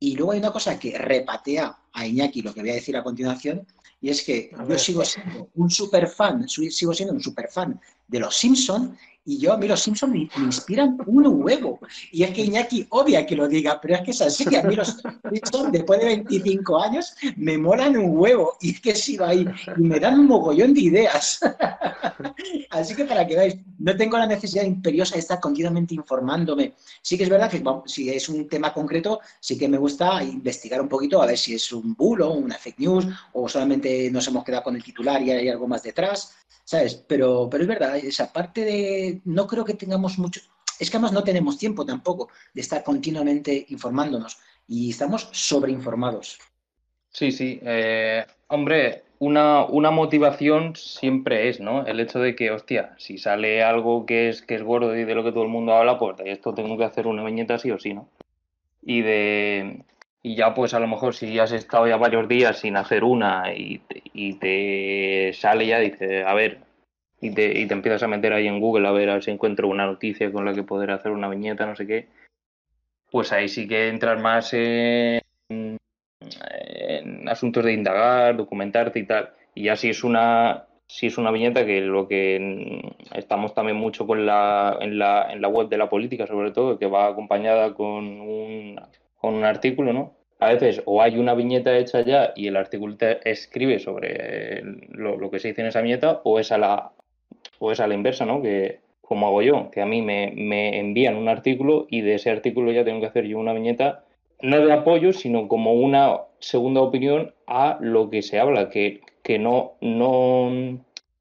Y 0.00 0.16
luego 0.16 0.32
hay 0.32 0.40
una 0.40 0.50
cosa 0.50 0.80
que 0.80 0.98
repatea 0.98 1.78
a 1.92 2.06
Iñaki, 2.06 2.42
lo 2.42 2.54
que 2.54 2.60
voy 2.60 2.70
a 2.70 2.74
decir 2.74 2.96
a 2.96 3.02
continuación, 3.02 3.66
y 4.00 4.10
es 4.10 4.22
que 4.24 4.50
yo 4.68 4.78
sigo 4.78 5.04
siendo 5.04 5.48
un 5.54 5.70
super 5.70 6.08
fan, 6.08 6.48
sigo 6.48 6.92
siendo 6.92 7.14
un 7.14 7.20
super 7.20 7.48
fan 7.48 7.80
de 8.08 8.20
los 8.20 8.36
Simpson 8.36 8.96
y 9.24 9.38
yo 9.38 9.52
a 9.52 9.56
mí 9.56 9.68
los 9.68 9.80
Simpsons 9.80 10.12
me, 10.12 10.28
inspiran 10.44 10.98
un 11.06 11.26
huevo. 11.26 11.78
Y 12.10 12.24
es 12.24 12.32
que 12.32 12.42
Iñaki 12.42 12.86
odia 12.90 13.24
que 13.24 13.36
lo 13.36 13.46
diga, 13.46 13.80
pero 13.80 13.94
es 13.94 14.00
que 14.00 14.10
es 14.10 14.20
así, 14.20 14.44
que 14.44 14.58
a 14.58 14.64
mí 14.64 14.74
los 14.74 14.96
Simpsons 15.30 15.70
después 15.70 16.00
de 16.00 16.06
25 16.06 16.82
años 16.82 17.14
me 17.36 17.56
molan 17.56 17.96
un 17.96 18.16
huevo. 18.16 18.56
Y 18.60 18.72
es 18.72 18.80
que 18.80 18.94
sigo 18.96 19.24
ahí 19.24 19.46
y 19.76 19.82
me 19.82 20.00
dan 20.00 20.18
un 20.18 20.26
mogollón 20.26 20.74
de 20.74 20.80
ideas. 20.80 21.38
así 22.70 22.96
que 22.96 23.04
para 23.04 23.24
que 23.24 23.36
veáis, 23.36 23.56
no 23.78 23.96
tengo 23.96 24.18
la 24.18 24.26
necesidad 24.26 24.64
imperiosa 24.64 25.14
de 25.14 25.20
estar 25.20 25.38
continuamente 25.38 25.94
informándome. 25.94 26.74
Sí 27.00 27.16
que 27.16 27.22
es 27.22 27.30
verdad 27.30 27.48
que 27.48 27.62
si 27.86 28.10
es 28.10 28.28
un 28.28 28.48
tema 28.48 28.72
concreto, 28.72 29.20
sí 29.38 29.56
que 29.56 29.68
me 29.68 29.78
gusta 29.78 30.22
investigar 30.24 30.80
un 30.80 30.88
poquito 30.88 31.22
a 31.22 31.26
ver 31.26 31.38
si 31.38 31.54
es 31.54 31.72
un 31.82 31.94
bulo, 31.94 32.32
una 32.32 32.56
fake 32.56 32.78
news, 32.78 33.06
o 33.32 33.48
solamente 33.48 34.10
nos 34.10 34.26
hemos 34.28 34.44
quedado 34.44 34.64
con 34.64 34.76
el 34.76 34.82
titular 34.82 35.20
y 35.22 35.30
hay 35.30 35.48
algo 35.48 35.66
más 35.68 35.82
detrás. 35.82 36.34
¿sabes? 36.64 36.94
Pero, 37.06 37.48
pero 37.50 37.64
es 37.64 37.68
verdad, 37.68 37.96
esa 37.96 38.32
parte 38.32 38.64
de, 38.64 39.20
no 39.24 39.46
creo 39.46 39.64
que 39.64 39.74
tengamos 39.74 40.18
mucho, 40.18 40.40
es 40.78 40.90
que 40.90 40.96
además 40.96 41.12
no 41.12 41.24
tenemos 41.24 41.58
tiempo 41.58 41.84
tampoco 41.84 42.28
de 42.54 42.60
estar 42.60 42.82
continuamente 42.82 43.66
informándonos 43.68 44.38
y 44.66 44.90
estamos 44.90 45.28
sobreinformados. 45.32 46.38
Sí, 47.10 47.30
sí. 47.30 47.60
Eh, 47.62 48.24
hombre, 48.48 49.02
una, 49.18 49.64
una, 49.66 49.90
motivación 49.90 50.74
siempre 50.74 51.48
es, 51.48 51.60
¿no? 51.60 51.86
El 51.86 52.00
hecho 52.00 52.18
de 52.18 52.34
que, 52.34 52.50
hostia, 52.50 52.94
si 52.96 53.18
sale 53.18 53.62
algo 53.62 54.06
que 54.06 54.30
es, 54.30 54.40
que 54.40 54.54
es 54.54 54.62
gordo 54.62 54.96
y 54.96 55.04
de 55.04 55.14
lo 55.14 55.22
que 55.22 55.32
todo 55.32 55.44
el 55.44 55.50
mundo 55.50 55.74
habla, 55.74 55.98
pues 55.98 56.16
de 56.16 56.32
esto 56.32 56.54
tengo 56.54 56.78
que 56.78 56.84
hacer 56.84 57.06
una 57.06 57.22
viñeta 57.22 57.58
sí 57.58 57.70
o 57.70 57.78
sí, 57.78 57.92
¿no? 57.92 58.08
Y 58.82 59.02
de, 59.02 59.84
y 60.22 60.36
ya 60.36 60.54
pues 60.54 60.74
a 60.74 60.80
lo 60.80 60.86
mejor 60.86 61.14
si 61.14 61.38
has 61.38 61.52
estado 61.52 61.86
ya 61.88 61.96
varios 61.96 62.28
días 62.28 62.58
sin 62.58 62.76
hacer 62.76 63.04
una 63.04 63.52
y 63.54 63.82
y 64.14 64.34
te 64.34 65.32
sale 65.34 65.66
ya, 65.66 65.78
dice, 65.78 66.24
a 66.24 66.34
ver, 66.34 66.58
y 67.20 67.30
te, 67.30 67.58
y 67.58 67.66
te 67.66 67.74
empiezas 67.74 68.02
a 68.02 68.08
meter 68.08 68.32
ahí 68.32 68.46
en 68.46 68.60
Google 68.60 68.86
a 68.88 68.92
ver, 68.92 69.10
a 69.10 69.14
ver 69.14 69.24
si 69.24 69.30
encuentro 69.30 69.68
una 69.68 69.86
noticia 69.86 70.30
con 70.32 70.44
la 70.44 70.54
que 70.54 70.62
poder 70.62 70.90
hacer 70.90 71.12
una 71.12 71.28
viñeta, 71.28 71.66
no 71.66 71.76
sé 71.76 71.86
qué, 71.86 72.08
pues 73.10 73.32
ahí 73.32 73.48
sí 73.48 73.68
que 73.68 73.88
entras 73.88 74.20
más 74.20 74.52
en, 74.54 75.22
en 75.48 77.28
asuntos 77.28 77.64
de 77.64 77.72
indagar, 77.72 78.36
documentarte 78.36 78.98
y 78.98 79.06
tal. 79.06 79.30
Y 79.54 79.64
ya 79.64 79.76
si 79.76 79.90
es 79.90 80.04
una 80.04 80.66
si 80.88 81.06
es 81.06 81.16
una 81.16 81.30
viñeta 81.30 81.64
que 81.64 81.80
lo 81.80 82.06
que 82.06 82.82
estamos 83.14 83.54
también 83.54 83.78
mucho 83.78 84.06
con 84.06 84.26
la, 84.26 84.76
en, 84.80 84.98
la, 84.98 85.32
en 85.32 85.40
la 85.40 85.48
web 85.48 85.68
de 85.68 85.78
la 85.78 85.88
política, 85.88 86.26
sobre 86.26 86.50
todo, 86.50 86.78
que 86.78 86.86
va 86.86 87.06
acompañada 87.06 87.72
con 87.72 88.20
un, 88.20 88.78
con 89.22 89.34
un 89.34 89.44
artículo, 89.44 89.92
¿no? 89.92 90.14
A 90.40 90.52
veces 90.52 90.82
o 90.84 91.00
hay 91.00 91.16
una 91.16 91.34
viñeta 91.34 91.78
hecha 91.78 92.02
ya 92.02 92.32
y 92.34 92.48
el 92.48 92.56
artículo 92.56 92.96
te 92.96 93.30
escribe 93.30 93.78
sobre 93.78 94.60
lo, 94.90 95.30
que 95.30 95.38
se 95.38 95.48
dice 95.48 95.60
en 95.60 95.68
esa 95.68 95.80
viñeta, 95.80 96.20
o 96.24 96.40
es 96.40 96.50
a 96.50 96.58
la, 96.58 96.90
o 97.60 97.70
es 97.70 97.78
a 97.78 97.86
la 97.86 97.94
inversa, 97.94 98.26
¿no? 98.26 98.42
Que 98.42 98.80
como 99.00 99.28
hago 99.28 99.42
yo, 99.42 99.70
que 99.70 99.80
a 99.80 99.86
mí 99.86 100.02
me, 100.02 100.32
me 100.34 100.78
envían 100.80 101.14
un 101.14 101.28
artículo 101.28 101.86
y 101.88 102.00
de 102.00 102.16
ese 102.16 102.30
artículo 102.30 102.72
ya 102.72 102.84
tengo 102.84 103.00
que 103.00 103.06
hacer 103.06 103.26
yo 103.26 103.38
una 103.38 103.52
viñeta, 103.52 104.04
no 104.40 104.66
de 104.66 104.72
apoyo, 104.72 105.12
sino 105.12 105.46
como 105.46 105.72
una 105.72 106.22
segunda 106.40 106.80
opinión 106.80 107.32
a 107.46 107.78
lo 107.80 108.10
que 108.10 108.22
se 108.22 108.40
habla, 108.40 108.70
que, 108.70 109.02
que 109.22 109.38
no, 109.38 109.74
no 109.80 110.50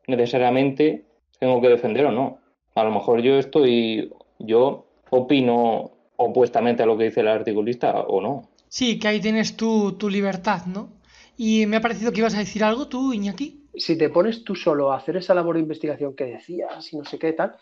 necesariamente 0.07 1.03
tengo 1.39 1.61
que 1.61 1.69
defender 1.69 2.07
o 2.07 2.11
no. 2.11 2.39
A 2.73 2.83
lo 2.83 2.89
mejor 2.89 3.21
yo 3.21 3.37
estoy, 3.37 4.11
yo 4.39 4.85
opino 5.11 5.91
opuestamente 6.17 6.83
a 6.83 6.85
lo 6.85 6.97
que 6.97 7.05
dice 7.05 7.21
el 7.21 7.27
articulista 7.27 8.01
o 8.01 8.21
no. 8.21 8.49
Sí, 8.67 8.99
que 8.99 9.07
ahí 9.07 9.19
tienes 9.19 9.57
tu, 9.57 9.93
tu 9.93 10.09
libertad, 10.09 10.65
¿no? 10.65 10.89
Y 11.37 11.65
me 11.65 11.77
ha 11.77 11.81
parecido 11.81 12.11
que 12.11 12.19
ibas 12.19 12.35
a 12.35 12.39
decir 12.39 12.63
algo 12.63 12.87
tú, 12.87 13.13
Iñaki. 13.13 13.67
Si 13.75 13.97
te 13.97 14.09
pones 14.09 14.43
tú 14.43 14.55
solo 14.55 14.91
a 14.91 14.97
hacer 14.97 15.17
esa 15.17 15.33
labor 15.33 15.55
de 15.55 15.61
investigación 15.61 16.15
que 16.15 16.25
decías 16.25 16.91
y 16.93 16.97
no 16.97 17.05
sé 17.05 17.17
qué 17.17 17.33
tal, 17.33 17.55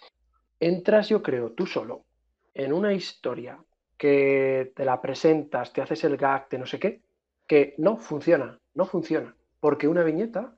entras, 0.60 1.10
yo 1.10 1.22
creo, 1.24 1.52
tú 1.52 1.66
solo 1.66 2.04
en 2.54 2.74
una 2.74 2.94
historia 2.94 3.58
que 3.98 4.72
te 4.76 4.86
la 4.86 5.02
presentas, 5.02 5.72
te 5.72 5.82
haces 5.82 6.04
el 6.04 6.18
gag, 6.18 6.50
de 6.50 6.58
no 6.58 6.66
sé 6.66 6.80
qué, 6.80 7.02
que 7.48 7.76
no 7.78 7.98
funciona, 7.98 8.60
no 8.74 8.86
funciona. 8.86 9.36
Porque 9.60 9.88
una 9.88 10.04
viñeta 10.04 10.56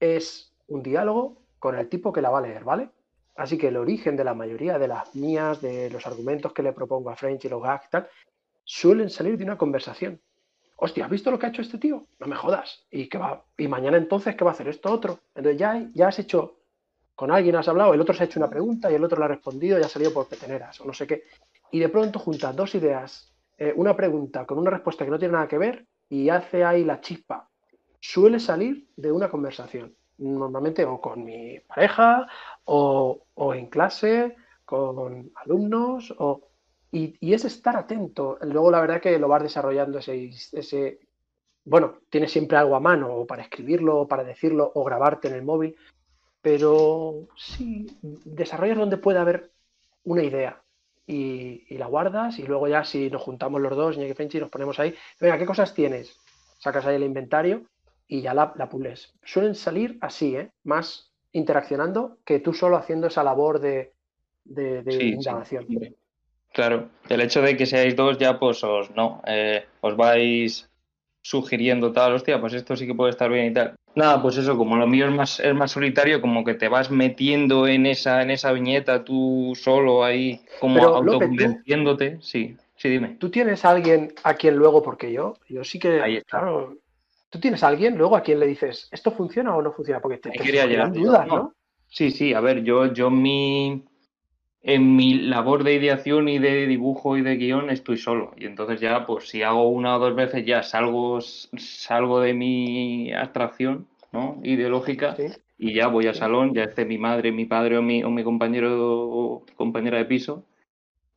es 0.00 0.52
un 0.68 0.82
diálogo 0.82 1.42
con 1.58 1.78
el 1.78 1.88
tipo 1.88 2.12
que 2.12 2.22
la 2.22 2.30
va 2.30 2.38
a 2.38 2.42
leer, 2.42 2.64
¿vale? 2.64 2.90
Así 3.36 3.58
que 3.58 3.68
el 3.68 3.76
origen 3.76 4.16
de 4.16 4.24
la 4.24 4.34
mayoría 4.34 4.78
de 4.78 4.88
las 4.88 5.14
mías, 5.14 5.60
de 5.60 5.90
los 5.90 6.06
argumentos 6.06 6.52
que 6.52 6.62
le 6.62 6.72
propongo 6.72 7.10
a 7.10 7.16
French 7.16 7.44
y 7.44 7.48
los 7.48 7.62
gags 7.62 7.90
tal, 7.90 8.08
suelen 8.64 9.10
salir 9.10 9.36
de 9.36 9.44
una 9.44 9.58
conversación. 9.58 10.20
Hostia, 10.76 11.04
¿has 11.04 11.10
visto 11.10 11.30
lo 11.30 11.38
que 11.38 11.46
ha 11.46 11.48
hecho 11.50 11.62
este 11.62 11.78
tío? 11.78 12.06
No 12.18 12.26
me 12.26 12.36
jodas. 12.36 12.86
¿Y, 12.90 13.08
va? 13.16 13.44
¿Y 13.56 13.68
mañana 13.68 13.96
entonces 13.96 14.36
qué 14.36 14.44
va 14.44 14.50
a 14.50 14.54
hacer 14.54 14.68
esto 14.68 14.90
otro? 14.90 15.20
Entonces 15.34 15.58
ya, 15.58 15.86
ya 15.94 16.08
has 16.08 16.18
hecho, 16.18 16.60
con 17.14 17.30
alguien 17.30 17.56
has 17.56 17.68
hablado, 17.68 17.94
el 17.94 18.00
otro 18.00 18.14
se 18.14 18.22
ha 18.22 18.26
hecho 18.26 18.40
una 18.40 18.50
pregunta 18.50 18.90
y 18.90 18.94
el 18.94 19.04
otro 19.04 19.18
le 19.18 19.24
ha 19.26 19.28
respondido 19.28 19.78
y 19.78 19.82
ha 19.82 19.88
salido 19.88 20.12
por 20.12 20.28
peteneras 20.28 20.80
o 20.80 20.86
no 20.86 20.92
sé 20.92 21.06
qué. 21.06 21.24
Y 21.70 21.78
de 21.78 21.88
pronto 21.88 22.18
juntas 22.18 22.54
dos 22.56 22.74
ideas, 22.74 23.34
eh, 23.58 23.72
una 23.76 23.96
pregunta 23.96 24.46
con 24.46 24.58
una 24.58 24.70
respuesta 24.70 25.04
que 25.04 25.10
no 25.10 25.18
tiene 25.18 25.32
nada 25.32 25.48
que 25.48 25.58
ver 25.58 25.86
y 26.08 26.28
hace 26.28 26.64
ahí 26.64 26.84
la 26.84 27.00
chispa. 27.00 27.48
Suele 28.00 28.38
salir 28.38 28.88
de 28.96 29.12
una 29.12 29.30
conversación 29.30 29.94
normalmente 30.18 30.84
o 30.84 31.00
con 31.00 31.24
mi 31.24 31.58
pareja 31.60 32.26
o, 32.64 33.20
en 33.54 33.66
clase, 33.66 34.36
con 34.64 35.30
alumnos, 35.36 36.14
o, 36.18 36.48
y, 36.90 37.32
es 37.32 37.44
estar 37.44 37.76
atento. 37.76 38.38
Luego 38.42 38.70
la 38.70 38.80
verdad 38.80 39.00
que 39.00 39.18
lo 39.18 39.28
vas 39.28 39.42
desarrollando 39.42 39.98
ese, 39.98 40.30
ese, 40.52 41.00
bueno, 41.64 41.98
tienes 42.10 42.32
siempre 42.32 42.56
algo 42.56 42.76
a 42.76 42.80
mano, 42.80 43.14
o 43.14 43.26
para 43.26 43.42
escribirlo, 43.42 44.00
o 44.00 44.08
para 44.08 44.24
decirlo, 44.24 44.70
o 44.74 44.84
grabarte 44.84 45.28
en 45.28 45.34
el 45.34 45.42
móvil, 45.42 45.76
pero 46.40 47.28
sí, 47.36 47.86
desarrollas 48.02 48.78
donde 48.78 48.96
pueda 48.98 49.22
haber 49.22 49.50
una 50.04 50.22
idea. 50.22 50.62
Y, 51.08 51.76
la 51.76 51.86
guardas 51.86 52.38
y 52.38 52.42
luego 52.42 52.66
ya 52.66 52.82
si 52.82 53.10
nos 53.10 53.22
juntamos 53.22 53.60
los 53.60 53.76
dos, 53.76 53.96
y 53.96 54.02
y 54.02 54.40
nos 54.40 54.50
ponemos 54.50 54.80
ahí, 54.80 54.94
venga, 55.20 55.38
¿qué 55.38 55.46
cosas 55.46 55.74
tienes? 55.74 56.18
Sacas 56.58 56.86
ahí 56.86 56.96
el 56.96 57.04
inventario 57.04 57.66
y 58.08 58.22
ya 58.22 58.34
la, 58.34 58.52
la 58.56 58.68
pules. 58.68 59.14
Suelen 59.24 59.54
salir 59.54 59.98
así, 60.00 60.36
¿eh? 60.36 60.50
más 60.64 61.10
interaccionando 61.32 62.18
que 62.24 62.40
tú 62.40 62.52
solo 62.52 62.76
haciendo 62.76 63.08
esa 63.08 63.22
labor 63.22 63.60
de, 63.60 63.92
de, 64.44 64.82
indagación. 65.04 65.66
Claro, 66.52 66.88
el 67.08 67.20
hecho 67.20 67.42
de 67.42 67.56
que 67.56 67.66
seáis 67.66 67.94
dos 67.94 68.16
ya 68.18 68.38
pues 68.38 68.64
os, 68.64 68.90
no, 68.92 69.20
eh, 69.26 69.66
os 69.82 69.96
vais 69.96 70.68
sugiriendo 71.20 71.92
tal, 71.92 72.14
hostia, 72.14 72.40
pues 72.40 72.54
esto 72.54 72.76
sí 72.76 72.86
que 72.86 72.94
puede 72.94 73.10
estar 73.10 73.30
bien 73.30 73.46
y 73.46 73.52
tal. 73.52 73.74
Nada, 73.96 74.22
pues 74.22 74.36
eso, 74.36 74.56
como 74.56 74.76
lo 74.76 74.86
mío 74.86 75.06
es 75.06 75.12
más, 75.12 75.40
es 75.40 75.54
más 75.54 75.72
solitario, 75.72 76.20
como 76.20 76.44
que 76.44 76.54
te 76.54 76.68
vas 76.68 76.90
metiendo 76.90 77.66
en 77.66 77.86
esa, 77.86 78.22
en 78.22 78.30
esa 78.30 78.52
viñeta 78.52 79.04
tú 79.04 79.52
solo 79.56 80.04
ahí, 80.04 80.40
como 80.60 80.82
autoconvenciéndote. 80.82 82.18
Sí, 82.20 82.56
sí, 82.76 82.88
dime. 82.88 83.16
¿Tú 83.18 83.30
tienes 83.30 83.64
a 83.64 83.70
alguien 83.70 84.14
a 84.22 84.34
quien 84.34 84.56
luego, 84.56 84.82
porque 84.82 85.12
yo, 85.12 85.34
yo 85.48 85.64
sí 85.64 85.78
que, 85.78 86.22
claro, 86.26 86.76
¿Tú 87.30 87.40
tienes 87.40 87.62
a 87.62 87.68
alguien 87.68 87.96
luego 87.98 88.16
a 88.16 88.22
quien 88.22 88.40
le 88.40 88.46
dices, 88.46 88.88
¿esto 88.92 89.10
funciona 89.10 89.54
o 89.56 89.62
no 89.62 89.72
funciona? 89.72 90.00
Porque 90.00 90.18
te, 90.18 90.30
te 90.30 90.76
dudas, 90.90 91.26
¿no? 91.26 91.54
Sí, 91.88 92.10
sí, 92.10 92.34
a 92.34 92.40
ver, 92.40 92.62
yo, 92.62 92.92
yo 92.92 93.10
mi, 93.10 93.84
en 94.62 94.96
mi 94.96 95.14
labor 95.14 95.64
de 95.64 95.74
ideación 95.74 96.28
y 96.28 96.38
de 96.38 96.66
dibujo 96.66 97.16
y 97.16 97.22
de 97.22 97.36
guion 97.36 97.70
estoy 97.70 97.96
solo. 97.96 98.32
Y 98.36 98.46
entonces 98.46 98.80
ya, 98.80 99.06
pues 99.06 99.28
si 99.28 99.42
hago 99.42 99.68
una 99.68 99.96
o 99.96 99.98
dos 99.98 100.14
veces 100.14 100.44
ya 100.44 100.62
salgo, 100.62 101.20
salgo 101.20 102.20
de 102.20 102.34
mi 102.34 103.12
abstracción 103.12 103.86
¿no? 104.12 104.40
ideológica 104.42 105.16
y 105.58 105.74
ya 105.74 105.86
voy 105.88 106.06
al 106.06 106.14
salón, 106.14 106.52
ya 106.54 106.64
esté 106.64 106.84
mi 106.84 106.98
madre, 106.98 107.32
mi 107.32 107.44
padre 107.44 107.78
o 107.78 107.82
mi, 107.82 108.02
o 108.02 108.10
mi 108.10 108.24
compañero 108.24 109.08
o 109.08 109.46
compañera 109.56 109.98
de 109.98 110.04
piso 110.04 110.44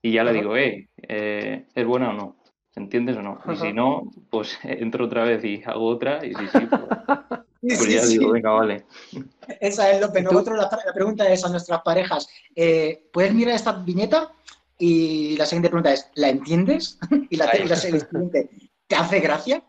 y 0.01 0.11
ya 0.11 0.23
le 0.23 0.33
digo, 0.33 0.55
eh, 0.55 0.87
eh, 1.07 1.65
¿es 1.75 1.85
buena 1.85 2.11
o 2.11 2.13
no? 2.13 2.35
¿Entiendes 2.75 3.17
o 3.17 3.21
no? 3.21 3.39
Y 3.51 3.55
si 3.55 3.73
no, 3.73 4.11
pues 4.29 4.57
entro 4.63 5.05
otra 5.05 5.23
vez 5.23 5.43
y 5.43 5.61
hago 5.65 5.87
otra, 5.87 6.25
y 6.25 6.33
si 6.33 6.47
sí, 6.47 6.67
pues, 6.67 6.81
pues 7.79 7.87
ya 7.89 8.05
digo, 8.05 8.31
venga, 8.31 8.51
vale. 8.51 8.85
Esa 9.59 9.91
es 9.91 10.01
López. 10.01 10.23
Nosotros 10.23 10.57
la, 10.57 10.69
la, 10.85 10.93
pregunta 10.93 11.27
es 11.29 11.43
a 11.43 11.49
nuestras 11.49 11.81
parejas, 11.81 12.29
eh, 12.55 13.09
¿puedes 13.11 13.33
mirar 13.33 13.55
esta 13.55 13.73
viñeta? 13.73 14.31
Y 14.77 15.35
la 15.37 15.45
siguiente 15.45 15.69
pregunta 15.69 15.91
es, 15.91 16.09
¿la 16.15 16.29
entiendes? 16.29 16.97
Y 17.29 17.35
la, 17.35 17.55
y 17.57 17.67
la 17.67 17.75
siguiente, 17.75 18.49
¿te 18.87 18.95
hace 18.95 19.19
gracia? 19.19 19.63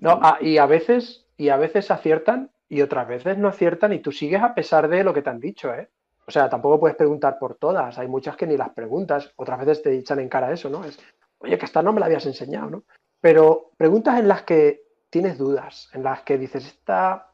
no, 0.00 0.18
ah, 0.22 0.38
y 0.40 0.58
a 0.58 0.66
veces, 0.66 1.26
y 1.36 1.48
a 1.48 1.56
veces 1.56 1.90
aciertan 1.90 2.50
y 2.68 2.82
otras 2.82 3.08
veces 3.08 3.36
no 3.36 3.48
aciertan 3.48 3.92
y 3.92 3.98
tú 3.98 4.12
sigues 4.12 4.42
a 4.42 4.54
pesar 4.54 4.88
de 4.88 5.02
lo 5.02 5.12
que 5.12 5.22
te 5.22 5.30
han 5.30 5.40
dicho, 5.40 5.74
¿eh? 5.74 5.88
o 6.28 6.30
sea, 6.30 6.50
tampoco 6.50 6.78
puedes 6.78 6.96
preguntar 6.96 7.38
por 7.38 7.54
todas. 7.54 7.98
Hay 7.98 8.06
muchas 8.06 8.36
que 8.36 8.46
ni 8.46 8.58
las 8.58 8.68
preguntas. 8.70 9.32
Otras 9.36 9.60
veces 9.60 9.82
te 9.82 9.96
echan 9.96 10.20
en 10.20 10.28
cara 10.28 10.52
eso, 10.52 10.68
¿no? 10.68 10.84
Es, 10.84 10.98
oye, 11.38 11.58
que 11.58 11.64
esta 11.64 11.82
no 11.82 11.92
me 11.92 12.00
la 12.00 12.06
habías 12.06 12.26
enseñado, 12.26 12.70
¿no? 12.70 12.84
Pero 13.20 13.72
preguntas 13.76 14.18
en 14.18 14.28
las 14.28 14.42
que 14.42 14.82
tienes 15.10 15.38
dudas, 15.38 15.88
en 15.92 16.02
las 16.02 16.22
que 16.22 16.38
dices, 16.38 16.66
esta 16.66 17.32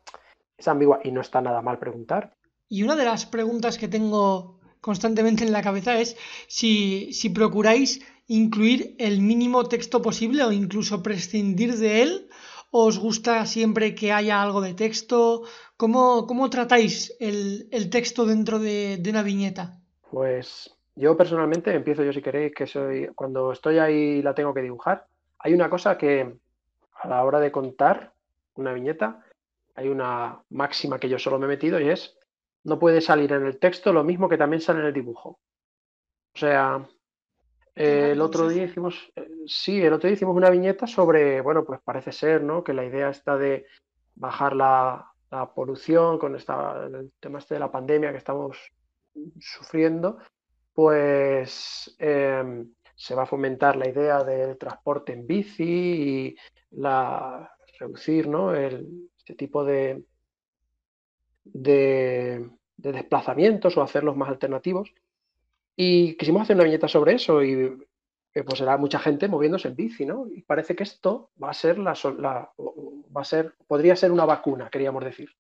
es 0.57 0.69
ambigua 0.69 1.01
y 1.03 1.11
no 1.11 1.21
está 1.21 1.41
nada 1.41 1.63
mal 1.63 1.79
preguntar. 1.79 2.37
Y 2.69 2.83
una 2.83 2.97
de 2.97 3.05
las 3.05 3.27
preguntas 3.27 3.79
que 3.79 3.89
tengo 3.89 4.61
constantemente 4.81 5.45
en 5.45 5.53
la 5.53 5.63
cabeza 5.63 5.99
es 5.99 6.17
si, 6.47 7.13
si 7.13 7.31
procuráis 7.31 8.05
incluir 8.27 8.97
el 8.99 9.21
mínimo 9.21 9.69
texto 9.69 10.01
posible 10.01 10.45
o 10.45 10.53
incluso 10.53 11.03
prescindir 11.03 11.77
de 11.77 12.03
él 12.03 12.29
os 12.77 12.99
gusta 12.99 13.47
siempre 13.47 13.95
que 13.95 14.13
haya 14.13 14.43
algo 14.43 14.61
de 14.61 14.75
texto? 14.75 15.45
¿Cómo, 15.77 16.27
cómo 16.27 16.51
tratáis 16.51 17.15
el, 17.21 17.69
el, 17.71 17.89
texto 17.89 18.27
dentro 18.27 18.59
de, 18.59 18.97
de, 18.97 19.11
una 19.11 19.23
viñeta? 19.23 19.81
Pues 20.11 20.75
yo 20.97 21.17
personalmente 21.17 21.75
empiezo 21.75 22.05
yo 22.05 22.13
si 22.13 22.23
queréis, 22.23 22.55
que 22.55 22.67
soy 22.67 23.09
cuando 23.15 23.53
estoy 23.53 23.79
ahí 23.79 24.23
la 24.23 24.35
tengo 24.35 24.55
que 24.55 24.63
dibujar. 24.63 25.07
Hay 25.39 25.53
una 25.55 25.69
cosa 25.69 25.99
que 25.99 26.37
a 26.95 27.09
la 27.09 27.25
hora 27.25 27.41
de 27.41 27.53
contar 27.53 28.13
una 28.55 28.73
viñeta 28.73 29.25
hay 29.75 29.89
una 29.89 30.41
máxima 30.51 30.99
que 30.99 31.09
yo 31.09 31.19
solo 31.19 31.39
me 31.39 31.47
he 31.47 31.49
metido 31.49 31.81
y 31.81 31.89
es 31.89 32.17
no 32.63 32.79
puede 32.79 33.01
salir 33.01 33.33
en 33.33 33.45
el 33.45 33.59
texto 33.59 33.93
lo 33.93 34.05
mismo 34.05 34.29
que 34.29 34.39
también 34.39 34.61
sale 34.61 34.81
en 34.81 34.87
el 34.87 34.93
dibujo. 34.93 35.41
O 36.35 36.39
sea, 36.39 36.87
eh, 37.75 38.11
el 38.13 38.21
otro 38.21 38.49
día 38.49 38.65
hicimos, 38.65 39.13
eh, 39.17 39.29
sí, 39.47 39.83
el 39.83 39.93
otro 39.93 40.09
día 40.09 40.15
hicimos 40.15 40.37
una 40.37 40.49
viñeta 40.49 40.87
sobre, 40.87 41.41
bueno, 41.41 41.65
pues 41.65 41.81
parece 41.85 42.13
ser, 42.13 42.43
¿no? 42.43 42.65
Que 42.65 42.73
la 42.73 42.85
idea 42.85 43.11
está 43.11 43.37
de 43.37 43.67
bajar 44.15 44.57
la, 44.57 45.13
la 45.31 45.53
polución 45.53 46.19
con 46.19 46.37
esta, 46.37 46.87
el 46.87 47.13
tema 47.21 47.39
este 47.39 47.55
de 47.55 47.61
la 47.61 47.71
pandemia 47.71 48.13
que 48.13 48.19
estamos 48.19 48.57
sufriendo, 49.41 50.19
pues 50.75 51.95
eh, 51.99 52.65
se 52.95 53.15
va 53.15 53.23
a 53.23 53.27
fomentar 53.27 53.77
la 53.77 53.89
idea 53.89 54.23
del 54.25 54.59
transporte 54.59 55.13
en 55.13 55.27
bici 55.27 55.65
y 55.65 56.37
la 56.73 57.51
reducir, 57.79 58.29
¿no? 58.29 58.55
El, 58.55 59.09
este 59.17 59.35
tipo 59.35 59.65
de, 59.65 60.05
de, 61.45 62.51
de 62.77 62.93
desplazamientos 62.93 63.77
o 63.77 63.83
hacerlos 63.83 64.17
más 64.17 64.29
alternativos. 64.29 64.93
Y 65.77 66.17
quisimos 66.17 66.43
hacer 66.43 66.57
una 66.57 66.65
viñeta 66.65 66.89
sobre 66.89 67.15
eso 67.15 67.43
y 67.43 67.79
eh, 68.35 68.43
pues 68.43 68.61
era 68.61 68.77
mucha 68.77 68.99
gente 68.99 69.29
moviéndose 69.29 69.69
en 69.69 69.77
bici, 69.77 70.05
¿no? 70.05 70.27
Y 70.33 70.43
parece 70.43 70.75
que 70.75 70.83
esto 70.83 71.31
va 71.43 71.51
a 71.51 71.55
ser 71.55 71.79
la, 71.79 71.95
la, 72.19 72.53
va 72.59 73.21
a 73.21 73.25
ser, 73.25 73.55
podría 73.67 73.97
ser 73.97 74.11
una 74.13 74.25
vacuna, 74.25 74.69
queríamos 74.71 75.05
decir. 75.05 75.31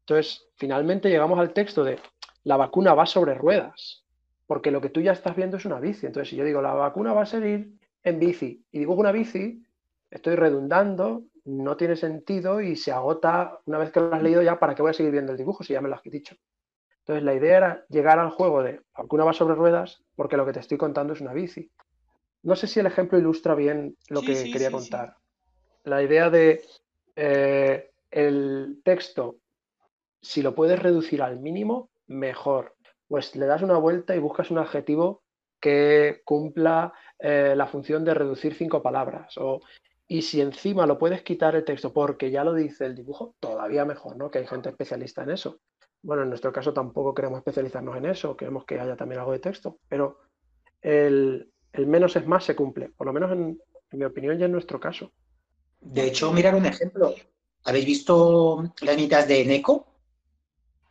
Entonces, 0.00 0.46
finalmente 0.56 1.08
llegamos 1.08 1.38
al 1.38 1.52
texto 1.52 1.84
de 1.84 1.98
la 2.42 2.56
vacuna 2.56 2.94
va 2.94 3.06
sobre 3.06 3.34
ruedas, 3.34 4.03
porque 4.46 4.70
lo 4.70 4.80
que 4.80 4.90
tú 4.90 5.00
ya 5.00 5.12
estás 5.12 5.36
viendo 5.36 5.56
es 5.56 5.64
una 5.64 5.80
bici. 5.80 6.06
Entonces, 6.06 6.30
si 6.30 6.36
yo 6.36 6.44
digo 6.44 6.60
la 6.62 6.74
vacuna 6.74 7.12
va 7.12 7.22
a 7.22 7.26
ser 7.26 7.44
en 7.44 8.20
bici 8.20 8.64
y 8.70 8.78
dibujo 8.78 9.00
una 9.00 9.12
bici, 9.12 9.62
estoy 10.10 10.36
redundando, 10.36 11.24
no 11.44 11.76
tiene 11.76 11.96
sentido 11.96 12.60
y 12.60 12.76
se 12.76 12.92
agota 12.92 13.60
una 13.66 13.78
vez 13.78 13.90
que 13.90 14.00
lo 14.00 14.14
has 14.14 14.22
leído 14.22 14.42
ya, 14.42 14.58
¿para 14.58 14.74
qué 14.74 14.82
voy 14.82 14.90
a 14.90 14.94
seguir 14.94 15.12
viendo 15.12 15.32
el 15.32 15.38
dibujo 15.38 15.64
si 15.64 15.72
ya 15.72 15.80
me 15.80 15.88
lo 15.88 15.94
has 15.96 16.02
dicho? 16.02 16.36
Entonces 17.00 17.22
la 17.22 17.34
idea 17.34 17.56
era 17.58 17.86
llegar 17.88 18.18
al 18.18 18.30
juego 18.30 18.62
de 18.62 18.80
vacuna 18.96 19.24
va 19.24 19.32
sobre 19.34 19.54
ruedas 19.54 20.02
porque 20.16 20.36
lo 20.36 20.46
que 20.46 20.52
te 20.52 20.60
estoy 20.60 20.78
contando 20.78 21.12
es 21.12 21.20
una 21.20 21.34
bici. 21.34 21.70
No 22.42 22.56
sé 22.56 22.66
si 22.66 22.80
el 22.80 22.86
ejemplo 22.86 23.18
ilustra 23.18 23.54
bien 23.54 23.96
lo 24.08 24.20
Sí, 24.20 24.26
que 24.26 24.34
sí, 24.34 24.52
quería 24.52 24.68
sí. 24.68 24.74
contar. 24.74 25.16
La 25.84 26.02
idea 26.02 26.30
de 26.30 26.62
eh, 27.16 27.90
el 28.10 28.80
texto, 28.84 29.36
si 30.22 30.40
lo 30.42 30.54
puedes 30.54 30.78
reducir 30.78 31.20
al 31.22 31.40
mínimo, 31.40 31.90
mejor. 32.06 32.74
Pues 33.14 33.36
le 33.36 33.46
das 33.46 33.62
una 33.62 33.78
vuelta 33.78 34.16
y 34.16 34.18
buscas 34.18 34.50
un 34.50 34.58
adjetivo 34.58 35.22
que 35.60 36.22
cumpla 36.24 36.92
eh, 37.16 37.54
la 37.56 37.68
función 37.68 38.04
de 38.04 38.12
reducir 38.12 38.56
cinco 38.56 38.82
palabras. 38.82 39.38
O, 39.38 39.60
y 40.08 40.22
si 40.22 40.40
encima 40.40 40.84
lo 40.84 40.98
puedes 40.98 41.22
quitar 41.22 41.54
el 41.54 41.62
texto 41.62 41.92
porque 41.92 42.32
ya 42.32 42.42
lo 42.42 42.54
dice 42.54 42.86
el 42.86 42.96
dibujo, 42.96 43.36
todavía 43.38 43.84
mejor, 43.84 44.16
¿no? 44.16 44.32
Que 44.32 44.38
hay 44.40 44.48
gente 44.48 44.70
especialista 44.70 45.22
en 45.22 45.30
eso. 45.30 45.60
Bueno, 46.02 46.24
en 46.24 46.30
nuestro 46.30 46.52
caso 46.52 46.72
tampoco 46.72 47.14
queremos 47.14 47.38
especializarnos 47.38 47.96
en 47.96 48.06
eso, 48.06 48.36
queremos 48.36 48.64
que 48.64 48.80
haya 48.80 48.96
también 48.96 49.20
algo 49.20 49.30
de 49.30 49.38
texto, 49.38 49.78
pero 49.88 50.18
el, 50.82 51.52
el 51.72 51.86
menos 51.86 52.16
es 52.16 52.26
más 52.26 52.42
se 52.42 52.56
cumple, 52.56 52.88
por 52.96 53.06
lo 53.06 53.12
menos 53.12 53.30
en, 53.30 53.60
mi 53.92 54.04
opinión 54.04 54.40
y 54.40 54.42
en 54.42 54.50
nuestro 54.50 54.80
caso. 54.80 55.12
De 55.80 56.08
hecho, 56.08 56.32
mirar 56.32 56.56
un 56.56 56.66
ejemplo. 56.66 57.14
¿Habéis 57.62 57.86
visto 57.86 58.74
las 58.80 59.28
de 59.28 59.44
Neko? 59.44 59.93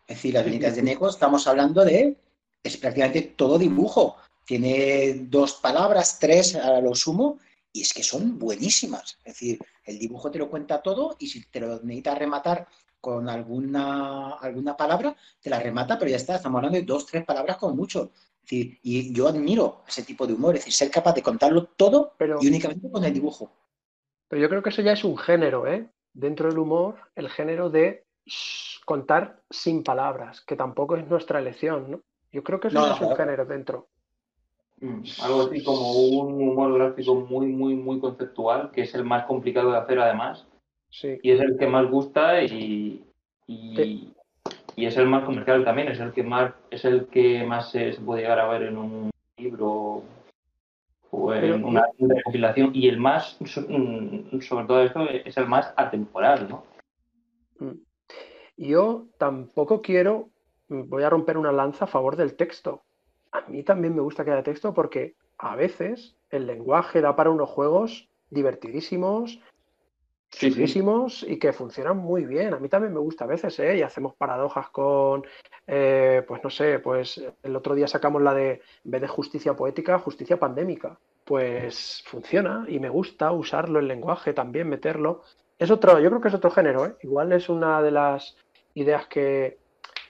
Es 0.07 0.17
decir, 0.17 0.33
las 0.33 0.45
viñetas 0.45 0.75
de 0.75 0.81
Neko, 0.81 1.09
estamos 1.09 1.47
hablando 1.47 1.83
de, 1.85 2.17
es 2.61 2.77
prácticamente 2.77 3.21
todo 3.21 3.57
dibujo. 3.57 4.17
Tiene 4.45 5.13
dos 5.29 5.53
palabras, 5.53 6.19
tres 6.19 6.55
a 6.55 6.81
lo 6.81 6.93
sumo, 6.93 7.39
y 7.71 7.81
es 7.81 7.93
que 7.93 8.03
son 8.03 8.37
buenísimas. 8.37 9.17
Es 9.23 9.33
decir, 9.33 9.59
el 9.85 9.97
dibujo 9.97 10.29
te 10.29 10.39
lo 10.39 10.49
cuenta 10.49 10.81
todo 10.81 11.15
y 11.19 11.27
si 11.27 11.45
te 11.45 11.59
lo 11.59 11.79
necesitas 11.81 12.17
rematar 12.17 12.67
con 12.99 13.27
alguna, 13.27 14.35
alguna 14.35 14.77
palabra, 14.77 15.15
te 15.41 15.49
la 15.49 15.59
remata, 15.59 15.97
pero 15.97 16.11
ya 16.11 16.17
está, 16.17 16.35
estamos 16.35 16.59
hablando 16.59 16.77
de 16.77 16.85
dos, 16.85 17.05
tres 17.05 17.25
palabras 17.25 17.57
como 17.57 17.75
mucho. 17.75 18.11
Es 18.15 18.41
decir, 18.49 18.79
y 18.83 19.13
yo 19.13 19.27
admiro 19.27 19.83
ese 19.87 20.03
tipo 20.03 20.27
de 20.27 20.33
humor, 20.33 20.55
es 20.55 20.61
decir, 20.61 20.73
ser 20.73 20.91
capaz 20.91 21.13
de 21.13 21.23
contarlo 21.23 21.65
todo 21.65 22.13
pero, 22.17 22.39
y 22.41 22.47
únicamente 22.47 22.89
con 22.89 23.03
el 23.03 23.13
dibujo. 23.13 23.51
Pero 24.27 24.41
yo 24.41 24.49
creo 24.49 24.63
que 24.63 24.69
eso 24.69 24.81
ya 24.81 24.93
es 24.93 25.03
un 25.03 25.17
género, 25.17 25.67
¿eh? 25.67 25.89
Dentro 26.13 26.49
del 26.49 26.59
humor, 26.59 26.95
el 27.15 27.29
género 27.29 27.69
de 27.69 28.05
contar 28.85 29.41
sin 29.49 29.83
palabras, 29.83 30.41
que 30.41 30.55
tampoco 30.55 30.95
es 30.95 31.07
nuestra 31.07 31.39
elección, 31.39 31.91
¿no? 31.91 32.01
Yo 32.31 32.43
creo 32.43 32.59
que 32.59 32.69
eso 32.69 32.79
No, 32.79 32.93
es 32.93 33.01
un 33.01 33.15
género 33.15 33.45
dentro. 33.45 33.87
Mm, 34.81 35.03
Algo 35.21 35.41
así 35.43 35.63
como 35.63 35.91
un 35.93 36.49
humor 36.49 36.73
gráfico 36.73 37.15
muy, 37.15 37.47
muy, 37.47 37.75
muy 37.75 37.99
conceptual, 37.99 38.71
que 38.71 38.81
es 38.81 38.93
el 38.95 39.03
más 39.05 39.25
complicado 39.25 39.71
de 39.71 39.77
hacer 39.77 39.99
además, 39.99 40.45
Sí. 40.89 41.17
y 41.23 41.31
es 41.31 41.39
el 41.39 41.57
que 41.57 41.67
más 41.67 41.89
gusta 41.89 42.43
y, 42.43 43.03
y, 43.47 43.75
Sí. 43.75 44.13
y 44.75 44.85
es 44.85 44.97
el 44.97 45.07
más 45.07 45.23
comercial 45.23 45.63
también, 45.63 45.87
es 45.89 45.99
el 45.99 46.11
que 46.11 46.23
más, 46.23 46.53
es 46.69 46.85
el 46.85 47.07
que 47.07 47.43
más 47.45 47.71
se, 47.71 47.93
se 47.93 48.01
puede 48.01 48.21
llegar 48.21 48.39
a 48.39 48.47
ver 48.47 48.63
en 48.63 48.77
un 48.77 49.09
libro 49.37 50.03
o 51.11 51.33
en 51.33 51.41
Pero- 51.41 51.67
una 51.67 51.83
recopilación, 51.99 52.71
y 52.73 52.87
el 52.89 52.97
más, 52.97 53.37
mm, 53.39 54.39
sobre 54.41 54.65
todo 54.65 54.83
esto, 54.83 55.07
es 55.09 55.37
el 55.37 55.47
más 55.47 55.71
atemporal, 55.77 56.49
¿no? 56.49 56.63
Yo 58.63 59.07
tampoco 59.17 59.81
quiero, 59.81 60.29
voy 60.69 61.03
a 61.03 61.09
romper 61.09 61.37
una 61.37 61.51
lanza 61.51 61.85
a 61.85 61.87
favor 61.87 62.15
del 62.15 62.35
texto. 62.35 62.83
A 63.31 63.41
mí 63.49 63.63
también 63.63 63.95
me 63.95 64.01
gusta 64.01 64.23
que 64.23 64.31
haya 64.31 64.43
texto 64.43 64.73
porque 64.73 65.15
a 65.37 65.55
veces 65.55 66.15
el 66.29 66.47
lenguaje 66.47 67.01
da 67.01 67.15
para 67.15 67.29
unos 67.29 67.49
juegos 67.49 68.07
divertidísimos, 68.29 69.39
Sí, 70.33 70.51
y 71.27 71.37
que 71.37 71.53
funcionan 71.53 71.97
muy 71.97 72.25
bien. 72.25 72.55
A 72.55 72.59
mí 72.59 72.67
también 72.67 72.91
me 72.91 72.99
gusta 72.99 73.25
a 73.25 73.27
veces, 73.27 73.59
¿eh? 73.59 73.77
Y 73.77 73.81
hacemos 73.83 74.15
paradojas 74.15 74.69
con, 74.69 75.23
eh, 75.67 76.23
pues 76.27 76.43
no 76.43 76.49
sé, 76.49 76.79
pues 76.79 77.23
el 77.43 77.55
otro 77.55 77.75
día 77.75 77.87
sacamos 77.87 78.21
la 78.21 78.33
de, 78.33 78.61
en 78.83 78.91
vez 78.91 79.01
de 79.01 79.07
justicia 79.07 79.55
poética, 79.55 79.99
justicia 79.99 80.39
pandémica. 80.39 80.97
Pues 81.23 82.03
funciona 82.07 82.65
y 82.67 82.79
me 82.79 82.89
gusta 82.89 83.31
usarlo 83.31 83.77
el 83.77 83.87
lenguaje 83.87 84.33
también, 84.33 84.69
meterlo. 84.69 85.21
Es 85.59 85.69
otro, 85.69 85.99
yo 85.99 86.09
creo 86.09 86.21
que 86.21 86.29
es 86.29 86.33
otro 86.33 86.49
género, 86.49 86.87
¿eh? 86.87 86.95
Igual 87.03 87.31
es 87.31 87.47
una 87.47 87.81
de 87.83 87.91
las 87.91 88.35
ideas 88.73 89.07
que 89.07 89.57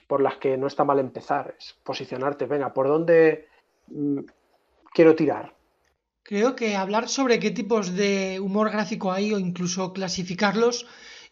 por 0.06 0.20
las 0.20 0.36
que 0.36 0.56
no 0.56 0.66
está 0.66 0.84
mal 0.84 0.98
empezar, 0.98 1.54
es 1.58 1.74
posicionarte, 1.82 2.46
venga, 2.46 2.74
¿por 2.74 2.88
dónde 2.88 3.48
mm, 3.88 4.20
quiero 4.92 5.14
tirar? 5.14 5.54
Creo 6.22 6.56
que 6.56 6.76
hablar 6.76 7.08
sobre 7.08 7.38
qué 7.38 7.50
tipos 7.50 7.94
de 7.94 8.40
humor 8.40 8.70
gráfico 8.70 9.12
hay 9.12 9.32
o 9.32 9.38
incluso 9.38 9.92
clasificarlos 9.92 10.86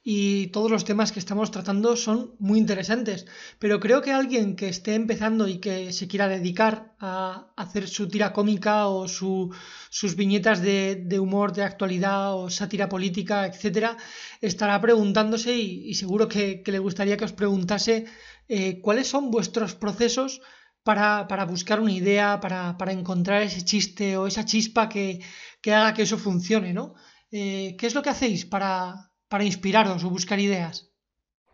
y 0.04 0.48
todos 0.48 0.70
los 0.70 0.84
temas 0.84 1.12
que 1.12 1.20
estamos 1.20 1.52
tratando 1.52 1.96
son 1.96 2.34
muy 2.40 2.58
interesantes. 2.58 3.26
Pero 3.60 3.78
creo 3.78 4.02
que 4.02 4.12
alguien 4.12 4.56
que 4.56 4.68
esté 4.68 4.94
empezando 4.94 5.46
y 5.46 5.58
que 5.58 5.92
se 5.92 6.08
quiera 6.08 6.26
dedicar 6.28 6.94
a 6.98 7.52
hacer 7.56 7.88
su 7.88 8.08
tira 8.08 8.32
cómica 8.32 8.88
o 8.88 9.06
su, 9.06 9.54
sus 9.90 10.16
viñetas 10.16 10.60
de, 10.60 11.18
humor 11.20 11.52
de 11.52 11.62
actualidad 11.62 12.34
o 12.34 12.50
sátira 12.50 12.88
política, 12.88 13.46
etcétera, 13.46 13.96
estará 14.40 14.80
preguntándose 14.80 15.56
y, 15.56 15.94
seguro 15.94 16.26
que, 16.26 16.62
le 16.66 16.78
gustaría 16.80 17.16
que 17.16 17.24
os 17.24 17.32
preguntase 17.32 18.06
eh, 18.48 18.80
cuáles 18.80 19.06
son 19.08 19.30
vuestros 19.30 19.74
procesos 19.74 20.40
para, 20.82 21.44
buscar 21.46 21.78
una 21.78 21.92
idea, 21.92 22.40
para, 22.40 22.76
para, 22.76 22.92
encontrar 22.92 23.42
ese 23.42 23.62
chiste 23.62 24.16
o 24.16 24.26
esa 24.26 24.44
chispa 24.44 24.88
que, 24.88 25.20
que 25.60 25.72
haga 25.72 25.94
que 25.94 26.02
eso 26.02 26.18
funcione, 26.18 26.72
¿no? 26.72 26.94
Eh, 27.30 27.76
¿Qué 27.78 27.86
es 27.86 27.94
lo 27.94 28.02
que 28.02 28.10
hacéis 28.10 28.44
para, 28.44 29.11
para 29.32 29.44
inspiraros 29.44 30.04
o 30.04 30.10
buscar 30.10 30.38
ideas? 30.38 30.74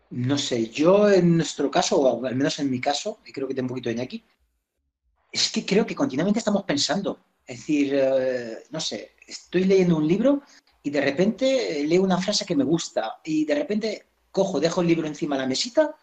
No 0.09 0.37
sé, 0.37 0.67
yo 0.69 1.09
en 1.09 1.37
nuestro 1.37 1.71
caso, 1.71 1.93
o 2.01 2.25
al 2.25 2.35
menos 2.35 2.59
en 2.59 2.69
mi 2.69 2.81
caso, 2.81 3.19
y 3.25 3.31
creo 3.31 3.47
que 3.47 3.55
tengo 3.55 3.67
un 3.67 3.69
poquito 3.69 3.89
de 3.89 4.01
aquí, 4.01 4.21
es 5.31 5.49
que 5.49 5.65
creo 5.65 5.85
que 5.85 5.95
continuamente 5.95 6.39
estamos 6.39 6.63
pensando. 6.63 7.19
Es 7.47 7.59
decir, 7.59 7.93
eh, 7.95 8.57
no 8.71 8.81
sé, 8.81 9.15
estoy 9.25 9.63
leyendo 9.63 9.95
un 9.95 10.05
libro 10.05 10.41
y 10.83 10.89
de 10.89 10.99
repente 10.99 11.83
leo 11.87 12.03
una 12.03 12.17
frase 12.17 12.45
que 12.45 12.55
me 12.55 12.65
gusta 12.65 13.21
y 13.23 13.45
de 13.45 13.55
repente 13.55 14.05
cojo, 14.29 14.59
dejo 14.59 14.81
el 14.81 14.87
libro 14.87 15.07
encima 15.07 15.37
de 15.37 15.43
la 15.43 15.47
mesita 15.47 15.95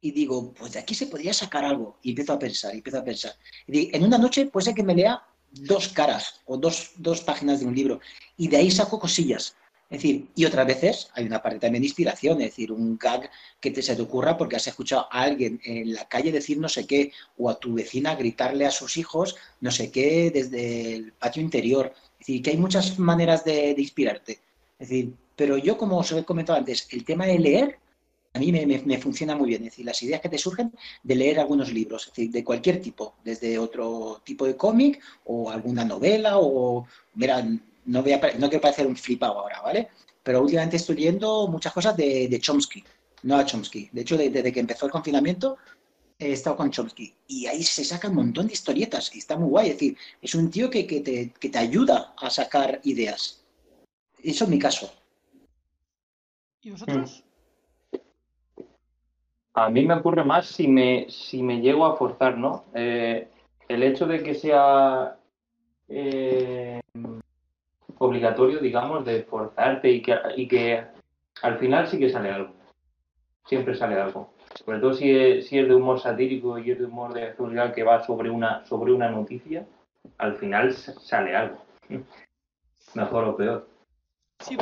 y 0.00 0.12
digo, 0.12 0.54
pues 0.54 0.72
de 0.72 0.78
aquí 0.78 0.94
se 0.94 1.08
podría 1.08 1.34
sacar 1.34 1.62
algo. 1.62 1.98
Y 2.02 2.10
empiezo 2.10 2.32
a 2.32 2.38
pensar, 2.38 2.72
y 2.74 2.78
empiezo 2.78 3.00
a 3.00 3.04
pensar. 3.04 3.32
Y 3.66 3.94
en 3.94 4.02
una 4.02 4.16
noche 4.16 4.46
puede 4.46 4.64
ser 4.64 4.74
que 4.74 4.82
me 4.82 4.94
lea 4.94 5.22
dos 5.50 5.88
caras 5.88 6.40
o 6.46 6.56
dos, 6.56 6.92
dos 6.96 7.20
páginas 7.20 7.60
de 7.60 7.66
un 7.66 7.74
libro. 7.74 8.00
Y 8.38 8.48
de 8.48 8.56
ahí 8.56 8.70
saco 8.70 8.98
cosillas. 8.98 9.54
Es 9.90 10.02
decir, 10.02 10.28
y 10.34 10.44
otras 10.44 10.66
veces 10.66 11.08
hay 11.14 11.24
una 11.24 11.42
parte 11.42 11.60
también 11.60 11.80
de 11.80 11.88
inspiración, 11.88 12.40
es 12.42 12.48
decir, 12.48 12.70
un 12.72 12.98
gag 12.98 13.30
que 13.58 13.70
te, 13.70 13.80
se 13.80 13.96
te 13.96 14.02
ocurra 14.02 14.36
porque 14.36 14.56
has 14.56 14.66
escuchado 14.66 15.08
a 15.10 15.22
alguien 15.22 15.60
en 15.64 15.94
la 15.94 16.06
calle 16.06 16.30
decir 16.30 16.58
no 16.58 16.68
sé 16.68 16.86
qué, 16.86 17.12
o 17.38 17.48
a 17.48 17.58
tu 17.58 17.72
vecina 17.72 18.14
gritarle 18.14 18.66
a 18.66 18.70
sus 18.70 18.98
hijos 18.98 19.36
no 19.60 19.70
sé 19.70 19.90
qué 19.90 20.30
desde 20.30 20.94
el 20.94 21.12
patio 21.12 21.42
interior. 21.42 21.94
Es 22.20 22.26
decir, 22.26 22.42
que 22.42 22.50
hay 22.50 22.58
muchas 22.58 22.98
maneras 22.98 23.44
de, 23.44 23.74
inspirarte. 23.78 24.40
Es 24.78 24.90
decir, 24.90 25.14
pero 25.34 25.56
yo, 25.56 25.78
como 25.78 25.98
os 25.98 26.12
he 26.12 26.22
comentado 26.24 26.58
antes, 26.58 26.88
el 26.90 27.04
tema 27.04 27.24
de 27.24 27.38
leer 27.38 27.78
a 28.34 28.38
mí 28.40 28.52
me, 28.52 28.98
funciona 28.98 29.34
muy 29.34 29.48
bien. 29.48 29.62
Es 29.64 29.70
decir, 29.70 29.86
las 29.86 30.02
ideas 30.02 30.20
que 30.20 30.28
te 30.28 30.38
surgen 30.38 30.72
de 31.02 31.14
leer 31.14 31.40
algunos 31.40 31.72
libros, 31.72 32.02
es 32.02 32.12
decir, 32.12 32.30
de 32.30 32.44
cualquier 32.44 32.80
tipo, 32.80 33.14
desde 33.24 33.58
otro 33.58 34.20
tipo 34.22 34.46
de 34.46 34.54
cómic 34.54 35.00
o 35.24 35.50
alguna 35.50 35.84
novela 35.84 36.38
o, 36.38 36.86
mira, 37.14 37.42
no, 37.88 38.02
voy 38.02 38.12
a, 38.12 38.20
no 38.38 38.48
quiero 38.48 38.60
parecer 38.60 38.86
un 38.86 38.96
flipado 38.96 39.38
ahora, 39.38 39.60
¿vale? 39.62 39.88
Pero 40.22 40.42
últimamente 40.42 40.76
estoy 40.76 40.96
leyendo 40.96 41.48
muchas 41.48 41.72
cosas 41.72 41.96
de, 41.96 42.38
Chomsky, 42.40 42.84
no 43.22 43.36
a 43.36 43.44
Chomsky. 43.44 43.88
De 43.92 44.02
hecho, 44.02 44.16
desde 44.16 44.52
que 44.52 44.60
empezó 44.60 44.86
el 44.86 44.92
confinamiento 44.92 45.56
he 46.20 46.32
estado 46.32 46.56
con 46.56 46.70
Chomsky 46.70 47.14
y 47.28 47.46
ahí 47.46 47.62
se 47.62 47.84
saca 47.84 48.08
un 48.08 48.16
montón 48.16 48.48
de 48.48 48.52
historietas 48.52 49.14
y 49.14 49.18
está 49.18 49.36
muy 49.36 49.48
guay. 49.48 49.68
Es 49.68 49.74
decir, 49.74 49.96
es 50.20 50.34
un 50.34 50.50
tío 50.50 50.68
que, 50.68 50.84
te, 50.84 51.32
que 51.38 51.48
te 51.48 51.58
ayuda 51.58 52.12
a 52.16 52.28
sacar 52.28 52.80
ideas. 52.84 53.44
Eso 54.22 54.44
es 54.44 54.50
mi 54.50 54.58
caso. 54.58 54.92
¿Y 56.60 56.70
vosotros? 56.70 57.24
A 59.54 59.70
mí 59.70 59.86
me 59.86 59.94
ocurre 59.94 60.24
más 60.24 60.46
si 60.46 60.68
me, 60.68 61.06
si 61.08 61.42
me 61.42 61.60
llego 61.60 61.86
a 61.86 61.96
forzar, 61.96 62.36
¿no? 62.36 62.64
Eh, 62.74 63.28
el 63.68 63.82
hecho 63.82 64.06
de 64.06 64.22
que 64.22 64.34
sea 64.34 65.18
eh, 65.88 66.80
obligatorio, 67.98 68.60
digamos, 68.60 69.04
de 69.04 69.22
forzarte 69.22 69.90
y 69.90 70.02
que, 70.02 70.16
y 70.36 70.48
que 70.48 70.84
al 71.42 71.58
final 71.58 71.86
sí 71.86 71.98
que 71.98 72.10
sale 72.10 72.30
algo. 72.30 72.52
Siempre 73.46 73.74
sale 73.74 74.00
algo. 74.00 74.32
Sobre 74.64 74.78
todo 74.78 74.94
si 74.94 75.10
es, 75.10 75.46
si 75.46 75.58
es 75.58 75.68
de 75.68 75.74
humor 75.74 76.00
satírico 76.00 76.58
y 76.58 76.70
es 76.70 76.78
de 76.78 76.86
humor 76.86 77.12
de 77.12 77.24
actualidad 77.24 77.74
que 77.74 77.82
va 77.82 78.04
sobre 78.04 78.30
una, 78.30 78.64
sobre 78.66 78.92
una 78.92 79.10
noticia, 79.10 79.66
al 80.18 80.36
final 80.36 80.72
sale 80.72 81.36
algo. 81.36 81.58
Mejor 82.94 83.24
o 83.24 83.36
peor. 83.36 83.68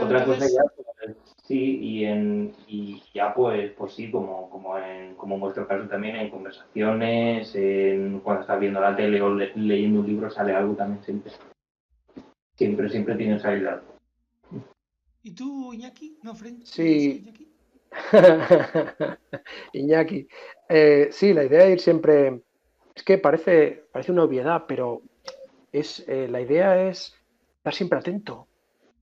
Otra 0.02 0.24
cosa 0.24 0.46
ya, 0.46 0.62
pues, 0.74 1.16
sí, 1.44 1.78
y, 1.80 2.04
en, 2.06 2.54
y 2.66 3.02
ya 3.12 3.34
pues, 3.34 3.72
pues 3.72 3.92
sí, 3.92 4.10
como, 4.10 4.48
como, 4.48 4.78
en, 4.78 5.14
como 5.16 5.34
en 5.34 5.40
vuestro 5.42 5.68
caso 5.68 5.86
también, 5.86 6.16
en 6.16 6.30
conversaciones, 6.30 7.54
en, 7.54 8.20
cuando 8.20 8.42
estás 8.42 8.58
viendo 8.58 8.80
la 8.80 8.96
tele 8.96 9.20
o 9.20 9.34
leyendo 9.34 10.00
un 10.00 10.06
libro 10.06 10.30
sale 10.30 10.54
algo 10.54 10.74
también 10.74 11.04
siempre. 11.04 11.32
Siempre, 12.56 12.88
siempre 12.88 13.14
tiene 13.16 13.38
salida. 13.38 13.82
¿Y 15.22 15.32
tú, 15.32 15.72
Iñaki? 15.72 16.18
¿No, 16.22 16.34
Fred? 16.34 16.54
Sí. 16.64 17.32
Iñaki. 19.72 20.28
Eh, 20.68 21.08
sí, 21.10 21.32
la 21.32 21.44
idea 21.44 21.64
de 21.64 21.72
ir 21.72 21.80
siempre. 21.80 22.42
Es 22.94 23.02
que 23.02 23.18
parece, 23.18 23.84
parece 23.92 24.12
una 24.12 24.24
obviedad, 24.24 24.64
pero 24.66 25.02
es, 25.72 26.04
eh, 26.08 26.28
la 26.28 26.40
idea 26.40 26.88
es 26.88 27.14
estar 27.58 27.74
siempre 27.74 27.98
atento 27.98 28.46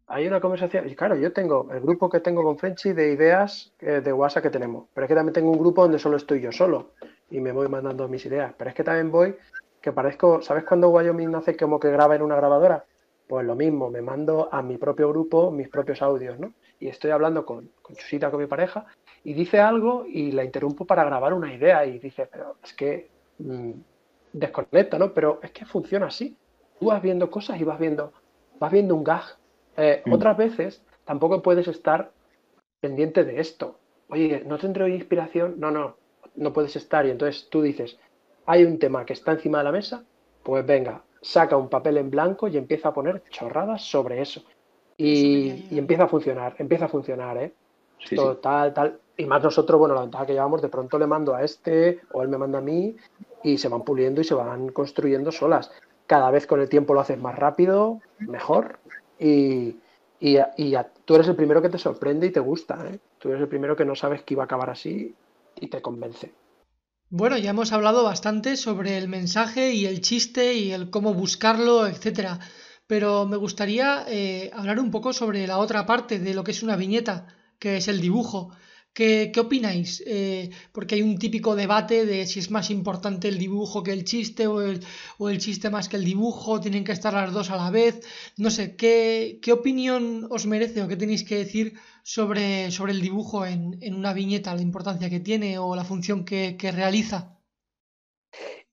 hay 0.06 0.26
una 0.26 0.40
conversación, 0.40 0.88
y 0.88 0.94
claro, 0.94 1.16
yo 1.16 1.32
tengo 1.32 1.68
el 1.72 1.80
grupo 1.80 2.10
que 2.10 2.20
tengo 2.20 2.42
con 2.42 2.58
Frenchy 2.58 2.92
de 2.92 3.12
ideas 3.12 3.72
eh, 3.80 4.00
de 4.02 4.12
WhatsApp 4.12 4.42
que 4.42 4.50
tenemos, 4.50 4.86
pero 4.92 5.06
es 5.06 5.08
que 5.08 5.14
también 5.14 5.32
tengo 5.32 5.50
un 5.50 5.58
grupo 5.58 5.82
donde 5.82 5.98
solo 5.98 6.16
estoy 6.16 6.40
yo 6.40 6.52
solo 6.52 6.90
y 7.30 7.40
me 7.40 7.52
voy 7.52 7.68
mandando 7.68 8.06
mis 8.08 8.24
ideas, 8.26 8.52
pero 8.56 8.70
es 8.70 8.76
que 8.76 8.84
también 8.84 9.10
voy, 9.10 9.34
que 9.80 9.92
parezco, 9.92 10.42
¿sabes 10.42 10.64
cuando 10.64 10.90
Wyoming 10.90 11.34
hace 11.34 11.56
como 11.56 11.80
que 11.80 11.90
graba 11.90 12.16
en 12.16 12.22
una 12.22 12.36
grabadora? 12.36 12.84
Pues 13.26 13.46
lo 13.46 13.54
mismo, 13.54 13.90
me 13.90 14.02
mando 14.02 14.48
a 14.52 14.62
mi 14.62 14.76
propio 14.76 15.08
grupo 15.08 15.50
mis 15.50 15.68
propios 15.68 16.02
audios, 16.02 16.38
¿no? 16.38 16.52
Y 16.78 16.88
estoy 16.88 17.10
hablando 17.10 17.46
con, 17.46 17.70
con 17.80 17.96
Chusita, 17.96 18.30
con 18.30 18.40
mi 18.40 18.46
pareja, 18.46 18.86
y 19.22 19.32
dice 19.32 19.60
algo 19.60 20.04
y 20.06 20.32
la 20.32 20.44
interrumpo 20.44 20.84
para 20.84 21.04
grabar 21.04 21.32
una 21.32 21.52
idea 21.54 21.86
y 21.86 21.98
dice, 21.98 22.28
pero 22.30 22.56
es 22.62 22.74
que 22.74 23.08
mm, 23.38 23.70
desconecta, 24.32 24.98
¿no? 24.98 25.14
Pero 25.14 25.40
es 25.42 25.50
que 25.52 25.64
funciona 25.64 26.06
así. 26.06 26.36
Tú 26.78 26.86
vas 26.86 27.00
viendo 27.00 27.30
cosas 27.30 27.58
y 27.60 27.64
vas 27.64 27.78
viendo, 27.78 28.12
vas 28.58 28.70
viendo 28.72 28.94
un 28.94 29.04
gag 29.04 29.24
eh, 29.76 30.02
mm. 30.04 30.12
Otras 30.12 30.36
veces 30.36 30.82
tampoco 31.04 31.42
puedes 31.42 31.68
estar 31.68 32.12
pendiente 32.80 33.24
de 33.24 33.40
esto. 33.40 33.78
Oye, 34.08 34.42
¿no 34.46 34.58
tendré 34.58 34.88
inspiración? 34.90 35.54
No, 35.58 35.70
no, 35.70 35.96
no 36.36 36.52
puedes 36.52 36.76
estar. 36.76 37.06
Y 37.06 37.10
entonces 37.10 37.48
tú 37.50 37.62
dices, 37.62 37.98
hay 38.46 38.64
un 38.64 38.78
tema 38.78 39.04
que 39.04 39.12
está 39.12 39.32
encima 39.32 39.58
de 39.58 39.64
la 39.64 39.72
mesa, 39.72 40.04
pues 40.42 40.64
venga, 40.66 41.02
saca 41.24 41.56
un 41.56 41.68
papel 41.68 41.96
en 41.96 42.10
blanco 42.10 42.48
y 42.48 42.56
empieza 42.56 42.90
a 42.90 42.94
poner 42.94 43.22
chorradas 43.30 43.82
sobre 43.82 44.20
eso. 44.20 44.42
Y, 44.96 45.76
empieza 45.76 46.04
a 46.04 46.08
funcionar, 46.08 46.54
empieza 46.58 46.84
a 46.84 46.88
funcionar, 46.88 47.38
¿eh? 47.38 47.52
Tal, 48.42 48.74
tal. 48.74 49.00
Y 49.16 49.24
más 49.24 49.42
nosotros, 49.42 49.78
bueno, 49.78 49.94
la 49.94 50.02
ventaja 50.02 50.26
que 50.26 50.34
llevamos, 50.34 50.60
de 50.60 50.68
pronto 50.68 50.98
le 50.98 51.06
mando 51.06 51.34
a 51.34 51.42
este 51.42 52.00
o 52.12 52.22
él 52.22 52.28
me 52.28 52.36
manda 52.36 52.58
a 52.58 52.62
mí 52.62 52.94
y 53.42 53.56
se 53.58 53.68
van 53.68 53.82
puliendo 53.82 54.20
y 54.20 54.24
se 54.24 54.34
van 54.34 54.68
construyendo 54.68 55.32
solas. 55.32 55.72
Cada 56.06 56.30
vez 56.30 56.46
con 56.46 56.60
el 56.60 56.68
tiempo 56.68 56.92
lo 56.92 57.00
haces 57.00 57.18
más 57.18 57.36
rápido, 57.36 58.00
mejor, 58.18 58.78
y, 59.18 59.76
y, 60.20 60.36
tú 61.06 61.14
eres 61.14 61.28
el 61.28 61.36
primero 61.36 61.62
que 61.62 61.70
te 61.70 61.78
sorprende 61.78 62.26
y 62.26 62.30
te 62.30 62.40
gusta. 62.40 62.78
¿eh? 62.90 62.98
Tú 63.18 63.30
eres 63.30 63.40
el 63.40 63.48
primero 63.48 63.74
que 63.74 63.86
no 63.86 63.94
sabes 63.94 64.22
que 64.22 64.34
iba 64.34 64.42
a 64.42 64.46
acabar 64.46 64.68
así 64.68 65.14
y 65.56 65.68
te 65.68 65.80
convence. 65.80 66.32
Bueno, 67.08 67.38
ya 67.38 67.50
hemos 67.50 67.72
hablado 67.72 68.02
bastante 68.04 68.56
sobre 68.56 68.98
el 68.98 69.08
mensaje 69.08 69.72
y 69.72 69.86
el 69.86 70.00
chiste 70.00 70.54
y 70.54 70.72
el 70.72 70.90
cómo 70.90 71.14
buscarlo, 71.14 71.86
etcétera. 71.86 72.40
Pero 72.86 73.26
me 73.26 73.36
gustaría 73.36 74.04
eh, 74.08 74.50
hablar 74.52 74.80
un 74.80 74.90
poco 74.90 75.12
sobre 75.12 75.46
la 75.46 75.58
otra 75.58 75.86
parte 75.86 76.18
de 76.18 76.34
lo 76.34 76.44
que 76.44 76.50
es 76.50 76.62
una 76.62 76.76
viñeta, 76.76 77.26
que 77.58 77.76
es 77.78 77.88
el 77.88 78.00
dibujo. 78.00 78.50
¿Qué, 78.94 79.32
opináis? 79.40 80.04
Eh, 80.06 80.50
porque 80.70 80.94
hay 80.94 81.02
un 81.02 81.18
típico 81.18 81.56
debate 81.56 82.06
de 82.06 82.26
si 82.26 82.38
es 82.38 82.52
más 82.52 82.70
importante 82.70 83.26
el 83.26 83.38
dibujo 83.38 83.82
que 83.82 83.90
el 83.92 84.04
chiste 84.04 84.46
o 84.46 84.60
el, 84.62 85.38
chiste 85.38 85.68
más 85.68 85.88
que 85.88 85.96
el 85.96 86.04
dibujo, 86.04 86.60
tienen 86.60 86.84
que 86.84 86.92
estar 86.92 87.12
las 87.12 87.32
dos 87.32 87.50
a 87.50 87.56
la 87.56 87.70
vez. 87.70 88.06
No 88.36 88.50
sé, 88.50 88.76
¿qué, 88.76 89.40
opinión 89.52 90.28
os 90.30 90.46
merece 90.46 90.80
o 90.80 90.86
qué 90.86 90.96
tenéis 90.96 91.24
que 91.24 91.38
decir 91.38 91.74
sobre, 92.04 92.66
el 92.66 93.00
dibujo 93.00 93.44
en, 93.44 93.80
una 93.92 94.12
viñeta, 94.12 94.54
la 94.54 94.62
importancia 94.62 95.10
que 95.10 95.18
tiene 95.18 95.58
o 95.58 95.74
la 95.74 95.84
función 95.84 96.24
que, 96.24 96.56
que 96.56 96.70
realiza? 96.70 97.36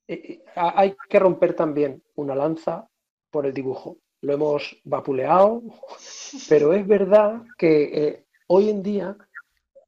Eh, 0.07 0.13
eh, 0.13 0.43
hay 0.55 0.95
que 1.09 1.17
romper 1.17 1.55
también 1.55 2.03
una 2.13 2.36
lanza 2.36 2.88
por 3.32 3.47
el 3.47 3.55
dibujo. 3.55 3.97
Lo 4.22 4.34
hemos 4.34 4.78
vapuleado, 4.84 5.63
pero 6.47 6.74
es 6.74 6.86
verdad 6.86 7.41
que 7.57 8.24
hoy 8.45 8.69
en 8.69 8.84
día 8.84 9.17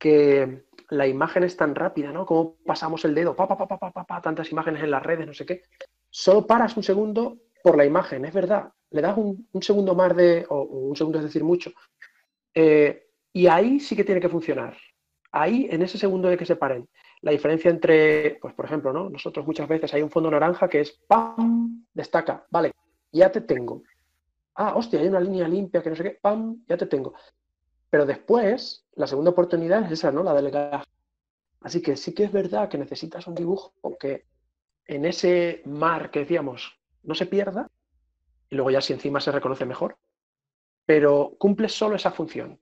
que 0.04 0.66
la 0.90 1.08
imagen 1.08 1.46
es 1.46 1.56
tan 1.56 1.74
rápida, 1.74 2.12
¿no? 2.12 2.26
Como 2.26 2.58
pasamos 2.66 3.06
el 3.06 3.16
dedo, 3.16 3.38
pa, 3.38 3.48
pa, 3.48 3.58
pa, 3.58 3.78
pa, 3.80 4.04
pa, 4.04 4.22
tantas 4.22 4.52
imágenes 4.52 4.84
en 4.84 4.92
las 4.92 5.02
redes, 5.02 5.26
no 5.26 5.34
sé 5.34 5.46
qué. 5.46 5.62
Solo 6.10 6.46
paras 6.46 6.76
un 6.76 6.84
segundo 6.84 7.38
por 7.64 7.78
la 7.78 7.86
imagen, 7.86 8.26
es 8.26 8.34
verdad. 8.34 8.70
Le 8.92 9.02
das 9.02 9.18
un, 9.18 9.48
segundo 9.62 9.96
más 9.96 10.14
de, 10.14 10.46
o, 10.50 10.64
un 10.64 10.96
segundo 10.98 11.20
es 11.20 11.24
decir 11.24 11.46
mucho. 11.46 11.72
Eh, 12.54 13.08
y 13.32 13.48
ahí 13.48 13.80
sí 13.80 13.96
que 13.96 14.04
tiene 14.04 14.20
que 14.20 14.28
funcionar. 14.28 14.76
Ahí, 15.32 15.70
en 15.72 15.82
ese 15.82 15.98
segundo 15.98 16.28
de 16.28 16.38
que 16.38 16.46
se 16.46 16.58
paren. 16.58 16.90
La 17.22 17.32
diferencia 17.32 17.72
entre, 17.72 18.38
pues 18.42 18.54
por 18.54 18.66
ejemplo, 18.66 18.92
¿no? 18.92 19.10
Nosotros 19.10 19.48
muchas 19.48 19.70
veces 19.70 19.94
hay 19.94 20.02
un 20.02 20.12
fondo 20.12 20.30
naranja 20.30 20.68
que 20.68 20.82
es 20.82 20.92
¡pam! 21.08 21.86
Destaca, 21.94 22.46
vale, 22.52 22.74
ya 23.10 23.32
te 23.32 23.40
tengo. 23.40 23.84
Ah, 24.56 24.74
hostia, 24.76 25.00
hay 25.00 25.08
una 25.08 25.22
línea 25.22 25.48
limpia 25.48 25.82
que 25.82 25.92
no 25.92 25.96
sé 25.96 26.04
qué, 26.04 26.20
¡pam! 26.22 26.62
Ya 26.68 26.76
te 26.76 26.88
tengo. 26.88 27.14
Pero 27.94 28.08
después, 28.08 28.88
la 28.96 29.06
segunda 29.06 29.30
oportunidad 29.30 29.86
es 29.86 29.92
esa, 29.92 30.12
¿no? 30.12 30.24
La 30.24 30.34
del 30.34 30.50
gas. 30.50 30.84
Así 31.62 31.80
que 31.80 31.96
sí 31.96 32.12
que 32.12 32.24
es 32.24 32.32
verdad 32.32 32.68
que 32.68 32.80
necesitas 32.80 33.28
un 33.28 33.36
dibujo 33.36 33.76
que 34.00 34.26
en 34.88 35.06
ese 35.06 35.62
mar 35.66 36.10
que 36.10 36.22
decíamos 36.22 36.76
no 37.04 37.14
se 37.14 37.28
pierda, 37.28 37.70
y 38.50 38.56
luego 38.56 38.72
ya 38.72 38.82
si 38.82 38.94
encima 38.94 39.22
se 39.22 39.32
reconoce 39.32 39.68
mejor, 39.68 40.00
pero 40.88 41.36
cumple 41.38 41.70
solo 41.70 41.96
esa 41.96 42.10
función. 42.10 42.60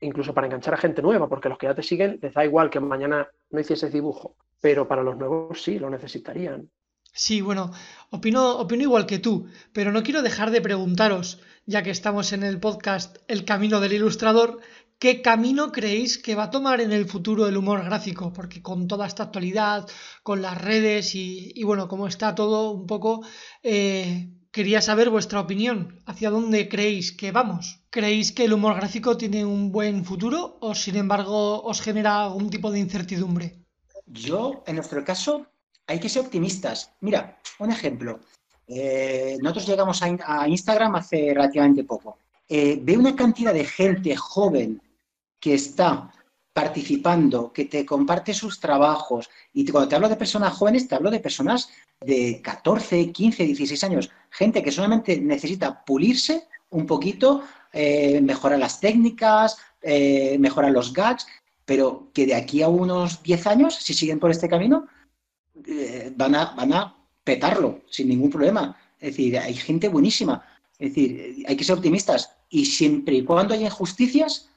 Incluso 0.00 0.34
para 0.34 0.48
enganchar 0.48 0.74
a 0.74 0.76
gente 0.76 1.00
nueva, 1.00 1.30
porque 1.30 1.48
los 1.48 1.56
que 1.56 1.68
ya 1.68 1.74
te 1.74 1.82
siguen 1.82 2.18
les 2.20 2.34
da 2.34 2.44
igual 2.44 2.68
que 2.68 2.78
mañana 2.78 3.30
no 3.48 3.58
hicieses 3.58 3.90
dibujo, 3.90 4.36
pero 4.60 4.86
para 4.86 5.02
los 5.02 5.16
nuevos 5.16 5.62
sí 5.62 5.78
lo 5.78 5.88
necesitarían. 5.88 6.70
Sí, 7.12 7.42
bueno, 7.42 7.72
opino, 8.10 8.56
opino 8.56 8.82
igual 8.82 9.06
que 9.06 9.18
tú, 9.18 9.46
pero 9.72 9.92
no 9.92 10.02
quiero 10.02 10.22
dejar 10.22 10.50
de 10.50 10.62
preguntaros, 10.62 11.40
ya 11.66 11.82
que 11.82 11.90
estamos 11.90 12.32
en 12.32 12.42
el 12.42 12.58
podcast 12.58 13.18
El 13.28 13.44
Camino 13.44 13.80
del 13.80 13.92
Ilustrador, 13.92 14.60
¿qué 14.98 15.20
camino 15.20 15.72
creéis 15.72 16.16
que 16.16 16.34
va 16.34 16.44
a 16.44 16.50
tomar 16.50 16.80
en 16.80 16.90
el 16.90 17.06
futuro 17.06 17.46
el 17.46 17.58
humor 17.58 17.84
gráfico? 17.84 18.32
Porque 18.32 18.62
con 18.62 18.88
toda 18.88 19.06
esta 19.06 19.24
actualidad, 19.24 19.86
con 20.22 20.40
las 20.40 20.58
redes 20.58 21.14
y, 21.14 21.62
bueno, 21.64 21.86
como 21.86 22.06
está 22.06 22.34
todo 22.34 22.70
un 22.70 22.86
poco, 22.86 23.26
eh, 23.62 24.30
quería 24.50 24.80
saber 24.80 25.10
vuestra 25.10 25.40
opinión. 25.40 26.00
¿Hacia 26.06 26.30
dónde 26.30 26.68
creéis 26.68 27.12
que 27.12 27.30
vamos? 27.30 27.80
¿Creéis 27.90 28.32
que 28.32 28.44
el 28.44 28.54
humor 28.54 28.76
gráfico 28.76 29.18
tiene 29.18 29.44
un 29.44 29.70
buen 29.70 30.06
futuro 30.06 30.56
o 30.60 30.74
sin 30.74 30.96
embargo 30.96 31.62
os 31.62 31.82
genera 31.82 32.24
algún 32.24 32.48
tipo 32.48 32.70
de 32.70 32.78
incertidumbre? 32.78 33.66
Yo, 34.06 34.62
en 34.66 34.76
nuestro 34.76 35.04
caso, 35.04 35.46
hay 35.86 36.00
que 36.00 36.08
ser 36.08 36.22
optimistas. 36.22 36.92
Mira, 37.00 37.38
un 37.58 37.70
ejemplo. 37.70 38.20
Eh, 38.66 39.36
nosotros 39.40 39.66
llegamos 39.66 40.02
a, 40.02 40.48
Instagram 40.48 40.96
hace 40.96 41.32
relativamente 41.34 41.84
poco. 41.84 42.18
Eh, 42.48 42.78
ve 42.80 42.96
una 42.96 43.16
cantidad 43.16 43.52
de 43.52 43.64
gente 43.64 44.16
joven 44.16 44.80
que 45.40 45.54
está 45.54 46.10
participando, 46.52 47.52
que 47.52 47.64
te 47.64 47.84
comparte 47.84 48.34
sus 48.34 48.60
trabajos. 48.60 49.28
Y 49.52 49.66
cuando 49.66 49.88
te 49.88 49.96
hablo 49.96 50.08
de 50.08 50.16
personas 50.16 50.54
jóvenes, 50.54 50.86
te 50.86 50.94
hablo 50.94 51.10
de 51.10 51.20
personas 51.20 51.70
de 52.00 52.40
14, 52.42 53.10
15, 53.10 53.44
16 53.44 53.84
años. 53.84 54.10
Gente 54.30 54.62
que 54.62 54.70
solamente 54.70 55.20
necesita 55.20 55.84
pulirse 55.84 56.46
un 56.70 56.86
poquito, 56.86 57.42
eh, 57.72 58.20
mejorar 58.20 58.58
las 58.58 58.80
técnicas, 58.80 59.56
mejorar 60.38 60.70
los 60.70 60.92
gags, 60.92 61.26
pero 61.64 62.10
que 62.14 62.24
de 62.26 62.36
aquí 62.36 62.62
a 62.62 62.68
unos 62.68 63.22
10 63.22 63.46
años, 63.48 63.74
si 63.74 63.94
siguen 63.94 64.20
por 64.20 64.30
este 64.30 64.48
camino, 64.48 64.86
eh, 65.66 66.12
van, 66.16 66.34
a, 66.34 66.54
van 66.54 66.72
a 66.72 66.96
petarlo 67.24 67.80
sin 67.88 68.08
ningún 68.08 68.30
problema. 68.30 68.76
Es 68.98 69.16
decir, 69.16 69.38
hay 69.38 69.54
gente 69.54 69.88
buenísima. 69.88 70.44
Es 70.78 70.94
decir, 70.94 71.44
hay 71.46 71.56
que 71.56 71.64
ser 71.64 71.76
optimistas. 71.76 72.36
Y 72.48 72.66
siempre 72.66 73.16
y 73.16 73.24
cuando 73.24 73.54
haya 73.54 73.66
injusticias, 73.66 74.50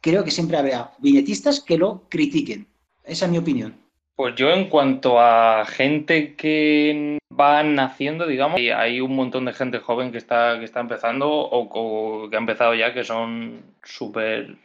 creo 0.00 0.24
que 0.24 0.30
siempre 0.30 0.56
habrá 0.56 0.92
viñetistas 0.98 1.60
que 1.60 1.78
lo 1.78 2.02
critiquen. 2.08 2.66
Esa 3.04 3.26
es 3.26 3.30
mi 3.30 3.38
opinión. 3.38 3.74
Pues 4.16 4.36
yo 4.36 4.50
en 4.50 4.68
cuanto 4.68 5.18
a 5.18 5.64
gente 5.66 6.36
que 6.36 7.18
va 7.38 7.62
naciendo, 7.64 8.26
digamos, 8.26 8.60
hay 8.60 9.00
un 9.00 9.16
montón 9.16 9.44
de 9.44 9.52
gente 9.52 9.80
joven 9.80 10.12
que 10.12 10.18
está, 10.18 10.58
que 10.58 10.64
está 10.64 10.80
empezando 10.80 11.28
o, 11.28 12.30
que 12.30 12.36
ha 12.36 12.38
empezado 12.38 12.74
ya 12.74 12.94
que 12.94 13.02
son 13.02 13.62
súper, 13.82 14.56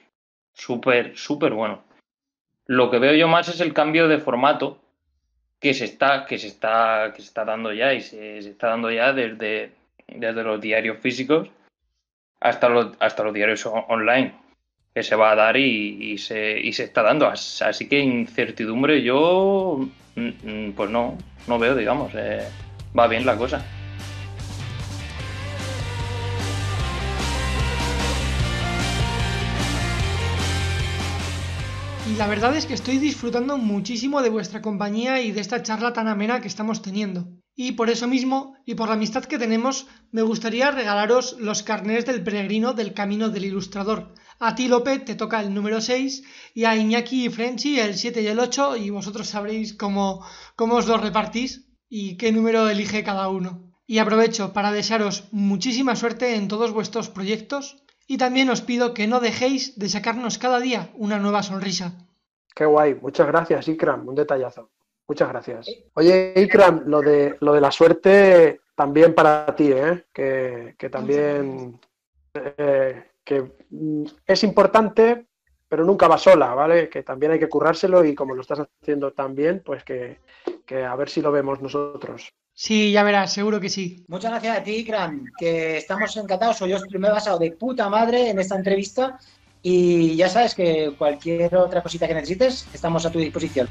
súper, 0.53 1.17
súper 1.17 1.53
buenos. 1.53 1.79
Lo 2.67 2.91
que 2.91 2.99
veo 2.99 3.15
yo 3.15 3.27
más 3.27 3.49
es 3.49 3.59
el 3.59 3.73
cambio 3.73 4.07
de 4.07 4.19
formato 4.19 4.77
que 5.59 5.73
se 5.73 5.85
está, 5.85 6.25
que 6.25 6.37
se 6.37 6.47
está, 6.47 7.11
que 7.13 7.21
se 7.21 7.27
está 7.27 7.45
dando 7.45 7.73
ya 7.73 7.93
y 7.93 8.01
se, 8.01 8.39
está 8.39 8.69
dando 8.69 8.91
ya 8.91 9.13
desde, 9.13 9.71
desde 10.07 10.43
los 10.43 10.61
diarios 10.61 10.97
físicos 10.99 11.49
hasta 12.39 12.69
los, 12.69 12.95
hasta 12.99 13.23
los 13.23 13.33
diarios 13.33 13.65
online 13.65 14.33
que 14.93 15.03
se 15.03 15.15
va 15.15 15.31
a 15.31 15.35
dar 15.35 15.57
y, 15.57 16.17
se, 16.17 16.59
y 16.59 16.73
se 16.73 16.85
está 16.85 17.03
dando. 17.03 17.27
Así 17.27 17.87
que 17.87 17.99
incertidumbre 17.99 19.01
yo, 19.01 19.85
mm, 20.15 20.27
mm, 20.27 20.71
pues 20.73 20.89
no, 20.89 21.17
no 21.47 21.59
veo, 21.59 21.75
digamos, 21.75 22.11
eh, 22.15 22.47
va 22.97 23.07
bien 23.07 23.25
la 23.25 23.35
cosa. 23.35 23.63
La 32.19 32.27
verdad 32.27 32.53
es 32.53 32.65
que 32.65 32.73
estoy 32.73 32.97
disfrutando 32.97 33.57
muchísimo 33.57 34.21
de 34.21 34.29
vuestra 34.29 34.61
compañía 34.61 35.21
y 35.21 35.31
de 35.31 35.39
esta 35.39 35.63
charla 35.63 35.93
tan 35.93 36.09
amena 36.09 36.41
que 36.41 36.49
estamos 36.49 36.81
teniendo. 36.81 37.29
Y 37.55 37.71
por 37.71 37.89
eso 37.89 38.09
mismo, 38.09 38.57
y 38.65 38.75
por 38.75 38.89
la 38.89 38.95
amistad 38.95 39.23
que 39.23 39.39
tenemos, 39.39 39.87
me 40.11 40.21
gustaría 40.21 40.69
regalaros 40.69 41.37
los 41.39 41.63
carnés 41.63 42.05
del 42.05 42.21
peregrino 42.21 42.73
del 42.73 42.93
Camino 42.93 43.29
del 43.29 43.45
Ilustrador, 43.45 44.13
a 44.37 44.53
ti, 44.53 44.67
López, 44.67 45.05
te 45.05 45.15
toca 45.15 45.39
el 45.39 45.53
número 45.53 45.79
6 45.79 46.23
y 46.55 46.65
a 46.65 46.75
Iñaki 46.75 47.27
y 47.27 47.29
Frenchy 47.29 47.79
el 47.79 47.95
7 47.95 48.21
y 48.21 48.27
el 48.27 48.39
8 48.39 48.75
y 48.75 48.89
vosotros 48.89 49.29
sabréis 49.29 49.73
cómo, 49.73 50.21
cómo 50.57 50.75
os 50.75 50.87
lo 50.87 50.97
repartís 50.97 51.69
y 51.87 52.17
qué 52.17 52.33
número 52.33 52.67
elige 52.67 53.01
cada 53.01 53.29
uno. 53.29 53.71
Y 53.87 53.99
aprovecho 53.99 54.51
para 54.51 54.73
desearos 54.73 55.29
muchísima 55.31 55.95
suerte 55.95 56.35
en 56.35 56.49
todos 56.49 56.73
vuestros 56.73 57.07
proyectos 57.07 57.77
y 58.07 58.17
también 58.17 58.49
os 58.49 58.59
pido 58.59 58.93
que 58.93 59.07
no 59.07 59.21
dejéis 59.21 59.79
de 59.79 59.87
sacarnos 59.87 60.37
cada 60.37 60.59
día 60.59 60.89
una 60.95 61.17
nueva 61.17 61.43
sonrisa. 61.43 62.08
Qué 62.59 62.65
guay, 62.65 62.93
muchas 62.95 63.25
gracias, 63.25 63.69
Ikram, 63.69 64.05
un 64.05 64.15
detallazo. 64.15 64.69
Muchas 65.07 65.29
gracias. 65.29 65.71
Oye, 65.93 66.33
Ikram, 66.35 66.83
lo 66.87 66.99
de, 66.99 67.37
lo 67.39 67.53
de 67.53 67.61
la 67.61 67.71
suerte 67.71 68.59
también 68.75 69.15
para 69.15 69.55
ti, 69.55 69.71
¿eh? 69.71 70.07
que, 70.11 70.75
que 70.77 70.89
también 70.89 71.79
eh, 72.33 73.11
que 73.23 73.49
mm, 73.69 74.03
es 74.25 74.43
importante, 74.43 75.27
pero 75.69 75.85
nunca 75.85 76.09
va 76.09 76.17
sola, 76.17 76.53
¿vale? 76.53 76.89
Que 76.89 77.01
también 77.01 77.31
hay 77.31 77.39
que 77.39 77.47
currárselo 77.47 78.03
y 78.03 78.13
como 78.13 78.35
lo 78.35 78.41
estás 78.41 78.67
haciendo 78.81 79.13
tan 79.13 79.35
bien, 79.35 79.61
pues 79.65 79.85
que, 79.85 80.17
a 80.85 80.95
ver 80.97 81.09
si 81.09 81.21
lo 81.21 81.31
vemos 81.31 81.61
nosotros. 81.61 82.33
Sí, 82.53 82.91
ya 82.91 83.03
verás, 83.03 83.31
seguro 83.31 83.61
que 83.61 83.69
sí. 83.69 84.03
Muchas 84.09 84.31
gracias 84.31 84.57
a 84.57 84.63
ti, 84.63 84.83
Kran, 84.83 85.23
que 85.39 85.77
estamos 85.77 86.17
encantados. 86.17 86.59
Yo 86.59 86.77
me 86.99 87.07
he 87.07 87.11
basado 87.11 87.39
de 87.39 87.53
puta 87.53 87.87
madre 87.87 88.31
en 88.31 88.39
esta 88.39 88.57
entrevista 88.57 89.17
y 89.61 90.15
ya 90.15 90.29
sabes 90.29 90.55
que 90.55 90.93
cualquier 90.97 91.55
otra 91.55 91.83
cosita 91.83 92.07
que 92.07 92.13
necesites, 92.13 92.67
estamos 92.73 93.05
a 93.05 93.11
tu 93.11 93.19
disposición. 93.19 93.67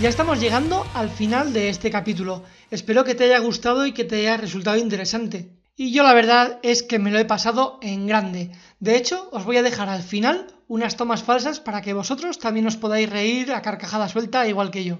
Ya 0.00 0.08
estamos 0.08 0.38
llegando 0.38 0.86
al 0.94 1.10
final 1.10 1.52
de 1.52 1.70
este 1.70 1.90
capítulo. 1.90 2.44
Espero 2.70 3.02
que 3.02 3.16
te 3.16 3.24
haya 3.24 3.40
gustado 3.40 3.84
y 3.84 3.90
que 3.90 4.04
te 4.04 4.16
haya 4.16 4.36
resultado 4.36 4.76
interesante. 4.76 5.58
Y 5.74 5.92
yo 5.92 6.04
la 6.04 6.14
verdad 6.14 6.60
es 6.62 6.84
que 6.84 7.00
me 7.00 7.10
lo 7.10 7.18
he 7.18 7.24
pasado 7.24 7.80
en 7.82 8.06
grande. 8.06 8.52
De 8.78 8.96
hecho, 8.96 9.28
os 9.32 9.44
voy 9.44 9.56
a 9.56 9.62
dejar 9.64 9.88
al 9.88 10.04
final 10.04 10.54
unas 10.68 10.96
tomas 10.96 11.24
falsas 11.24 11.58
para 11.58 11.82
que 11.82 11.94
vosotros 11.94 12.38
también 12.38 12.68
os 12.68 12.76
podáis 12.76 13.10
reír 13.10 13.52
a 13.52 13.62
carcajada 13.62 14.08
suelta 14.08 14.46
igual 14.46 14.70
que 14.70 14.84
yo. 14.84 14.98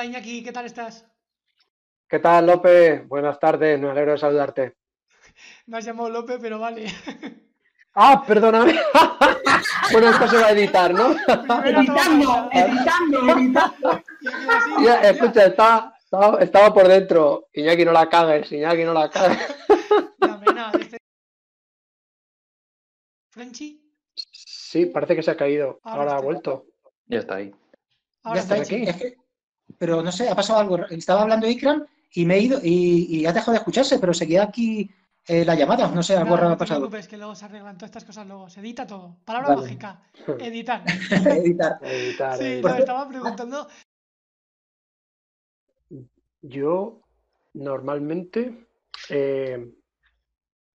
Hola 0.00 0.08
Iñaki, 0.08 0.42
¿qué 0.42 0.50
tal 0.50 0.64
estás? 0.64 1.06
¿Qué 2.08 2.18
tal, 2.20 2.46
López? 2.46 3.06
Buenas 3.06 3.38
tardes, 3.38 3.78
me 3.78 3.90
alegro 3.90 4.12
de 4.12 4.18
saludarte. 4.18 4.76
Me 5.66 5.76
has 5.76 5.84
llamado 5.84 6.08
López, 6.08 6.38
pero 6.40 6.58
vale. 6.58 6.86
Ah, 7.92 8.24
perdóname. 8.26 8.72
bueno, 9.92 10.08
esto 10.10 10.28
se 10.28 10.38
va 10.38 10.46
a 10.46 10.52
editar, 10.52 10.94
¿no? 10.94 11.10
editando, 11.10 12.48
editando, 12.50 13.32
editando. 13.34 14.02
escucha, 15.02 15.46
estaba, 15.46 15.92
estaba, 16.40 16.72
por 16.72 16.88
dentro. 16.88 17.48
Iñaki, 17.52 17.84
no 17.84 17.92
la 17.92 18.08
cagues, 18.08 18.50
Iñaki, 18.52 18.84
no 18.84 18.94
la 18.94 19.10
cagues. 19.10 19.38
Este- 20.80 20.98
¿Frenchy? 23.30 23.92
Sí, 24.14 24.86
parece 24.86 25.16
que 25.16 25.22
se 25.22 25.32
ha 25.32 25.36
caído. 25.36 25.80
Ahora, 25.82 26.16
ha 26.16 26.20
vuelto. 26.20 26.66
Ya 27.06 27.18
está 27.18 27.34
ahí. 27.34 27.52
ya 28.24 28.40
está 28.40 28.54
aquí 28.54 28.86
pero 29.80 30.02
no 30.02 30.12
sé, 30.12 30.28
ha 30.28 30.34
pasado 30.34 30.60
algo. 30.60 30.76
Estaba 30.90 31.22
hablando 31.22 31.48
Ikram 31.48 31.86
y 32.12 32.26
me 32.26 32.34
he 32.34 32.40
ido 32.42 32.60
y, 32.62 33.24
ha 33.24 33.32
dejado 33.32 33.52
de 33.52 33.58
escucharse, 33.58 33.98
pero 33.98 34.12
seguía 34.12 34.42
aquí 34.42 34.90
eh, 35.26 35.42
la 35.42 35.54
llamada. 35.54 35.88
No 35.88 36.02
sé, 36.02 36.18
algo 36.18 36.36
raro 36.36 36.50
ha 36.50 36.58
pasado. 36.58 36.80
No 36.80 36.86
te 36.86 36.90
preocupes, 36.90 37.08
que 37.08 37.16
luego 37.16 37.34
se 37.34 37.46
arreglan 37.46 37.78
todas 37.78 37.88
estas 37.88 38.04
cosas 38.04 38.26
luego. 38.26 38.50
Se 38.50 38.60
edita 38.60 38.86
todo. 38.86 39.16
Palabra 39.24 39.56
mágica. 39.56 40.02
Editar. 40.38 40.82
editar. 41.10 41.78
editar. 41.82 42.36
Sí, 42.36 42.60
estaba 42.78 43.08
preguntando. 43.08 43.68
Yo 46.42 47.00
normalmente 47.54 48.66
Eh, 49.08 49.66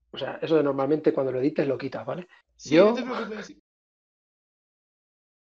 o 0.10 0.18
sea, 0.18 0.39
eso 0.41 0.56
de 0.56 0.64
normalmente 0.64 1.14
cuando 1.14 1.32
lo 1.32 1.39
edites 1.39 1.68
lo 1.68 1.78
quitas, 1.78 2.03
¿vale? 2.03 2.28
Sí, 2.56 2.74
Yo- 2.74 2.88
no 2.88 2.93
te 2.95 3.03
preocupes. 3.03 3.56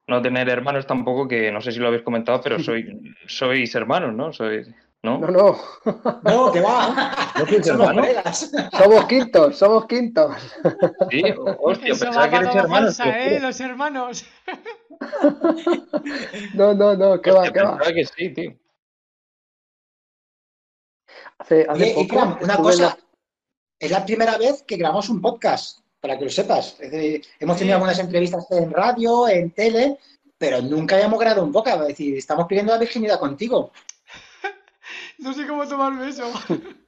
No 0.08 0.22
tener 0.22 0.48
hermanos 0.50 0.88
tampoco, 0.88 1.28
que 1.28 1.52
no 1.52 1.60
sé 1.62 1.72
si 1.72 1.80
lo 1.80 1.88
habéis 1.88 2.04
comentado, 2.04 2.40
pero 2.42 2.60
soy, 2.60 3.14
sois 3.28 3.76
hermanos, 3.76 4.14
¿no? 4.16 4.32
Sois, 4.32 4.68
¿no? 5.04 5.20
No, 5.20 5.28
no. 5.28 5.58
No, 6.24 6.52
que 6.52 6.62
va. 6.62 6.96
¿No 7.38 7.46
Somos 7.46 7.68
hermanos? 7.68 8.08
colegas. 8.08 8.52
somos 8.78 9.06
quintos, 9.06 9.58
somos 9.58 9.86
quintos. 9.86 10.36
Sí, 11.12 11.24
hostia, 11.60 11.92
Eso 11.94 12.06
pensaba 12.06 12.26
va 12.26 12.30
que 12.30 12.36
eres 12.38 12.48
para 12.50 12.62
hermano. 12.62 12.86
bolsa, 12.86 13.20
¿eh? 13.20 13.40
Los 13.42 13.60
hermanos. 13.60 14.26
No, 16.54 16.74
no, 16.74 16.96
no, 16.96 17.22
que 17.22 17.32
va, 17.32 17.44
que 17.52 17.62
va. 17.62 17.78
Pensaba 17.78 17.94
que 17.94 18.06
sí, 18.06 18.30
tío. 18.34 18.54
Hace, 21.40 21.66
hace 21.70 21.84
Oye, 21.96 22.08
poco 22.08 22.38
una 22.44 22.56
cosa. 22.58 22.84
la- 22.84 22.98
Es 23.80 23.92
la 23.92 24.06
primera 24.06 24.38
vez 24.38 24.64
que 24.64 24.76
grabamos 24.78 25.08
un 25.10 25.22
podcast, 25.22 25.80
para 26.00 26.18
que 26.18 26.26
lo 26.26 26.30
sepas. 26.30 26.76
Es 26.80 26.92
decir, 26.92 27.26
hemos 27.40 27.58
tenido 27.58 27.74
Sí. 27.76 27.78
algunas 27.78 28.00
entrevistas 28.00 28.46
en 28.52 28.72
radio, 28.72 29.28
en 29.28 29.52
tele, 29.52 29.98
pero 30.38 30.62
nunca 30.62 30.96
habíamos 30.96 31.20
grabado 31.20 31.44
un 31.44 31.52
podcast. 31.52 31.82
Es 31.82 31.88
decir, 31.90 32.18
estamos 32.18 32.46
pidiendo 32.48 32.74
la 32.74 32.80
virginidad 32.80 33.20
contigo. 33.20 33.72
No 35.20 35.34
sé 35.34 35.46
cómo 35.48 35.68
tomarme 35.68 36.08
eso. 36.10 36.32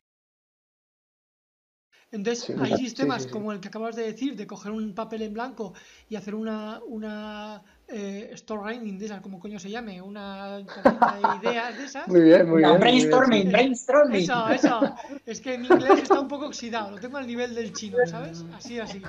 Entonces, 2.12 2.46
Sí, 2.46 2.54
hay 2.60 2.72
sí, 2.78 2.84
sistemas 2.86 3.24
sí, 3.24 3.28
sí. 3.28 3.34
como 3.34 3.52
el 3.52 3.60
que 3.60 3.68
acabas 3.68 3.96
de 3.96 4.04
decir, 4.04 4.36
de 4.36 4.48
coger 4.48 4.72
un 4.72 4.96
papel 4.96 5.22
en 5.24 5.34
blanco 5.34 5.74
y 6.10 6.16
hacer 6.16 6.34
una, 6.34 6.80
una 6.88 7.64
eh, 7.92 8.32
storewriting 8.36 9.00
de 9.00 9.06
esas, 9.06 9.22
como 9.22 9.40
coño 9.40 9.60
se 9.60 9.70
llame, 9.70 10.02
una 10.02 10.60
columna 10.66 11.16
de 11.16 11.38
ideas 11.50 11.78
de 11.78 11.86
esas. 11.86 12.08
Muy 12.08 12.22
bien, 12.22 12.50
muy 12.50 12.62
No, 12.62 12.70
bien. 12.70 12.80
muy 12.82 12.92
bien, 12.92 13.10
brainstorming, 13.10 13.52
brainstorming. 13.52 14.22
Eso, 14.24 14.50
eso. 14.50 14.96
Es 15.26 15.42
que 15.42 15.58
mi 15.58 15.68
inglés 15.68 16.04
está 16.04 16.20
un 16.20 16.28
poco 16.28 16.46
oxidado, 16.48 16.92
lo 16.92 16.98
tengo 17.00 17.18
al 17.18 17.28
nivel 17.28 17.56
del 17.56 17.74
chino, 17.74 17.98
¿sabes? 18.06 18.46
Así, 18.56 18.80
así. 18.80 19.02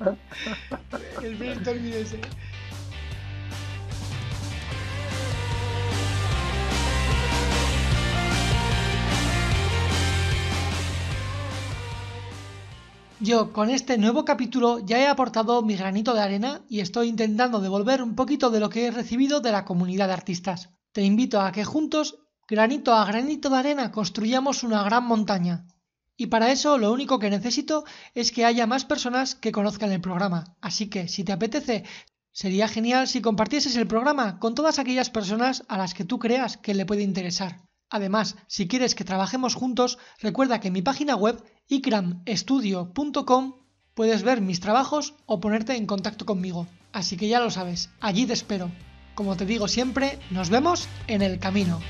El 1.22 1.36
brainstorming 1.36 1.92
ese. 1.94 2.20
Yo 13.18 13.54
con 13.54 13.70
este 13.70 13.96
nuevo 13.96 14.26
capítulo 14.26 14.84
ya 14.84 14.98
he 14.98 15.06
aportado 15.06 15.62
mi 15.62 15.74
granito 15.74 16.12
de 16.12 16.20
arena 16.20 16.60
y 16.68 16.80
estoy 16.80 17.08
intentando 17.08 17.60
devolver 17.60 18.02
un 18.02 18.14
poquito 18.14 18.50
de 18.50 18.60
lo 18.60 18.68
que 18.68 18.86
he 18.86 18.90
recibido 18.90 19.40
de 19.40 19.52
la 19.52 19.64
comunidad 19.64 20.08
de 20.08 20.12
artistas. 20.12 20.68
Te 20.92 21.02
invito 21.02 21.40
a 21.40 21.50
que 21.50 21.64
juntos, 21.64 22.18
granito 22.46 22.92
a 22.92 23.06
granito 23.06 23.48
de 23.48 23.56
arena, 23.56 23.90
construyamos 23.90 24.64
una 24.64 24.82
gran 24.82 25.06
montaña. 25.06 25.66
Y 26.14 26.26
para 26.26 26.52
eso 26.52 26.76
lo 26.76 26.92
único 26.92 27.18
que 27.18 27.30
necesito 27.30 27.84
es 28.14 28.32
que 28.32 28.44
haya 28.44 28.66
más 28.66 28.84
personas 28.84 29.34
que 29.34 29.50
conozcan 29.50 29.92
el 29.92 30.02
programa. 30.02 30.54
Así 30.60 30.90
que 30.90 31.08
si 31.08 31.24
te 31.24 31.32
apetece, 31.32 31.84
sería 32.32 32.68
genial 32.68 33.08
si 33.08 33.22
compartieses 33.22 33.76
el 33.76 33.86
programa 33.86 34.38
con 34.38 34.54
todas 34.54 34.78
aquellas 34.78 35.08
personas 35.08 35.64
a 35.68 35.78
las 35.78 35.94
que 35.94 36.04
tú 36.04 36.18
creas 36.18 36.58
que 36.58 36.74
le 36.74 36.84
puede 36.84 37.02
interesar. 37.02 37.65
Además, 37.90 38.36
si 38.46 38.68
quieres 38.68 38.94
que 38.94 39.04
trabajemos 39.04 39.54
juntos, 39.54 39.98
recuerda 40.20 40.60
que 40.60 40.68
en 40.68 40.74
mi 40.74 40.82
página 40.82 41.16
web 41.16 41.42
ikramstudio.com 41.68 43.54
puedes 43.94 44.22
ver 44.22 44.40
mis 44.40 44.60
trabajos 44.60 45.14
o 45.26 45.40
ponerte 45.40 45.76
en 45.76 45.86
contacto 45.86 46.26
conmigo. 46.26 46.66
Así 46.92 47.16
que 47.16 47.28
ya 47.28 47.40
lo 47.40 47.50
sabes, 47.50 47.90
allí 48.00 48.26
te 48.26 48.32
espero. 48.32 48.70
Como 49.14 49.36
te 49.36 49.46
digo 49.46 49.68
siempre, 49.68 50.18
nos 50.30 50.50
vemos 50.50 50.88
en 51.06 51.22
el 51.22 51.38
camino. 51.38 51.80